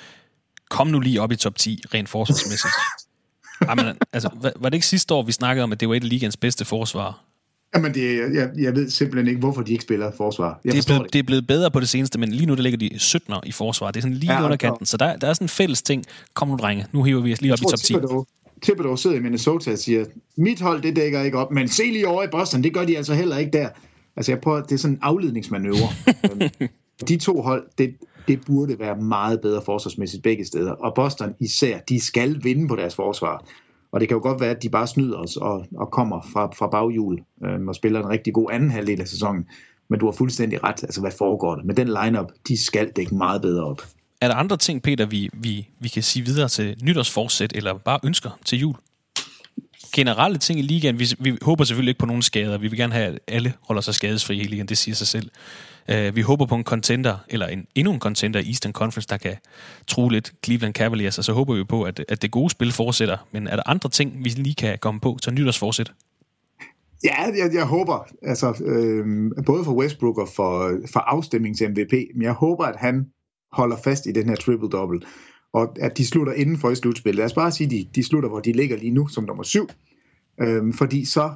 Kom 0.71 0.87
nu 0.87 1.01
lige 1.01 1.21
op 1.21 1.33
i 1.33 1.37
top 1.37 1.59
10, 1.59 1.83
rent 1.95 2.09
forsvarsmæssigt. 2.09 2.73
Jamen, 3.69 3.97
altså, 4.13 4.53
var 4.57 4.69
det 4.69 4.75
ikke 4.75 4.87
sidste 4.87 5.15
år, 5.15 5.23
vi 5.23 5.33
snakkede 5.33 5.65
om, 5.65 5.73
at 5.73 5.81
det 5.81 5.89
var 5.89 5.95
et 5.95 6.03
af 6.03 6.09
ligens 6.09 6.37
bedste 6.37 6.65
forsvar? 6.65 7.25
Jamen, 7.75 7.95
det, 7.95 8.35
jeg, 8.35 8.51
jeg 8.59 8.75
ved 8.75 8.91
simpelthen 8.91 9.29
ikke, 9.29 9.41
hvorfor 9.41 9.63
de 9.63 9.73
ikke 9.73 9.85
spiller 9.85 10.11
forsvar. 10.17 10.61
Jeg 10.65 10.73
det, 10.73 10.79
er 10.79 10.87
blevet, 10.87 11.03
det. 11.03 11.13
det 11.13 11.19
er 11.19 11.23
blevet 11.23 11.47
bedre 11.47 11.71
på 11.71 11.81
det 11.81 11.89
seneste, 11.89 12.19
men 12.19 12.33
lige 12.33 12.47
nu 12.47 12.55
der 12.55 12.63
ligger 12.63 12.79
de 12.79 12.91
17'er 12.95 13.41
i 13.47 13.53
forsvar. 13.53 13.91
Det 13.91 13.97
er 13.97 14.03
sådan 14.03 14.17
lige 14.17 14.33
ja, 14.33 14.45
under 14.45 14.57
kanten. 14.57 14.87
Så 14.87 14.97
der, 14.97 15.17
der 15.17 15.29
er 15.29 15.33
sådan 15.33 15.45
en 15.45 15.49
fælles 15.49 15.83
ting. 15.83 16.05
Kom 16.35 16.49
nu, 16.49 16.57
drenge. 16.57 16.87
Nu 16.93 17.03
hiver 17.03 17.21
vi 17.21 17.33
os 17.33 17.41
lige 17.41 17.53
op 17.53 17.59
i 17.59 17.65
top 17.65 17.79
10. 17.79 17.95
Thibodeau 18.63 18.97
sidder 18.97 19.17
i 19.17 19.21
Minnesota 19.21 19.73
og 19.73 19.79
siger, 19.79 20.05
mit 20.37 20.61
hold, 20.61 20.83
det 20.83 20.97
dækker 20.97 21.23
ikke 21.23 21.39
op, 21.39 21.51
men 21.51 21.69
se 21.69 21.83
lige 21.83 22.09
over 22.09 22.23
i 22.23 22.27
Boston, 22.33 22.63
det 22.63 22.75
gør 22.75 22.85
de 22.85 22.97
altså 22.97 23.15
heller 23.15 23.39
ikke 23.39 23.53
der. 23.53 23.69
Altså, 24.17 24.33
jeg 24.33 24.41
prøver, 24.41 24.63
det 24.63 24.73
er 24.73 24.77
sådan 24.77 24.95
en 24.95 25.01
afledningsmanøvre. 25.03 25.89
de 27.09 27.17
to 27.17 27.41
hold, 27.41 27.67
det, 27.79 27.95
det 28.29 28.41
burde 28.47 28.79
være 28.79 28.97
meget 28.97 29.41
bedre 29.41 29.63
forsvarsmæssigt 29.65 30.23
begge 30.23 30.45
steder. 30.45 30.73
Og 30.73 30.93
Boston 30.95 31.35
især, 31.41 31.79
de 31.79 32.01
skal 32.01 32.45
vinde 32.45 32.69
på 32.69 32.77
deres 32.77 32.95
forsvar. 32.95 33.45
Og 33.93 34.01
det 34.01 34.09
kan 34.09 34.15
jo 34.15 34.23
godt 34.23 34.41
være, 34.41 34.51
at 34.51 34.63
de 34.63 34.69
bare 34.69 34.87
snyder 34.87 35.19
os 35.19 35.37
og, 35.37 35.67
og 35.77 35.91
kommer 35.91 36.21
fra, 36.33 36.47
fra 36.47 36.67
baghjul 36.67 37.19
øh, 37.45 37.67
og 37.69 37.75
spiller 37.75 38.01
en 38.01 38.09
rigtig 38.09 38.35
god 38.35 38.51
anden 38.53 38.71
halvdel 38.71 39.01
af 39.01 39.09
sæsonen. 39.09 39.47
Men 39.89 40.01
du 40.01 40.07
har 40.07 40.13
fuldstændig 40.13 40.65
ret. 40.65 40.83
Altså, 40.83 41.01
hvad 41.01 41.13
foregår 41.19 41.55
der? 41.55 41.63
Med 41.63 41.75
den 41.75 41.89
lineup, 41.89 42.33
de 42.49 42.65
skal 42.65 42.89
dække 42.97 43.15
meget 43.15 43.43
bedre 43.43 43.65
op. 43.65 43.83
Er 44.21 44.29
der 44.29 44.35
andre 44.35 44.57
ting, 44.57 44.83
Peter, 44.83 45.07
vi, 45.07 45.31
vi, 45.33 45.69
vi 45.79 45.89
kan 45.89 46.03
sige 46.03 46.25
videre 46.25 46.49
til 46.49 46.77
nytårsforsæt, 46.83 47.53
eller 47.57 47.75
bare 47.75 47.99
ønsker 48.05 48.31
til 48.45 48.59
jul? 48.59 48.75
Generelle 49.93 50.39
ting 50.39 50.59
i 50.59 50.63
ligaen, 50.63 50.99
vi, 50.99 51.07
vi 51.19 51.39
håber 51.43 51.65
selvfølgelig 51.65 51.91
ikke 51.91 51.99
på 51.99 52.07
nogen 52.07 52.23
skader. 52.23 52.59
Vi 52.59 52.69
vil 52.69 52.79
gerne 52.79 52.93
have, 52.93 53.07
at 53.07 53.19
alle 53.29 53.53
holder 53.61 53.83
sig 53.83 53.95
skadesfri 53.95 54.41
i 54.41 54.45
ligaen, 54.45 54.69
det 54.69 54.79
siger 54.79 54.95
sig 54.95 55.07
selv. 55.07 55.31
Uh, 55.89 56.17
vi 56.17 56.21
håber 56.21 56.47
på 56.47 56.55
en 56.55 56.65
contender, 56.65 57.17
eller 57.29 57.47
en, 57.47 57.67
endnu 57.75 57.93
en 57.93 58.01
contender 58.01 58.41
i 58.41 58.47
Eastern 58.49 58.73
Conference, 58.73 59.09
der 59.09 59.17
kan 59.17 59.37
tro 59.87 60.09
lidt 60.09 60.33
Cleveland 60.45 60.75
Cavaliers, 60.75 61.19
og 61.19 61.25
så 61.25 61.33
håber 61.33 61.55
vi 61.55 61.65
på, 61.65 61.83
at, 61.83 62.05
at 62.09 62.23
det 62.23 62.31
gode 62.31 62.51
spil 62.51 62.73
fortsætter. 62.73 63.17
Men 63.33 63.47
er 63.47 63.57
der 63.57 63.63
andre 63.67 63.91
ting, 63.91 64.25
vi 64.25 64.29
lige 64.29 64.55
kan 64.55 64.79
komme 64.79 65.01
på 65.01 65.19
så 65.23 65.31
nytårsforsæt? 65.31 65.93
Ja, 67.05 67.23
jeg, 67.23 67.51
jeg 67.55 67.65
håber, 67.65 68.07
altså 68.23 68.63
øh, 68.65 69.31
både 69.47 69.65
for 69.65 69.73
Westbrook 69.73 70.19
og 70.19 70.29
for, 70.29 70.79
for 70.93 71.01
afstemnings-MVP, 71.01 71.93
men 72.15 72.23
jeg 72.23 72.33
håber, 72.33 72.65
at 72.65 72.77
han 72.77 73.07
holder 73.53 73.77
fast 73.85 74.07
i 74.07 74.13
den 74.13 74.29
her 74.29 74.37
triple-double, 74.37 75.01
og 75.53 75.77
at 75.81 75.99
de 75.99 76.07
slutter 76.07 76.33
inden 76.33 76.59
for 76.59 76.71
i 76.71 76.75
slutspillet. 76.75 77.17
Lad 77.17 77.25
os 77.25 77.33
bare 77.33 77.51
sige, 77.51 77.67
at 77.67 77.71
de, 77.71 77.87
de 77.95 78.05
slutter, 78.05 78.29
hvor 78.29 78.41
de 78.41 78.53
ligger 78.53 78.77
lige 78.77 78.91
nu, 78.91 79.09
som 79.09 79.25
nummer 79.25 79.43
syv, 79.43 79.69
øh, 80.41 80.75
fordi 80.75 81.05
så 81.05 81.31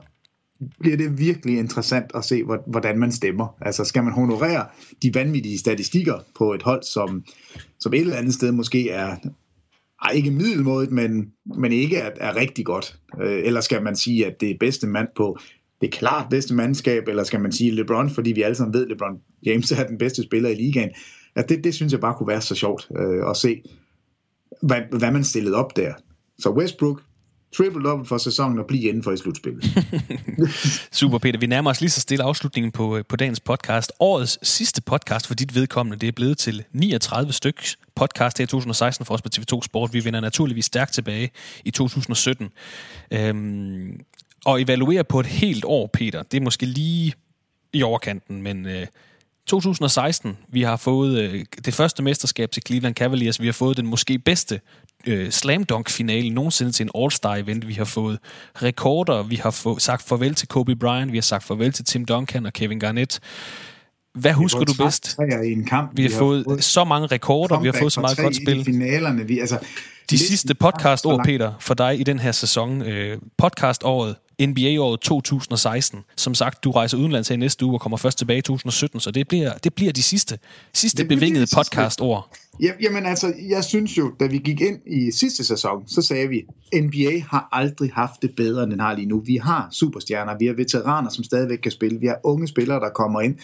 bliver 0.80 0.96
det 0.96 1.18
virkelig 1.18 1.58
interessant 1.58 2.10
at 2.14 2.24
se, 2.24 2.42
hvordan 2.66 2.98
man 2.98 3.12
stemmer. 3.12 3.56
Altså 3.60 3.84
skal 3.84 4.04
man 4.04 4.12
honorere 4.12 4.66
de 5.02 5.14
vanvittige 5.14 5.58
statistikker 5.58 6.18
på 6.38 6.52
et 6.52 6.62
hold, 6.62 6.82
som, 6.82 7.24
som 7.80 7.94
et 7.94 8.00
eller 8.00 8.16
andet 8.16 8.34
sted 8.34 8.52
måske 8.52 8.90
er 8.90 9.16
er 10.04 10.10
ikke 10.10 10.30
middelmådet, 10.30 10.90
men, 10.90 11.32
men 11.44 11.72
ikke 11.72 11.96
er, 11.96 12.10
er 12.16 12.36
rigtig 12.36 12.64
godt. 12.64 12.98
Øh, 13.22 13.40
eller 13.44 13.60
skal 13.60 13.82
man 13.82 13.96
sige, 13.96 14.26
at 14.26 14.40
det 14.40 14.50
er 14.50 14.54
bedste 14.60 14.86
mand 14.86 15.08
på 15.16 15.38
det 15.80 15.92
klart 15.92 16.26
bedste 16.30 16.54
mandskab, 16.54 17.08
eller 17.08 17.24
skal 17.24 17.40
man 17.40 17.52
sige 17.52 17.70
LeBron, 17.70 18.10
fordi 18.10 18.32
vi 18.32 18.42
alle 18.42 18.54
sammen 18.54 18.74
ved, 18.74 18.82
at 18.82 18.88
LeBron 18.88 19.18
James 19.46 19.72
er 19.72 19.86
den 19.86 19.98
bedste 19.98 20.22
spiller 20.22 20.50
i 20.50 20.54
ligaen. 20.54 20.90
Altså 21.36 21.54
det, 21.54 21.64
det 21.64 21.74
synes 21.74 21.92
jeg 21.92 22.00
bare 22.00 22.14
kunne 22.14 22.28
være 22.28 22.40
så 22.40 22.54
sjovt 22.54 22.88
øh, 22.98 23.30
at 23.30 23.36
se, 23.36 23.62
hvad, 24.62 24.98
hvad 24.98 25.10
man 25.10 25.24
stillede 25.24 25.56
op 25.56 25.76
der. 25.76 25.92
Så 26.38 26.50
Westbrook, 26.50 27.02
triple-double 27.54 28.06
for 28.06 28.18
sæsonen 28.18 28.58
og 28.58 28.66
blive 28.66 28.82
inden 28.82 29.02
for 29.02 29.12
i 29.12 29.16
slutspillet. 29.16 29.64
Super, 31.00 31.18
Peter. 31.18 31.38
Vi 31.38 31.46
nærmer 31.46 31.70
os 31.70 31.80
lige 31.80 31.90
så 31.90 32.00
stille 32.00 32.24
afslutningen 32.24 32.72
på, 32.72 32.96
øh, 32.96 33.04
på 33.08 33.16
dagens 33.16 33.40
podcast. 33.40 33.92
Årets 34.00 34.38
sidste 34.48 34.82
podcast 34.82 35.26
for 35.26 35.34
dit 35.34 35.54
vedkommende, 35.54 35.98
det 35.98 36.08
er 36.08 36.12
blevet 36.12 36.38
til 36.38 36.64
39 36.72 37.32
stykker 37.32 37.62
podcast 37.96 38.38
her 38.38 38.42
i 38.42 38.46
2016 38.46 39.06
for 39.06 39.14
os 39.14 39.22
på 39.22 39.28
TV2 39.36 39.60
Sport. 39.62 39.92
Vi 39.92 40.04
vender 40.04 40.20
naturligvis 40.20 40.64
stærkt 40.64 40.92
tilbage 40.92 41.30
i 41.64 41.70
2017. 41.70 42.48
Øhm, 43.10 44.00
og 44.44 44.62
evaluere 44.62 45.04
på 45.04 45.20
et 45.20 45.26
helt 45.26 45.64
år, 45.64 45.90
Peter, 45.92 46.22
det 46.22 46.36
er 46.36 46.42
måske 46.42 46.66
lige 46.66 47.14
i 47.72 47.82
overkanten, 47.82 48.42
men... 48.42 48.66
Øh, 48.66 48.86
2016, 49.46 50.38
vi 50.48 50.62
har 50.62 50.76
fået 50.76 51.18
øh, 51.18 51.44
det 51.64 51.74
første 51.74 52.02
mesterskab 52.02 52.50
til 52.50 52.62
Cleveland 52.66 52.94
Cavaliers. 52.94 53.40
Vi 53.40 53.46
har 53.46 53.52
fået 53.52 53.76
den 53.76 53.86
måske 53.86 54.18
bedste 54.18 54.60
øh, 55.06 55.30
slam 55.30 55.64
dunk 55.64 55.90
finale 55.90 56.30
nogensinde 56.30 56.72
til 56.72 56.84
en 56.84 56.90
All-Star 57.04 57.34
event. 57.34 57.68
Vi 57.68 57.74
har 57.74 57.84
fået 57.84 58.18
rekorder. 58.62 59.22
Vi 59.22 59.36
har 59.36 59.50
få, 59.50 59.78
sagt 59.78 60.08
farvel 60.08 60.34
til 60.34 60.48
Kobe 60.48 60.76
Bryant. 60.76 61.12
Vi 61.12 61.16
har 61.16 61.22
sagt 61.22 61.44
farvel 61.44 61.72
til 61.72 61.84
Tim 61.84 62.04
Duncan 62.04 62.46
og 62.46 62.52
Kevin 62.52 62.80
Garnett. 62.80 63.20
Hvad 64.14 64.32
husker 64.32 64.60
du 64.60 64.72
bedst? 64.78 65.18
I 65.44 65.52
en 65.52 65.64
kamp. 65.64 65.90
Vi 65.96 66.02
har, 66.02 66.08
vi 66.08 66.12
har 66.12 66.18
fået, 66.18 66.44
fået 66.44 66.64
så 66.64 66.84
mange 66.84 67.06
rekorder, 67.06 67.60
vi 67.60 67.68
har 67.68 67.78
fået 67.78 67.92
så 67.92 68.00
meget 68.00 68.18
godt 68.18 68.36
spil. 68.36 68.64
finalerne. 68.64 69.26
Vi, 69.26 69.38
altså, 69.38 69.58
De 70.10 70.18
sidste 70.18 70.54
podcast-ord, 70.54 71.24
Peter, 71.24 71.52
for 71.60 71.74
dig 71.74 72.00
i 72.00 72.02
den 72.02 72.18
her 72.18 72.32
sæson. 72.32 72.82
Øh, 72.82 73.18
podcast-året 73.38 74.16
NBA-året 74.42 75.00
2016. 75.00 76.00
Som 76.16 76.34
sagt, 76.34 76.64
du 76.64 76.70
rejser 76.70 76.98
udenlands 76.98 77.28
her 77.28 77.36
næste 77.36 77.64
uge 77.64 77.74
og 77.74 77.80
kommer 77.80 77.96
først 77.96 78.18
tilbage 78.18 78.38
i 78.38 78.42
2017, 78.42 79.00
så 79.00 79.10
det 79.10 79.28
bliver, 79.28 79.52
det 79.54 79.74
bliver 79.74 79.92
de 79.92 80.02
sidste, 80.02 80.38
sidste 80.72 81.02
det 81.02 81.08
bevingede 81.08 81.46
podcast-ord. 81.56 82.36
Ja, 82.62 82.70
jamen 82.82 83.06
altså, 83.06 83.32
jeg 83.48 83.64
synes 83.64 83.98
jo, 83.98 84.12
da 84.20 84.26
vi 84.26 84.38
gik 84.38 84.60
ind 84.60 84.78
i 84.86 85.10
sidste 85.12 85.44
sæson, 85.44 85.88
så 85.88 86.02
sagde 86.02 86.28
vi, 86.28 86.42
NBA 86.74 87.22
har 87.30 87.48
aldrig 87.52 87.90
haft 87.94 88.22
det 88.22 88.30
bedre, 88.36 88.62
end 88.62 88.70
den 88.70 88.80
har 88.80 88.94
lige 88.94 89.06
nu. 89.06 89.20
Vi 89.26 89.36
har 89.36 89.68
superstjerner, 89.72 90.38
vi 90.38 90.46
har 90.46 90.54
veteraner, 90.54 91.10
som 91.10 91.24
stadigvæk 91.24 91.58
kan 91.58 91.72
spille, 91.72 92.00
vi 92.00 92.06
har 92.06 92.18
unge 92.24 92.48
spillere, 92.48 92.80
der 92.80 92.90
kommer 92.94 93.20
ind 93.20 93.36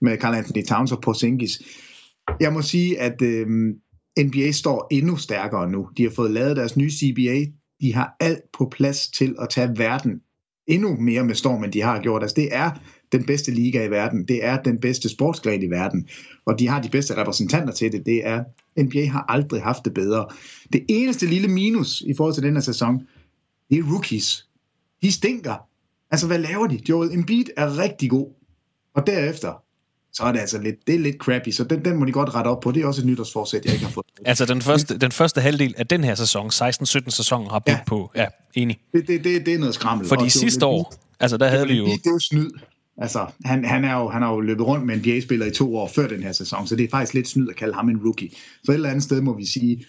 med 0.00 0.18
Carl 0.18 0.34
Anthony 0.34 0.64
Towns 0.64 0.92
og 0.92 1.00
Porzingis. 1.00 1.62
Jeg 2.40 2.52
må 2.52 2.62
sige, 2.62 3.00
at 3.00 3.22
øh, 3.22 3.46
NBA 4.18 4.50
står 4.52 4.86
endnu 4.90 5.16
stærkere 5.16 5.70
nu. 5.70 5.88
De 5.96 6.02
har 6.02 6.10
fået 6.10 6.30
lavet 6.30 6.56
deres 6.56 6.76
nye 6.76 6.90
CBA, 6.90 7.44
de 7.80 7.94
har 7.94 8.16
alt 8.20 8.42
på 8.58 8.68
plads 8.72 9.08
til 9.08 9.36
at 9.40 9.48
tage 9.48 9.78
verden 9.78 10.20
endnu 10.68 10.96
mere 10.96 11.24
med 11.24 11.34
storm, 11.34 11.64
end 11.64 11.72
de 11.72 11.80
har 11.80 12.02
gjort. 12.02 12.22
Altså, 12.22 12.34
det 12.34 12.48
er 12.52 12.70
den 13.12 13.24
bedste 13.24 13.50
liga 13.50 13.84
i 13.84 13.90
verden. 13.90 14.28
Det 14.28 14.44
er 14.44 14.62
den 14.62 14.80
bedste 14.80 15.08
sportsgren 15.08 15.62
i 15.62 15.70
verden. 15.70 16.08
Og 16.46 16.58
de 16.58 16.68
har 16.68 16.82
de 16.82 16.88
bedste 16.88 17.16
repræsentanter 17.16 17.72
til 17.72 17.92
det. 17.92 18.06
Det 18.06 18.26
er, 18.26 18.44
NBA 18.82 19.06
har 19.06 19.24
aldrig 19.28 19.62
haft 19.62 19.84
det 19.84 19.94
bedre. 19.94 20.26
Det 20.72 20.84
eneste 20.88 21.26
lille 21.26 21.48
minus 21.48 22.00
i 22.00 22.14
forhold 22.16 22.34
til 22.34 22.42
den 22.42 22.54
her 22.54 22.60
sæson, 22.60 23.02
det 23.70 23.78
er 23.78 23.82
rookies. 23.82 24.48
De 25.02 25.12
stinker. 25.12 25.54
Altså, 26.10 26.26
hvad 26.26 26.38
laver 26.38 26.66
de? 26.66 26.80
Joel 26.88 27.14
Embiid 27.14 27.44
er 27.56 27.78
rigtig 27.78 28.10
god. 28.10 28.26
Og 28.94 29.06
derefter, 29.06 29.62
så 30.12 30.22
er 30.22 30.32
det 30.32 30.38
altså 30.38 30.58
lidt, 30.62 30.86
det 30.86 30.94
er 30.94 30.98
lidt 30.98 31.16
crappy, 31.16 31.50
så 31.50 31.64
den, 31.64 31.84
den 31.84 31.96
må 31.96 32.04
de 32.04 32.12
godt 32.12 32.34
rette 32.34 32.48
op 32.48 32.60
på. 32.60 32.72
Det 32.72 32.82
er 32.82 32.86
også 32.86 33.00
et 33.00 33.06
nytårsforsæt, 33.06 33.64
jeg 33.64 33.72
ikke 33.72 33.84
har 33.84 33.92
fået. 33.92 34.06
altså 34.24 34.44
den 34.44 34.62
første, 34.62 34.98
den 34.98 35.12
første 35.12 35.40
halvdel 35.40 35.74
af 35.78 35.86
den 35.86 36.04
her 36.04 36.14
sæson, 36.14 36.48
16-17 36.48 37.10
sæson, 37.10 37.50
har 37.50 37.58
budt 37.58 37.68
ja. 37.68 37.80
på, 37.86 38.10
ja, 38.16 38.26
enig. 38.54 38.78
Det, 38.92 39.08
det, 39.08 39.24
det, 39.24 39.46
det 39.46 39.54
er 39.54 39.58
noget 39.58 39.74
skrammel. 39.74 40.08
Fordi 40.08 40.28
sidste 40.28 40.66
år, 40.66 40.94
altså 41.20 41.36
der 41.36 41.48
havde 41.48 41.66
vi 41.66 41.74
jo... 41.74 41.86
Det 41.86 42.06
er 42.06 42.10
jo 42.10 42.18
snyd. 42.18 42.50
Altså, 43.00 43.26
han, 43.44 43.64
han, 43.64 43.84
er 43.84 43.94
jo, 43.94 44.08
han 44.08 44.22
har 44.22 44.32
jo 44.32 44.40
løbet 44.40 44.66
rundt 44.66 44.86
med 44.86 44.94
en 44.94 45.00
NBA-spiller 45.00 45.46
i 45.46 45.50
to 45.50 45.76
år 45.76 45.88
før 45.88 46.08
den 46.08 46.22
her 46.22 46.32
sæson, 46.32 46.66
så 46.66 46.76
det 46.76 46.84
er 46.84 46.88
faktisk 46.90 47.14
lidt 47.14 47.28
snyd 47.28 47.48
at 47.48 47.56
kalde 47.56 47.74
ham 47.74 47.88
en 47.88 48.00
rookie. 48.04 48.30
Så 48.64 48.72
et 48.72 48.74
eller 48.74 48.88
andet 48.88 49.04
sted 49.04 49.20
må 49.20 49.36
vi 49.36 49.46
sige, 49.46 49.86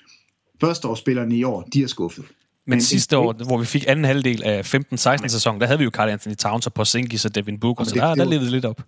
førsteårsspillerne 0.62 1.36
i 1.36 1.44
år, 1.44 1.68
de 1.74 1.84
er 1.84 1.88
skuffet. 1.88 2.26
Men, 2.26 2.76
Men 2.76 2.82
sidste 2.82 3.18
år, 3.18 3.34
hvor 3.34 3.58
vi 3.58 3.66
fik 3.66 3.86
anden 3.88 4.06
halvdel 4.06 4.44
af 4.44 4.76
15-16 4.76 5.28
sæson, 5.28 5.60
der 5.60 5.66
havde 5.66 5.78
vi 5.78 5.84
jo 5.84 5.90
Carl 5.90 6.10
Anthony 6.10 6.36
Towns 6.36 6.66
og 6.66 6.74
Porzingis 6.74 7.26
og 7.26 7.36
Devin 7.36 7.60
Booker, 7.60 7.84
så 7.84 7.96
der, 7.96 8.10
det 8.10 8.18
der 8.18 8.26
levede 8.26 8.52
lidt 8.52 8.66
op. 8.66 8.82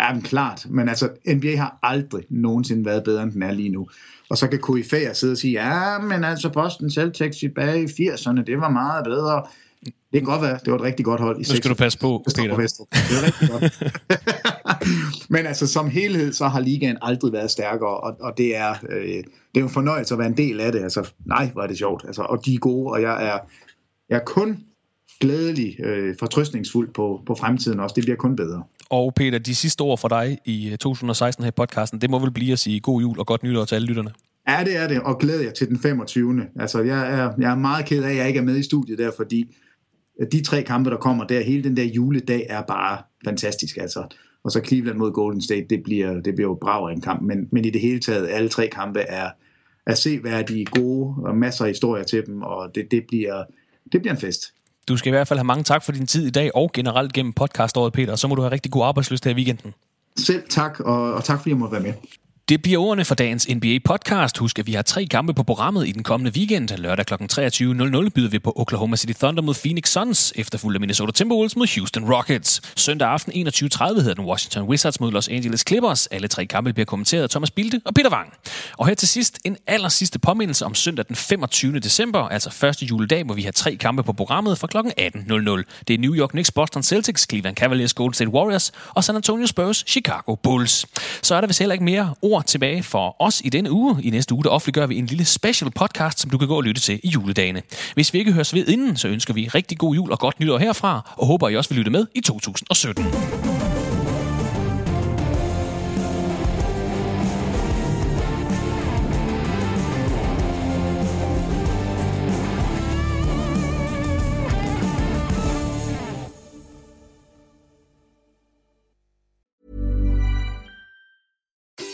Ja, 0.00 0.12
men 0.12 0.22
klart. 0.22 0.66
Men 0.70 0.88
altså, 0.88 1.08
NBA 1.26 1.56
har 1.56 1.78
aldrig 1.82 2.24
nogensinde 2.30 2.84
været 2.84 3.04
bedre, 3.04 3.22
end 3.22 3.32
den 3.32 3.42
er 3.42 3.52
lige 3.52 3.68
nu. 3.68 3.88
Og 4.30 4.38
så 4.38 4.48
kan 4.48 4.58
KFA'er 4.58 5.12
sidde 5.12 5.32
og 5.32 5.38
sige, 5.38 5.52
ja, 5.52 5.98
men 5.98 6.24
altså 6.24 6.48
Boston 6.48 6.90
Celtics 6.90 7.38
tilbage 7.38 7.82
i 7.82 7.86
80'erne, 7.86 8.42
det 8.44 8.60
var 8.60 8.70
meget 8.70 9.04
bedre. 9.04 9.42
Det 9.84 10.20
kan 10.20 10.24
godt 10.24 10.42
være, 10.42 10.58
det 10.64 10.72
var 10.72 10.78
et 10.78 10.82
rigtig 10.82 11.04
godt 11.04 11.20
hold 11.20 11.36
i 11.36 11.38
Nu 11.38 11.56
skal 11.56 11.70
du 11.70 11.74
passe 11.74 11.98
på, 11.98 12.22
Peter. 12.24 12.42
Det 12.92 13.16
er 13.18 13.26
rigtig 13.26 13.48
godt. 13.50 13.94
Men 15.34 15.46
altså, 15.46 15.66
som 15.66 15.88
helhed, 15.88 16.32
så 16.32 16.48
har 16.48 16.60
ligaen 16.60 16.96
aldrig 17.02 17.32
været 17.32 17.50
stærkere, 17.50 17.96
og, 17.96 18.16
og 18.20 18.38
det, 18.38 18.56
er, 18.56 18.74
øh, 18.90 19.06
det 19.06 19.24
er 19.54 19.60
jo 19.60 19.66
en 19.66 19.72
fornøjelse 19.72 20.14
at 20.14 20.18
være 20.18 20.28
en 20.28 20.36
del 20.36 20.60
af 20.60 20.72
det. 20.72 20.82
Altså, 20.82 21.10
nej, 21.26 21.50
hvor 21.52 21.62
er 21.62 21.66
det 21.66 21.78
sjovt. 21.78 22.04
Altså, 22.06 22.22
og 22.22 22.46
de 22.46 22.54
er 22.54 22.58
gode, 22.58 22.92
og 22.92 23.02
jeg 23.02 23.26
er, 23.26 23.38
jeg 24.08 24.16
er 24.16 24.24
kun 24.26 24.58
glædelig, 25.20 25.80
øh, 25.80 26.14
fortrøstningsfuld 26.18 26.94
på, 26.94 27.22
på 27.26 27.34
fremtiden 27.34 27.80
også. 27.80 27.94
Det 27.94 28.04
bliver 28.04 28.16
kun 28.16 28.36
bedre. 28.36 28.62
Og 28.90 29.14
Peter, 29.14 29.38
de 29.38 29.54
sidste 29.54 29.80
ord 29.80 29.98
for 29.98 30.08
dig 30.08 30.38
i 30.44 30.70
øh, 30.70 30.78
2016 30.78 31.44
her 31.44 31.48
i 31.48 31.54
podcasten, 31.56 32.00
det 32.00 32.10
må 32.10 32.18
vel 32.18 32.30
blive 32.30 32.52
at 32.52 32.58
sige 32.58 32.80
god 32.80 33.00
jul 33.00 33.18
og 33.18 33.26
godt 33.26 33.42
nytår 33.42 33.64
til 33.64 33.74
alle 33.74 33.86
lytterne. 33.86 34.10
Ja, 34.48 34.64
det 34.64 34.76
er 34.76 34.88
det, 34.88 35.00
og 35.00 35.18
glæder 35.18 35.42
jeg 35.42 35.54
til 35.54 35.68
den 35.68 35.78
25. 35.78 36.46
Altså, 36.60 36.82
jeg 36.82 37.12
er, 37.12 37.32
jeg 37.40 37.50
er 37.50 37.54
meget 37.54 37.86
ked 37.86 38.02
af, 38.02 38.10
at 38.10 38.16
jeg 38.16 38.28
ikke 38.28 38.40
er 38.40 38.44
med 38.44 38.56
i 38.56 38.62
studiet 38.62 38.98
der, 38.98 39.10
fordi 39.16 39.56
øh, 40.20 40.26
de 40.32 40.42
tre 40.42 40.62
kampe, 40.62 40.90
der 40.90 40.96
kommer 40.96 41.26
der, 41.26 41.40
hele 41.40 41.64
den 41.64 41.76
der 41.76 41.84
juledag 41.84 42.46
er 42.48 42.62
bare 42.62 42.98
fantastisk, 43.24 43.76
altså. 43.76 44.06
Og 44.44 44.50
så 44.50 44.60
Cleveland 44.66 44.98
mod 44.98 45.12
Golden 45.12 45.42
State, 45.42 45.66
det 45.70 45.82
bliver, 45.84 46.20
det 46.20 46.34
bliver 46.34 46.48
jo 46.48 46.58
brav 46.60 46.86
en 46.86 47.00
kamp, 47.00 47.22
men, 47.22 47.48
men 47.52 47.64
i 47.64 47.70
det 47.70 47.80
hele 47.80 48.00
taget, 48.00 48.28
alle 48.28 48.48
tre 48.48 48.68
kampe 48.72 49.00
er, 49.00 49.30
er 49.86 50.42
de 50.48 50.64
gode, 50.64 51.14
og 51.24 51.36
masser 51.36 51.64
af 51.64 51.70
historier 51.70 52.04
til 52.04 52.26
dem, 52.26 52.42
og 52.42 52.74
det, 52.74 52.90
det, 52.90 53.04
bliver, 53.08 53.44
det 53.92 54.00
bliver 54.00 54.14
en 54.14 54.20
fest. 54.20 54.54
Du 54.88 54.96
skal 54.96 55.08
i 55.08 55.10
hvert 55.10 55.28
fald 55.28 55.38
have 55.38 55.44
mange 55.44 55.64
tak 55.64 55.84
for 55.84 55.92
din 55.92 56.06
tid 56.06 56.26
i 56.26 56.30
dag, 56.30 56.50
og 56.54 56.70
generelt 56.72 57.12
gennem 57.12 57.32
podcaståret, 57.32 57.92
Peter. 57.92 58.16
Så 58.16 58.28
må 58.28 58.34
du 58.34 58.42
have 58.42 58.52
rigtig 58.52 58.72
god 58.72 58.84
arbejdsløst 58.84 59.24
her 59.24 59.32
i 59.32 59.34
weekenden. 59.34 59.74
Selv 60.18 60.42
tak, 60.48 60.80
og, 60.80 61.14
og 61.14 61.24
tak 61.24 61.38
fordi 61.38 61.50
jeg 61.50 61.58
måtte 61.58 61.72
være 61.72 61.82
med. 61.82 61.92
Det 62.48 62.62
bliver 62.62 62.80
ordene 62.80 63.04
for 63.04 63.14
dagens 63.14 63.46
NBA-podcast. 63.46 64.38
Husk, 64.38 64.58
at 64.58 64.66
vi 64.66 64.72
har 64.72 64.82
tre 64.82 65.06
kampe 65.06 65.34
på 65.34 65.42
programmet 65.42 65.88
i 65.88 65.92
den 65.92 66.02
kommende 66.02 66.32
weekend. 66.36 66.68
Lørdag 66.76 67.06
kl. 67.06 67.14
23.00 67.14 68.08
byder 68.08 68.28
vi 68.28 68.38
på 68.38 68.52
Oklahoma 68.56 68.96
City 68.96 69.12
Thunder 69.18 69.42
mod 69.42 69.54
Phoenix 69.54 69.88
Suns, 69.88 70.32
efterfulgt 70.36 70.76
af 70.76 70.80
Minnesota 70.80 71.12
Timberwolves 71.12 71.56
mod 71.56 71.78
Houston 71.78 72.12
Rockets. 72.14 72.60
Søndag 72.76 73.08
aften 73.08 73.48
21.30 73.48 73.84
hedder 73.94 74.14
den 74.14 74.24
Washington 74.24 74.62
Wizards 74.62 75.00
mod 75.00 75.12
Los 75.12 75.28
Angeles 75.28 75.64
Clippers. 75.68 76.06
Alle 76.06 76.28
tre 76.28 76.46
kampe 76.46 76.72
bliver 76.72 76.84
kommenteret 76.84 77.22
af 77.22 77.30
Thomas 77.30 77.50
Bilde 77.50 77.80
og 77.84 77.94
Peter 77.94 78.10
Wang. 78.10 78.32
Og 78.78 78.86
her 78.86 78.94
til 78.94 79.08
sidst 79.08 79.38
en 79.44 79.56
aller 79.66 79.88
sidste 79.88 80.18
påmindelse 80.18 80.64
om 80.64 80.74
søndag 80.74 81.04
den 81.08 81.16
25. 81.16 81.78
december, 81.78 82.28
altså 82.28 82.50
første 82.50 82.86
juledag, 82.86 83.24
hvor 83.24 83.34
vi 83.34 83.42
har 83.42 83.52
tre 83.52 83.76
kampe 83.76 84.02
på 84.02 84.12
programmet 84.12 84.58
fra 84.58 84.66
kl. 84.66 84.76
18.00. 84.76 85.84
Det 85.88 85.94
er 85.94 85.98
New 85.98 86.14
York 86.14 86.30
Knicks, 86.30 86.50
Boston 86.50 86.82
Celtics, 86.82 87.26
Cleveland 87.30 87.56
Cavaliers, 87.56 87.94
Golden 87.94 88.14
State 88.14 88.30
Warriors 88.30 88.72
og 88.94 89.04
San 89.04 89.16
Antonio 89.16 89.46
Spurs, 89.46 89.84
Chicago 89.86 90.34
Bulls. 90.34 90.86
Så 91.22 91.34
er 91.34 91.40
der 91.40 91.46
vist 91.46 91.58
heller 91.58 91.72
ikke 91.72 91.84
mere 91.84 92.14
ord 92.34 92.44
tilbage 92.44 92.82
for 92.82 93.16
os 93.18 93.42
i 93.44 93.48
denne 93.48 93.70
uge. 93.70 94.02
I 94.02 94.10
næste 94.10 94.34
uge 94.34 94.44
der 94.44 94.50
offentliggør 94.50 94.86
vi 94.86 94.98
en 94.98 95.06
lille 95.06 95.24
special 95.24 95.70
podcast, 95.70 96.20
som 96.20 96.30
du 96.30 96.38
kan 96.38 96.48
gå 96.48 96.56
og 96.56 96.62
lytte 96.62 96.80
til 96.80 97.00
i 97.02 97.08
juledagene. 97.08 97.62
Hvis 97.94 98.12
vi 98.12 98.18
ikke 98.18 98.32
høres 98.32 98.54
ved 98.54 98.68
inden, 98.68 98.96
så 98.96 99.08
ønsker 99.08 99.34
vi 99.34 99.48
rigtig 99.48 99.78
god 99.78 99.94
jul 99.94 100.12
og 100.12 100.18
godt 100.18 100.40
nytår 100.40 100.58
herfra, 100.58 101.14
og 101.16 101.26
håber, 101.26 101.48
I 101.48 101.56
også 101.56 101.70
vil 101.70 101.78
lytte 101.78 101.90
med 101.90 102.06
i 102.14 102.20
2017. 102.20 103.73